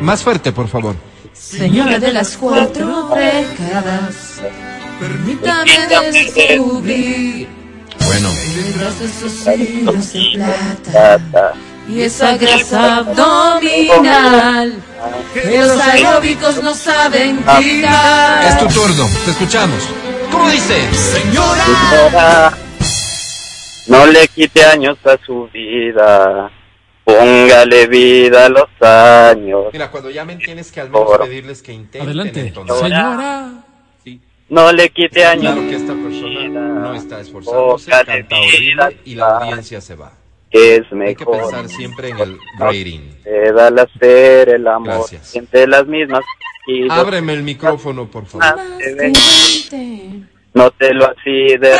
[0.00, 0.96] Más fuerte, por favor.
[1.32, 4.40] Señora de las cuatro décadas,
[4.98, 5.70] permítame
[6.10, 7.61] descubrir
[8.12, 8.28] Bueno.
[8.54, 11.54] detrás de esos hilos de plata
[11.88, 14.74] y esa grasa abdominal
[15.32, 18.44] que los aeróbicos no saben quitar.
[18.44, 19.06] Es tu turno.
[19.24, 19.88] Te escuchamos.
[20.30, 20.92] ¿Cómo dice?
[20.92, 22.52] Señora,
[23.86, 26.50] No le quite años a su vida,
[27.04, 29.64] póngale vida a los años.
[29.72, 32.02] Mira, cuando llamen tienes que al menos pedirles que intenten.
[32.02, 32.40] Adelante.
[32.40, 32.78] entonces.
[32.78, 33.50] Señora.
[34.04, 34.20] Sí.
[34.50, 35.94] No le quite Claro años que esta
[37.02, 40.12] está esforzándose, canta horrible y la audiencia se va.
[40.50, 43.00] que es Hay que pensar siempre en el rating.
[43.22, 45.26] Se da hacer el amor, Gracias.
[45.28, 46.22] siente las mismas.
[46.66, 48.46] y Ábreme el micrófono, por favor.
[48.78, 49.12] te.
[50.54, 51.72] No te lo así de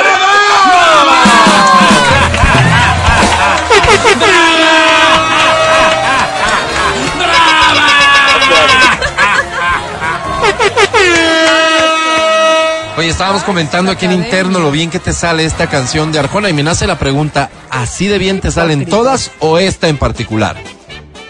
[13.02, 16.50] Oye, estábamos comentando aquí en interno lo bien que te sale esta canción de Arjona
[16.50, 20.54] y me nace la pregunta, ¿así de bien te salen todas o esta en particular?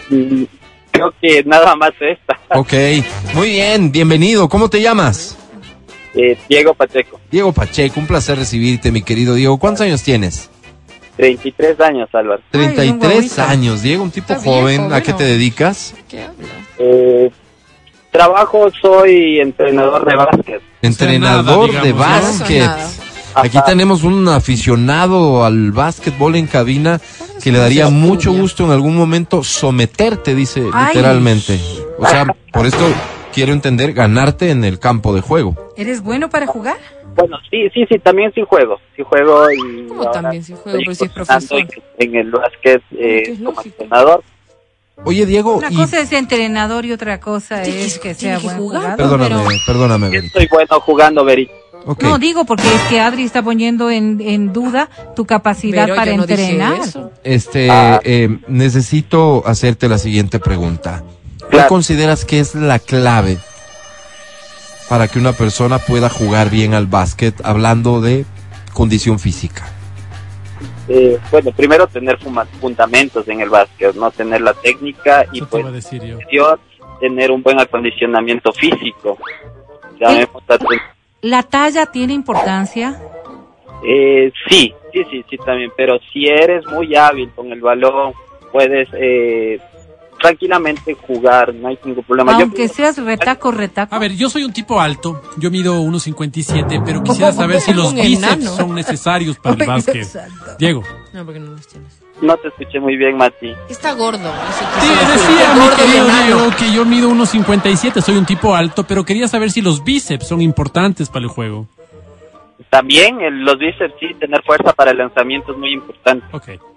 [0.07, 0.43] Mm,
[0.91, 2.39] Creo que nada más esta.
[2.59, 2.73] Ok,
[3.33, 4.47] muy bien, bienvenido.
[4.49, 5.35] ¿Cómo te llamas?
[6.13, 9.57] Eh, Diego Pacheco, Diego Pacheco, un placer recibirte, mi querido Diego.
[9.57, 10.51] ¿Cuántos años tienes?
[11.17, 12.43] 33 años, Álvaro.
[12.51, 13.41] 33 guaguito.
[13.41, 14.93] años, Diego, un tipo joven.
[14.93, 15.95] ¿A qué te dedicas?
[16.07, 16.47] ¿Qué habla?
[16.77, 17.31] Eh,
[18.11, 20.61] trabajo, soy entrenador de básquet.
[20.83, 22.69] Entrenador nada, de básquet.
[23.35, 26.99] Aquí tenemos un aficionado al básquetbol en cabina
[27.41, 30.87] que le daría mucho gusto en algún momento someterte, dice Ay.
[30.87, 31.57] literalmente.
[31.97, 32.83] O sea, por esto
[33.33, 35.55] quiero entender ganarte en el campo de juego.
[35.77, 36.77] ¿Eres bueno para jugar?
[37.15, 38.79] Bueno, sí, sí, sí, también sí juego.
[38.95, 39.87] Sí juego y.
[39.87, 40.79] ¿Cómo también sí juego?
[40.79, 41.59] Pero si es profesor.
[41.59, 44.23] En, en el básquet eh, como entrenador.
[45.05, 48.57] Oye, Diego, Una y cosa es entrenador y otra cosa es que- sea que buen
[48.57, 48.95] jugador.
[48.95, 51.49] perdóname, pero- perdóname, Yo estoy bueno jugando, Beri.
[52.01, 56.11] No, digo porque es que Adri está poniendo en, en duda tu capacidad Pero para
[56.11, 56.79] yo no dije entrenar.
[56.79, 57.11] eso.
[57.25, 57.99] Este, Ah.
[58.05, 61.03] eh, necesito hacerte la siguiente pregunta.
[61.39, 61.67] ¿Qué Claro.
[61.67, 63.37] consideras que es la clave
[64.87, 68.25] para que una persona pueda jugar bien al básquet hablando de
[68.73, 69.65] condición física?
[70.87, 72.17] Eh, bueno, primero tener
[72.59, 76.57] fundamentos en el básquet, no tener la técnica y pues decir yo.
[76.99, 79.17] tener un buen acondicionamiento físico.
[81.21, 82.99] ¿La talla tiene importancia?
[83.85, 88.13] Eh, sí, sí, sí, sí también, pero si eres muy hábil con el balón,
[88.51, 89.59] puedes eh,
[90.23, 92.31] tranquilamente jugar, no hay ningún problema.
[92.37, 93.93] Yo- Aunque seas retaco, retaco.
[93.93, 97.93] A ver, yo soy un tipo alto, yo mido 1.57, pero quisiera saber si los
[97.93, 98.55] bíceps enano.
[98.55, 99.97] son necesarios para el básquet.
[99.97, 100.55] Exacto.
[100.57, 100.81] Diego.
[101.13, 101.99] No, porque no los tienes.
[102.21, 103.53] no te escuché muy bien, Mati.
[103.69, 104.31] Está gordo.
[104.79, 106.05] Sí, decía mi querido.
[106.25, 110.27] Diego que yo mido 1.57, soy un tipo alto, pero quería saber si los bíceps
[110.27, 111.67] son importantes para el juego.
[112.69, 116.25] También el- los bíceps, sí, tener fuerza para el lanzamiento es muy importante.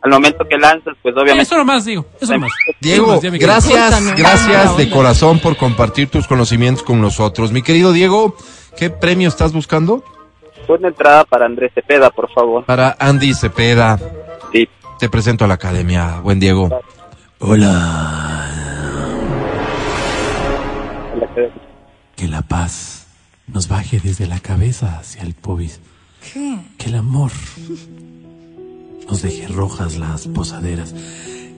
[0.02, 1.42] Al momento que lanzas, pues obviamente...
[1.42, 2.50] Eso nomás digo, eso nomás.
[2.80, 7.50] Diego, gracias, gracias de corazón por compartir tus conocimientos con nosotros.
[7.52, 8.36] Mi querido Diego,
[8.76, 10.04] ¿qué premio estás buscando?
[10.68, 12.64] Una entrada para Andrés Cepeda, por favor.
[12.64, 13.98] Para Andy Cepeda.
[14.52, 14.68] Sí.
[14.98, 16.20] Te presento a la academia.
[16.20, 16.68] Buen Diego.
[17.38, 18.50] Hola.
[21.20, 21.50] La que-
[22.16, 22.95] Que la paz
[23.46, 25.80] nos baje desde la cabeza hacia el pubis.
[26.32, 26.58] ¿Qué?
[26.78, 27.30] Que el amor
[29.08, 30.94] nos deje rojas las posaderas.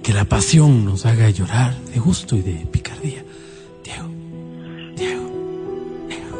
[0.03, 3.25] Que la pasión nos haga llorar de gusto y de picardía.
[3.85, 4.09] Diego,
[4.97, 5.31] Diego.
[6.09, 6.39] Diego.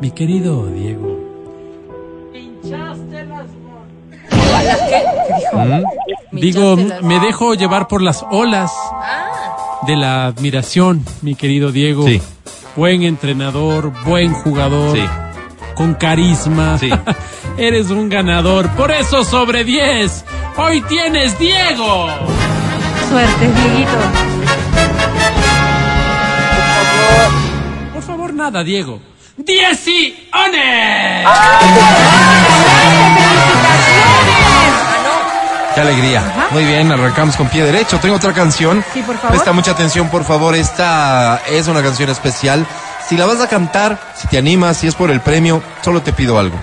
[0.00, 1.18] Mi querido Diego.
[5.52, 5.82] ¿Mm?
[6.32, 11.34] Me Digo, hinchaste las- me dejo llevar por las olas Ah, de la admiración, mi
[11.34, 12.06] querido Diego.
[12.06, 12.20] Sí.
[12.76, 14.96] Buen entrenador, buen jugador.
[14.96, 15.04] Sí.
[15.74, 16.78] Con carisma.
[16.78, 16.90] Sí.
[17.58, 18.68] Eres un ganador.
[18.70, 20.24] Por eso sobre 10.
[20.56, 22.08] Hoy tienes Diego.
[23.08, 23.98] Suerte, Dieguito.
[27.94, 29.00] Por favor, nada, Diego.
[29.36, 31.26] ¡Diez y ones!
[35.76, 36.48] Qué alegría.
[36.52, 38.00] Muy bien, arrancamos con pie derecho.
[38.00, 38.82] Tengo otra canción.
[38.94, 39.30] Sí, por favor.
[39.30, 40.54] Presta mucha atención, por favor.
[40.56, 42.66] Esta es una canción especial.
[43.06, 46.12] Si la vas a cantar, si te animas, si es por el premio, solo te
[46.14, 46.58] pido algo.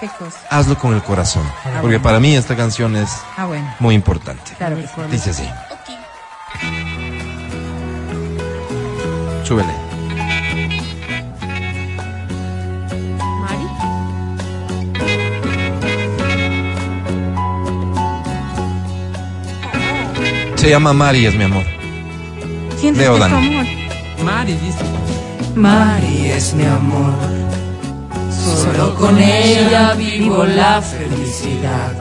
[0.00, 0.38] ¿Qué cosa?
[0.50, 1.48] Hazlo con el corazón.
[1.80, 3.72] Porque para mí esta canción es Ah, bueno.
[3.78, 4.52] muy importante.
[4.58, 4.88] Claro que sí.
[5.10, 5.48] Dice así.
[5.70, 5.78] ok.
[9.46, 9.87] Súbele.
[20.68, 21.64] Se llama Mari, es mi amor.
[22.78, 23.30] ¿Sientes Leo que es Dan.
[23.30, 23.66] tu amor?
[24.22, 24.84] Mari dice.
[25.56, 27.14] Mari es mi amor.
[28.30, 31.92] Solo con ella vivo la felicidad.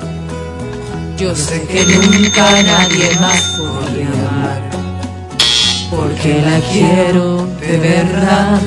[1.17, 4.61] Yo sé que nunca nadie más podría amar.
[5.89, 8.59] Porque la quiero de verdad.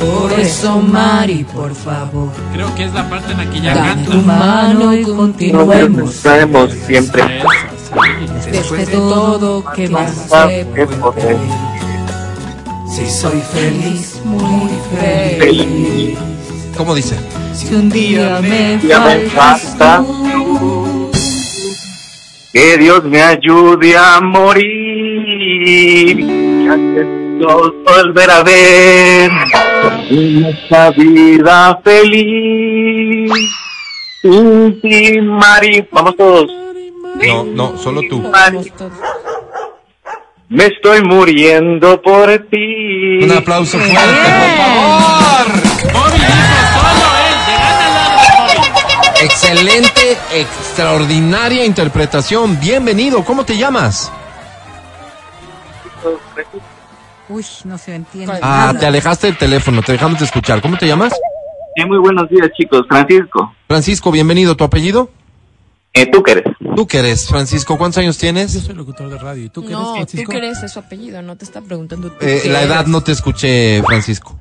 [0.00, 4.02] Por eso, Mari, por favor, Creo que es la parte en la que ya dame
[4.02, 6.16] tu mano y continuemos.
[6.16, 7.22] Traemos siempre.
[8.50, 10.48] Después de todo que vas a
[12.88, 16.18] Si soy feliz, muy feliz.
[16.76, 17.16] ¿Cómo dice?
[17.54, 20.04] Si un día me faltas falta.
[20.04, 21.10] tú,
[22.52, 26.20] Que Dios me ayude a morir.
[26.20, 27.22] Y antes
[27.86, 29.30] volver a ver
[30.10, 33.32] en esta vida feliz.
[34.20, 35.86] Sin ti, Mari.
[35.90, 36.50] Vamos todos.
[37.26, 38.30] No, no, solo tú.
[40.48, 43.22] Me estoy muriendo por ti.
[43.24, 45.46] Un aplauso fuerte, por favor.
[45.92, 47.34] Bobby dijo solo él.
[47.46, 52.58] Se gana la Excelente, extraordinaria interpretación.
[52.60, 53.24] Bienvenido.
[53.24, 54.12] ¿Cómo te llamas?
[57.28, 58.34] Uy, no se entiende.
[58.42, 58.78] Ah, nada.
[58.80, 59.80] te alejaste del teléfono.
[59.82, 60.60] Te dejamos de escuchar.
[60.60, 61.12] ¿Cómo te llamas?
[61.76, 62.82] Sí, muy buenos días, chicos.
[62.88, 64.54] Francisco, Francisco, bienvenido.
[64.56, 65.08] ¿Tu apellido?
[65.94, 66.44] eh, ¿tú qué eres?
[66.76, 67.76] ¿Tú qué eres, Francisco?
[67.76, 68.52] ¿Cuántos años Yo tienes?
[68.52, 69.44] soy locutor de radio.
[69.44, 70.32] ¿Y tú qué eres, No, tú Francisco?
[70.32, 72.88] querés es su apellido, no te está preguntando tú Eh, qué la edad eres.
[72.88, 74.38] no te escuché, Francisco.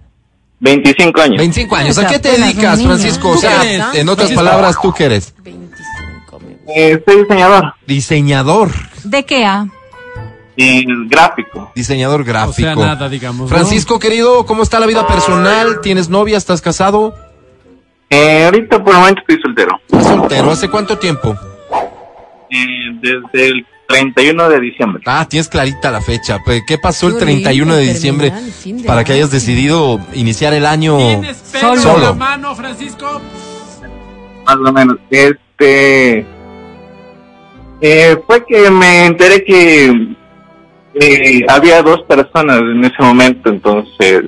[0.60, 1.38] 25 años.
[1.38, 1.98] 25 años.
[1.98, 2.82] ¿A qué te dedicas.
[2.82, 3.30] Francisco?
[3.30, 3.96] O ¿Tú qué sea, eres?
[3.96, 4.44] en otras Francisco.
[4.44, 5.34] palabras, ¿tú qué eres?
[5.44, 7.74] 25 me- Eh, soy diseñador.
[7.88, 8.72] Diseñador.
[9.04, 9.44] ¿De qué?
[9.46, 9.66] ah?
[10.56, 11.72] Y gráfico.
[11.76, 12.54] Diseñador O gráfico.
[12.56, 13.50] sea, nada, digamos.
[13.50, 13.56] ¿no?
[13.56, 15.80] Francisco, querido, ¿cómo está la vida personal?
[15.82, 16.38] ¿Tienes novia?
[16.38, 17.16] ¿Estás casado?
[18.10, 19.80] Eh, ahorita por el momento estoy soltero.
[19.88, 20.52] ¿Estás soltero?
[20.52, 21.36] ¿Hace cuánto tiempo?
[22.52, 25.04] Eh, desde el 31 de diciembre.
[25.06, 26.40] Ah, tienes clarita la fecha.
[26.68, 28.34] ¿Qué pasó el Qué horrible 31 de diciembre
[28.86, 30.98] para que hayas decidido iniciar el año?
[30.98, 31.96] ¿Tienes pelo Solo.
[31.98, 33.22] en la mano, Francisco?
[34.46, 34.98] Más o menos.
[35.10, 36.26] Este.
[37.82, 40.16] eh, fue que me enteré que
[40.96, 44.26] eh, había dos personas en ese momento, entonces.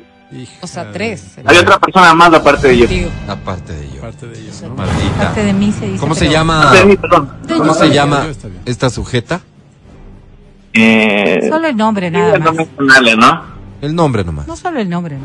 [0.61, 1.35] O sea, tres.
[1.45, 3.10] Había otra persona más aparte de yo.
[3.27, 4.01] Aparte de yo.
[4.01, 4.76] Parte de ellos, ¿no?
[4.76, 5.18] Maldita.
[5.18, 5.99] Parte de mí se dice.
[5.99, 6.61] ¿Cómo se pero- llama?
[6.61, 7.30] Aparte de mí, perdón.
[7.57, 8.61] ¿Cómo se Yo, llama está bien.
[8.65, 9.41] esta sujeta?
[10.73, 12.55] Eh, Solo el nombre, nada no más.
[12.55, 13.41] mencionarle, ¿no?
[13.81, 14.47] El nombre nomás.
[14.47, 15.23] No solo el nombre, no.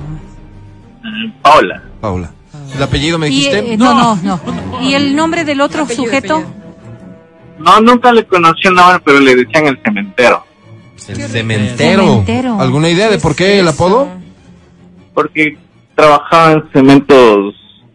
[1.09, 1.83] Eh, Paola.
[2.01, 2.31] Paula.
[2.75, 3.73] ¿El apellido me Y, dijiste?
[3.75, 4.81] eh, no, no, no.
[4.83, 6.35] ¿Y el nombre del otro Apellido, sujeto?
[6.37, 6.59] apellido.
[7.61, 10.45] No, nunca le conocí el nombre, pero le decían el cementero.
[11.09, 12.03] El cementero.
[12.03, 12.61] Cementero.
[12.61, 14.09] ¿Alguna idea de por qué el apodo?
[15.19, 15.59] Porque
[15.97, 17.53] trabajaba en cementos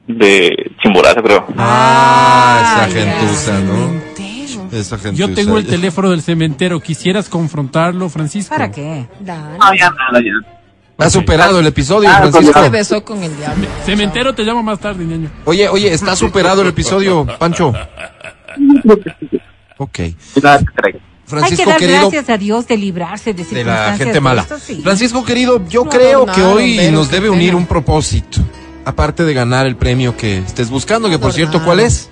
[0.08, 1.45] de Chimborazo, creo.
[1.58, 3.74] Ah, esa Ay, gentuza, ¿no?
[4.14, 4.68] cementero.
[4.74, 5.28] Esa gentuza.
[5.28, 6.82] Yo tengo el teléfono del cemenero.
[6.82, 8.54] ¿Quisieras confrontarlo, Francisco?
[8.54, 9.08] ¿Para qué?
[9.22, 9.58] Dale.
[9.58, 10.34] No, ya nada, ya.
[10.98, 12.62] ¿Ha superado el episodio, Ah, Francisco?
[12.62, 13.68] Se besó con el diablo.
[13.86, 15.30] Cementero te llamo más tarde, niño.
[15.45, 17.72] Oye, oye, ¿está superado el episodio, Pancho?
[19.78, 20.00] Ok.
[21.26, 21.48] Traiga.
[21.48, 24.41] Hay que Francisco, dar querido, gracias a Dios de librarse de de la gente mala.
[24.44, 24.82] esto, sí.
[24.84, 27.58] Francisco, querido, yo No, creo no, que no, hoy nos debe unir pena.
[27.58, 28.41] un propósito.
[28.86, 31.66] Aparte de ganar el premio que estés buscando, que por No, cierto, no.
[31.66, 32.10] ¿cuál es?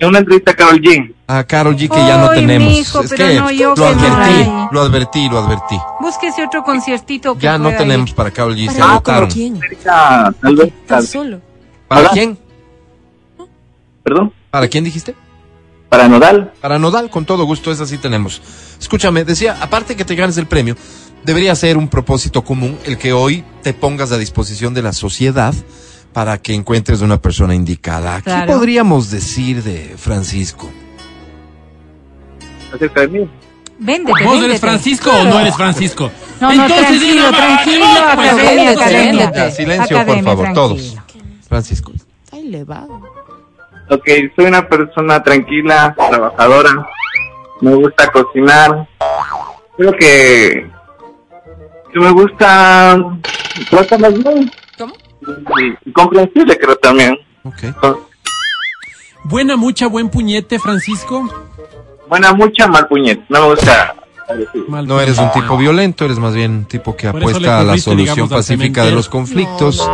[0.00, 1.12] En una entrevista a Carol G.
[1.26, 2.68] A Carol G, que ya no tenemos.
[2.72, 4.68] mijo, es que no, yo lo que no advertí, hay.
[4.70, 5.76] lo advertí, lo advertí.
[6.00, 8.16] Búsquese otro conciertito que Ya no tenemos ir.
[8.16, 9.30] para Carol G, se ¿Para agotaron.
[9.30, 9.60] quién?
[9.84, 10.32] ¿Para
[12.00, 12.10] Hola.
[12.12, 12.38] quién?
[14.02, 15.14] perdón, ¿Para quién dijiste?
[15.88, 16.52] Para Nodal.
[16.60, 18.40] Para Nodal, con todo gusto, esa sí tenemos.
[18.80, 20.76] Escúchame, decía, aparte que te ganes el premio,
[21.24, 25.54] debería ser un propósito común el que hoy te pongas a disposición de la sociedad
[26.12, 28.20] para que encuentres una persona indicada.
[28.22, 30.68] ¿Qué podríamos decir de Francisco?
[32.74, 33.30] Acerca de mí.
[33.80, 34.44] Véndete, ¿Vos véndete.
[34.46, 36.10] eres Francisco o no eres Francisco?
[36.40, 39.30] No, no, Entonces, tranquilo, tranquilo, "Vamos, pues, academia, academia.
[39.30, 39.50] véndete".
[39.52, 40.68] Silencio, Academia, por favor, tranquilo.
[40.68, 40.96] todos.
[41.48, 41.92] Francisco.
[42.24, 43.00] Está elevado.
[43.90, 44.06] Ok,
[44.36, 46.86] soy una persona tranquila, trabajadora.
[47.60, 48.86] Me gusta cocinar.
[49.76, 50.70] Creo que,
[51.92, 52.98] que me gusta
[53.70, 54.50] tratarlas bien.
[54.76, 54.94] ¿Cómo?
[55.58, 57.16] Y, y comprensible, creo también.
[57.44, 57.64] Ok.
[59.24, 61.28] Buena, mucha, buen puñete, Francisco.
[62.08, 63.20] Buena, mucha mal puñet.
[63.28, 63.94] No me gusta.
[64.68, 67.78] Mal No eres un tipo violento, eres más bien un tipo que apuesta a la
[67.78, 69.88] solución pacífica de los conflictos.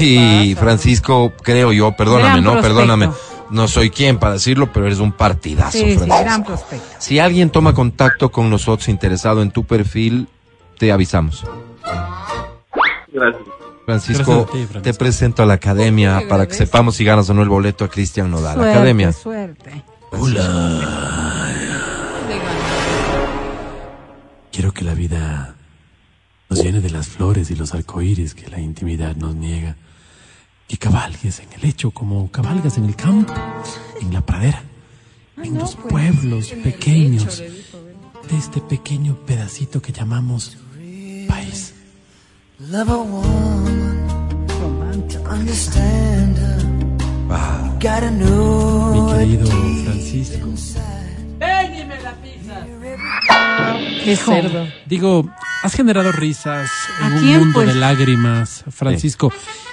[0.00, 2.60] Y Francisco, creo yo, perdóname, ¿no?
[2.60, 3.10] Perdóname.
[3.50, 6.18] No soy quien para decirlo, pero eres un partidazo, Sí, sí, Francisco.
[6.24, 6.86] gran prospecto.
[6.98, 10.26] Si alguien toma contacto con nosotros interesado en tu perfil,
[10.78, 11.44] te avisamos.
[13.12, 13.42] Gracias.
[13.84, 17.50] Francisco, ti, te presento a la academia para que sepamos si ganas o no el
[17.50, 18.54] boleto a Cristian Nodal.
[18.54, 19.12] Suerte, academia.
[19.12, 19.84] suerte.
[24.54, 25.56] Quiero que la vida
[26.48, 29.74] nos llene de las flores y los arcoíris que la intimidad nos niega.
[30.68, 33.34] Que cabalgues en el hecho como cabalgas en el campo,
[34.00, 34.62] en la pradera,
[35.42, 40.56] en los pueblos pequeños de este pequeño pedacito que llamamos
[41.26, 41.74] país.
[47.28, 51.03] Ah, Gotta know Mi querido Francisco.
[54.04, 54.66] Qué cerdo.
[54.86, 55.28] Digo,
[55.62, 56.70] has generado risas
[57.00, 57.68] en ¿A un quién, mundo pues?
[57.68, 59.32] de lágrimas, Francisco.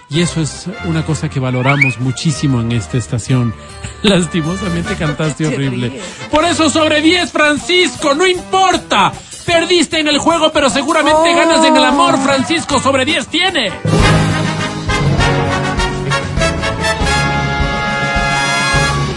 [0.10, 3.54] Y eso es una cosa que valoramos muchísimo en esta estación.
[4.04, 6.02] Lastimosamente cantaste Te horrible.
[6.30, 9.12] Por eso sobre 10, Francisco, no importa.
[9.46, 12.80] Perdiste en el juego, pero seguramente ganas en el amor, Francisco.
[12.80, 13.72] Sobre 10 tiene.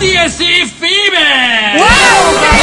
[0.01, 1.74] ¡Diez y Fibe!
[1.74, 2.53] ¡Qué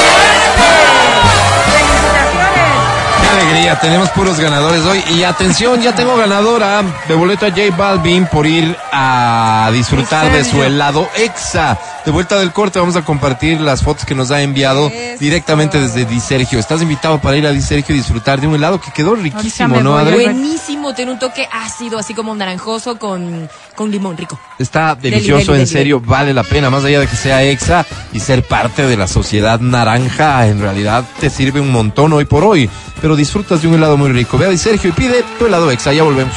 [3.52, 3.80] alegría!
[3.80, 5.04] Tenemos puros ganadores hoy.
[5.16, 10.44] Y atención, ya tengo ganadora de boleto a J Balvin por ir a disfrutar de
[10.44, 11.78] su helado Exa.
[12.06, 15.20] De vuelta del corte vamos a compartir las fotos que nos ha enviado Eso.
[15.20, 16.58] directamente desde Di Sergio.
[16.58, 19.82] Estás invitado para ir a Di Sergio y disfrutar de un helado que quedó riquísimo,
[19.82, 19.98] ¿no.
[19.98, 20.24] Adri?
[20.24, 24.40] Buenísimo, tiene un toque ácido, así como naranjoso con, con limón rico.
[24.58, 27.44] Está Deli, delicioso, deli, en deli, serio, vale la pena, más allá de que sea
[27.44, 32.26] exa y ser parte de la sociedad naranja, en realidad te sirve un montón hoy
[32.26, 32.68] por hoy,
[33.00, 34.38] pero disfrutas de un helado muy rico.
[34.38, 36.36] Ve a Di Sergio y pide tu helado exa, ya volvemos.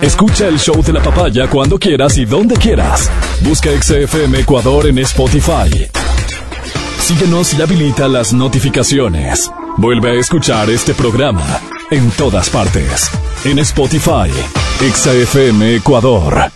[0.00, 3.10] Escucha el show de la papaya cuando quieras y donde quieras.
[3.40, 5.88] Busca XFM Ecuador en Spotify.
[7.00, 9.50] Síguenos y habilita las notificaciones.
[9.76, 11.60] Vuelve a escuchar este programa
[11.90, 13.10] en todas partes.
[13.44, 14.30] En Spotify,
[14.80, 16.50] XFM Ecuador.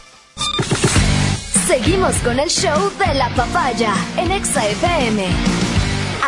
[1.66, 5.57] Seguimos con el show de la papaya en Exa FM.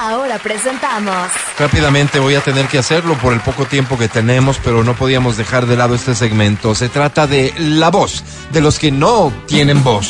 [0.00, 1.14] Ahora presentamos.
[1.58, 5.36] Rápidamente voy a tener que hacerlo por el poco tiempo que tenemos, pero no podíamos
[5.36, 6.74] dejar de lado este segmento.
[6.74, 10.08] Se trata de la voz de los que no tienen voz.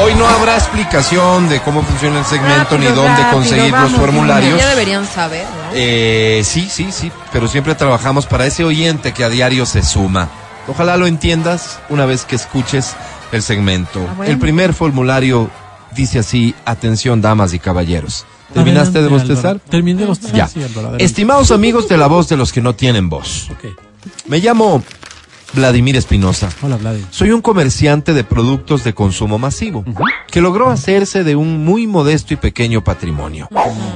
[0.00, 4.00] Hoy no habrá explicación de cómo funciona el segmento ni dónde rápido, conseguir vamos, los
[4.00, 4.60] formularios.
[4.60, 5.70] Ya deberían saber, ¿no?
[5.74, 10.28] Eh, sí, sí, sí, pero siempre trabajamos para ese oyente que a diario se suma.
[10.68, 12.94] Ojalá lo entiendas una vez que escuches
[13.32, 14.06] el segmento.
[14.08, 14.32] Ah, bueno.
[14.32, 15.50] El primer formulario
[15.96, 18.24] dice así, atención damas y caballeros.
[18.52, 19.46] ¿Terminaste de bostezar?
[19.52, 19.70] Álvaro.
[19.70, 20.48] Terminé de bostezar, Ya.
[20.48, 20.96] sí, Álvaro.
[20.98, 23.50] Estimados amigos de la voz de los que no tienen voz.
[24.26, 24.82] Me llamo
[25.54, 26.48] Vladimir Espinosa.
[26.62, 27.06] Hola, Vladimir.
[27.10, 29.84] Soy un comerciante de productos de consumo masivo
[30.30, 33.48] que logró hacerse de un muy modesto y pequeño patrimonio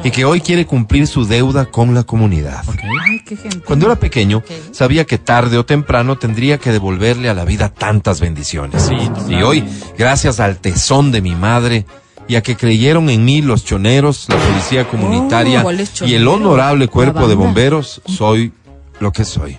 [0.02, 2.62] y que hoy quiere cumplir su deuda con la comunidad.
[2.68, 3.60] Ay, qué gente.
[3.60, 4.42] Cuando era pequeño,
[4.72, 8.88] sabía que tarde o temprano tendría que devolverle a la vida tantas bendiciones.
[9.28, 9.64] y hoy,
[9.98, 11.86] gracias al tesón de mi madre
[12.28, 16.26] y a que creyeron en mí los choneros, la policía comunitaria Oh, ¿cuáles y el
[16.28, 18.52] honorable cuerpo de bomberos, soy
[19.00, 19.58] lo que soy.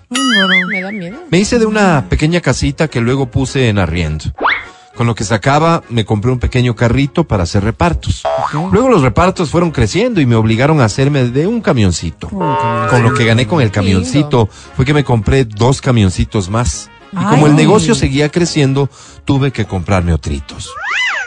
[0.72, 1.18] Me da miedo.
[1.30, 4.26] Me hice de una pequeña casita que luego puse en arriendo.
[4.96, 8.22] Con lo que sacaba, me compré un pequeño carrito para hacer repartos.
[8.72, 12.30] Luego los repartos fueron creciendo y me obligaron a hacerme de un camioncito.
[12.30, 16.92] Con lo que gané con el camioncito fue que me compré dos camioncitos más.
[17.14, 18.90] Y como el negocio seguía creciendo,
[19.26, 20.70] tuve que comprarme otritos.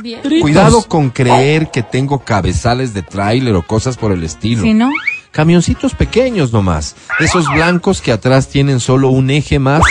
[0.01, 0.21] Bien.
[0.41, 4.63] Cuidado con creer que tengo cabezales de tráiler o cosas por el estilo.
[4.63, 4.91] Si no,
[5.37, 6.97] Camioncitos pequeños nomás.
[7.21, 9.83] Esos blancos que atrás tienen solo un eje más,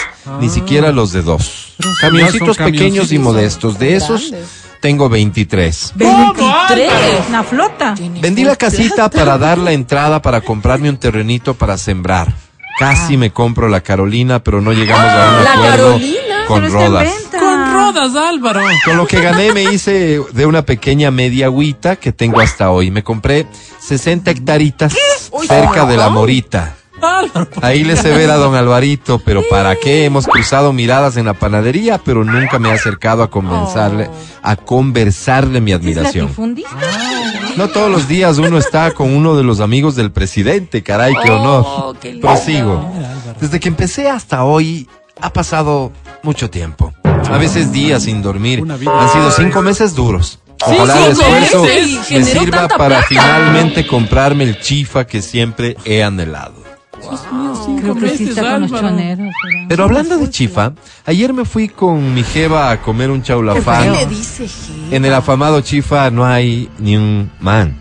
[0.41, 1.75] ni siquiera los de dos.
[1.77, 3.77] Pero Camioncitos pequeños y modestos.
[3.77, 4.33] De esos
[4.81, 5.93] tengo 23.
[5.95, 6.91] 23.
[7.29, 7.93] Una flota.
[8.21, 12.33] Vendí la casita para dar la entrada para comprarme un terrenito para sembrar.
[12.77, 17.09] Casi me compro la Carolina, pero no llegamos a un acuerdo Carolina, con rodas.
[17.31, 18.61] Con rodas, Álvaro.
[18.83, 22.91] Con lo que gané me hice de una pequeña media agüita que tengo hasta hoy.
[22.91, 23.47] Me compré
[23.79, 24.93] 60 hectaritas
[25.47, 26.75] cerca de la Morita.
[27.05, 27.47] Álvaro.
[27.61, 30.05] Ahí le se ver a don Alvarito, pero ¿para qué?
[30.05, 34.09] Hemos cruzado miradas en la panadería, pero nunca me he acercado a conversarle,
[34.41, 36.25] a conversarle mi admiración.
[36.25, 36.69] ¿Latifundista?
[37.57, 41.31] No todos los días uno está con uno de los amigos del presidente, caray, qué
[41.31, 41.95] honor.
[42.01, 42.27] qué lindo.
[42.27, 42.91] Prosigo.
[43.39, 44.89] Desde que empecé hasta hoy
[45.21, 45.91] ha pasado
[46.21, 46.93] mucho tiempo.
[47.03, 48.63] A veces días sin dormir.
[48.69, 50.39] Han sido cinco meses duros.
[50.65, 52.11] Ojalá el esfuerzo meses.
[52.11, 53.05] me sirva para plata.
[53.07, 56.64] finalmente comprarme el chifa que siempre he anhelado.
[57.81, 59.33] Creo que sí está con los choneros.
[59.41, 60.73] pero- Pero hablando de chifa,
[61.05, 63.83] ayer me fui con mi jeva a comer un chaulafán.
[63.93, 64.47] ¿Qué le dice?
[64.91, 67.77] En el afamado chifa no hay ni un man.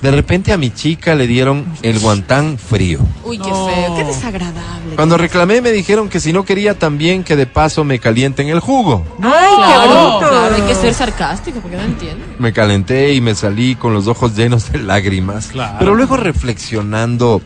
[0.00, 3.00] De repente a mi chica le dieron el guantán frío.
[3.22, 4.96] Uy, qué feo, qué desagradable.
[4.96, 8.60] Cuando reclamé me dijeron que si no quería también que de paso me calienten el
[8.60, 9.04] jugo.
[9.22, 12.24] Ay, claro, claro, hay que ser sarcástico porque no entiendo.
[12.38, 15.50] Me calenté y me salí con los ojos llenos de lágrimas.
[15.78, 17.42] Pero luego reflexionando,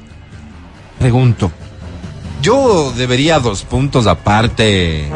[0.99, 1.51] pregunto,
[2.43, 5.09] ¿yo debería dos puntos aparte?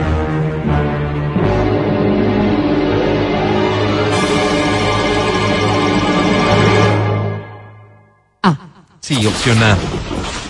[9.01, 9.77] Sí, opción A.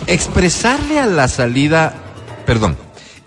[0.07, 1.95] Expresarle a la salida,
[2.45, 2.77] perdón,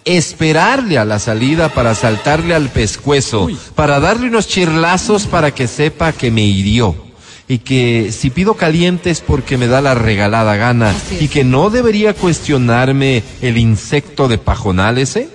[0.05, 6.11] esperarle a la salida para saltarle al pescuezo, para darle unos chirlazos para que sepa
[6.11, 7.04] que me hirió.
[7.47, 10.93] Y que si pido caliente es porque me da la regalada gana.
[11.19, 15.29] Y que no debería cuestionarme el insecto de pajonal ese.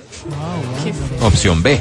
[1.23, 1.81] Opción B.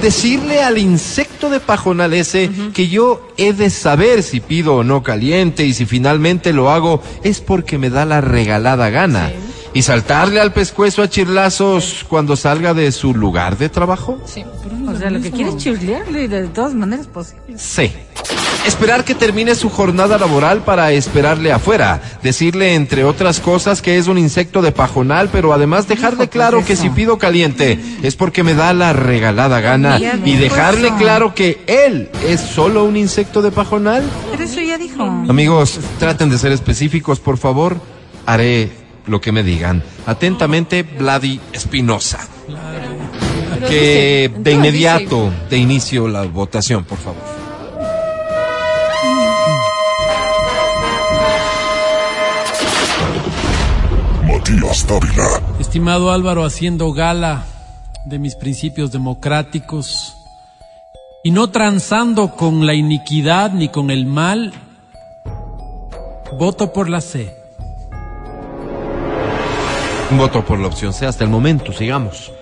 [0.00, 5.02] Decirle al insecto de pajonal ese que yo he de saber si pido o no
[5.02, 9.32] caliente y si finalmente lo hago es porque me da la regalada gana.
[9.74, 14.18] Y saltarle al pescuezo a chirlazos cuando salga de su lugar de trabajo.
[14.22, 17.60] O sea, lo que quiere es chirlearle de todas maneras posibles.
[17.60, 17.92] C.
[18.68, 22.02] Esperar que termine su jornada laboral para esperarle afuera.
[22.22, 26.76] Decirle, entre otras cosas, que es un insecto de pajonal, pero además dejarle claro que
[26.76, 29.98] si pido caliente es porque me da la regalada gana.
[30.22, 34.04] Y dejarle claro que él es solo un insecto de pajonal.
[34.30, 35.02] Pero eso ya dijo.
[35.02, 37.80] Amigos, traten de ser específicos, por favor.
[38.26, 38.70] Haré
[39.06, 39.82] lo que me digan.
[40.04, 42.18] Atentamente, Vladi Espinosa.
[43.66, 47.37] Que de inmediato, de inicio, la votación, por favor.
[55.60, 57.44] Estimado Álvaro, haciendo gala
[58.06, 60.16] de mis principios democráticos
[61.22, 64.54] y no transando con la iniquidad ni con el mal,
[66.38, 67.36] voto por la C.
[70.12, 72.32] Voto por la opción C hasta el momento, sigamos.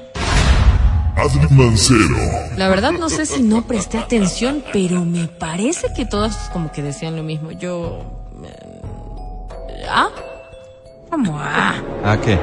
[1.17, 2.17] Adri Mancero.
[2.57, 6.83] La verdad no sé si no presté atención, pero me parece que todos como que
[6.83, 7.51] decían lo mismo.
[7.51, 7.99] Yo...
[8.45, 8.83] eh,
[9.89, 10.09] ¿Ah?
[11.11, 11.39] ¿Cómo?
[11.39, 11.75] Ah,
[12.05, 12.39] ¿Ah, qué?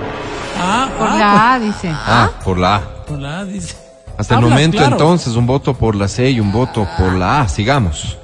[0.59, 1.89] Ah, por ah, la A, dice.
[1.91, 3.05] Ah, por la A.
[3.05, 3.75] por la A dice.
[4.17, 4.93] Hasta el momento claro.
[4.93, 8.17] entonces un voto por la C y un voto por la A, sigamos.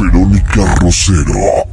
[0.00, 1.64] Verónica Rosero.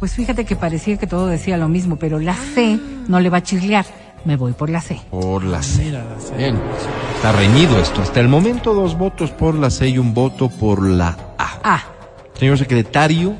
[0.00, 2.78] Pues fíjate que parecía que todo decía lo mismo, pero la C
[3.08, 3.84] no le va a chirlear.
[4.24, 4.98] Me voy por la C.
[5.10, 5.84] Por la C.
[5.84, 6.34] Mira, la C.
[6.36, 6.58] Bien.
[7.16, 8.00] Está reñido esto.
[8.00, 11.58] Hasta el momento dos votos por la C y un voto por la A.
[11.62, 11.82] Ah,
[12.38, 13.34] Señor secretario,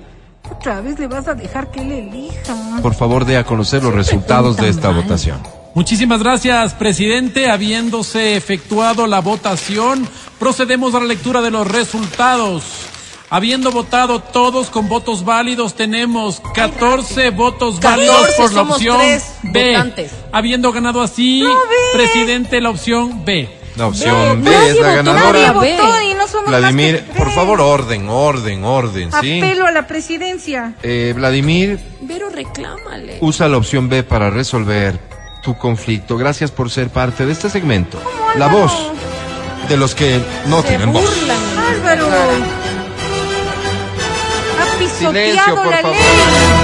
[0.58, 2.54] otra vez le vas a dejar que él elija.
[2.82, 5.02] por favor dé a conocer los resultados de esta mal.
[5.02, 5.38] votación.
[5.74, 7.50] Muchísimas gracias, presidente.
[7.50, 10.08] Habiéndose efectuado la votación,
[10.38, 12.62] procedemos a la lectura de los resultados.
[13.28, 19.00] Habiendo votado todos con votos válidos, tenemos 14 votos válidos 14 por la opción
[19.42, 19.72] B.
[19.72, 20.12] votantes.
[20.30, 21.42] Habiendo ganado así,
[21.92, 23.63] presidente, la opción B.
[23.76, 25.52] La opción Ve, B es la nadie ganadora.
[25.52, 25.66] votó
[26.02, 29.38] y no somos más Vladimir, que por favor, orden, orden, orden, ¿sí?
[29.40, 30.74] Apelo a la presidencia.
[30.82, 33.18] Eh, Vladimir, Pero reclámale.
[33.20, 34.98] usa la opción B para resolver
[35.42, 36.16] tu conflicto.
[36.16, 38.00] Gracias por ser parte de este segmento.
[38.36, 38.72] La voz
[39.68, 41.02] de los que no Se tienen voz.
[41.02, 41.38] burlan.
[41.74, 42.06] Álvaro.
[44.60, 45.96] Ha pisoteado Silencio, por la favor.
[45.96, 46.63] ley.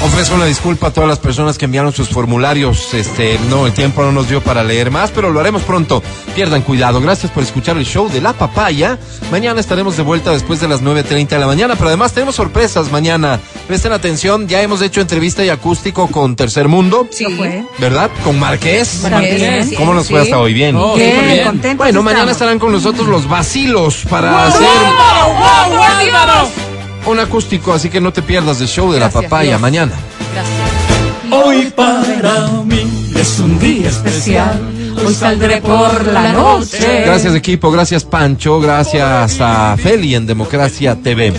[0.00, 2.94] Ofrezco una disculpa a todas las personas que enviaron sus formularios.
[2.94, 6.02] Este, no, el tiempo no nos dio para leer más, pero lo haremos pronto.
[6.36, 7.00] Pierdan cuidado.
[7.00, 8.96] Gracias por escuchar el show de la papaya.
[9.32, 12.92] Mañana estaremos de vuelta después de las 9.30 de la mañana, pero además tenemos sorpresas
[12.92, 13.40] mañana.
[13.66, 17.08] Presten atención, ya hemos hecho entrevista y acústico con Tercer Mundo.
[17.10, 17.26] Sí.
[17.36, 17.64] fue.
[17.78, 18.08] ¿Verdad?
[18.22, 19.02] Con Marqués.
[19.02, 20.26] Marqués, ¿Cómo nos fue sí.
[20.28, 20.54] hasta hoy?
[20.54, 20.76] Bien.
[20.76, 21.76] Oh, Bien, bien.
[21.76, 26.67] Bueno, mañana estarán con nosotros los vacilos para hacer ¡Wow, wow!
[27.10, 29.60] Un acústico, así que no te pierdas el show de Gracias, la papaya Dios.
[29.60, 29.92] mañana.
[30.32, 31.44] Gracias.
[31.46, 34.60] Hoy para mí es un día especial.
[35.06, 37.02] Hoy saldré por la noche.
[37.04, 41.32] Gracias equipo, gracias Pancho, gracias a Feli en Democracia TV.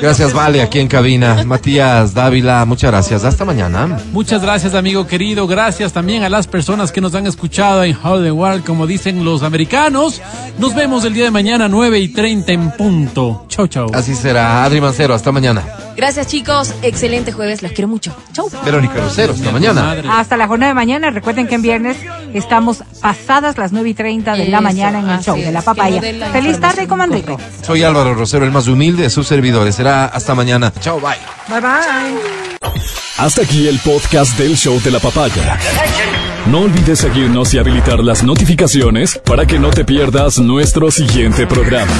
[0.00, 1.44] Gracias Vale aquí en cabina.
[1.44, 3.24] Matías Dávila, muchas gracias.
[3.24, 4.00] Hasta mañana.
[4.12, 5.46] Muchas gracias, amigo querido.
[5.46, 10.20] Gracias también a las personas que nos han escuchado en Hollywood, como dicen los americanos.
[10.58, 13.46] Nos vemos el día de mañana, 9 y 30 en punto.
[13.48, 13.90] Chau, chau.
[13.94, 14.64] Así será.
[14.64, 15.62] Adri Mancero, hasta mañana.
[15.96, 16.74] Gracias, chicos.
[16.82, 17.62] Excelente jueves.
[17.62, 18.14] Los quiero mucho.
[18.32, 18.50] Chau.
[18.64, 19.82] Verónica Rosero, hasta mañana.
[19.82, 20.08] Madre.
[20.10, 21.10] Hasta la jornada de mañana.
[21.10, 21.96] Recuerden que en viernes
[22.34, 25.62] estamos pasadas las 9 y 30 de la mañana en el show es, de la
[25.62, 26.00] papaya.
[26.12, 27.36] la Feliz tarde, comandante.
[27.62, 29.74] Soy Álvaro Rosero, el más humilde de sus servidores.
[29.74, 30.72] Será hasta mañana.
[30.80, 31.16] Chao, bye.
[31.48, 32.70] Bye bye.
[33.18, 35.58] Hasta aquí el podcast del show de la papaya.
[36.46, 41.90] No olvides seguirnos y habilitar las notificaciones para que no te pierdas nuestro siguiente programa.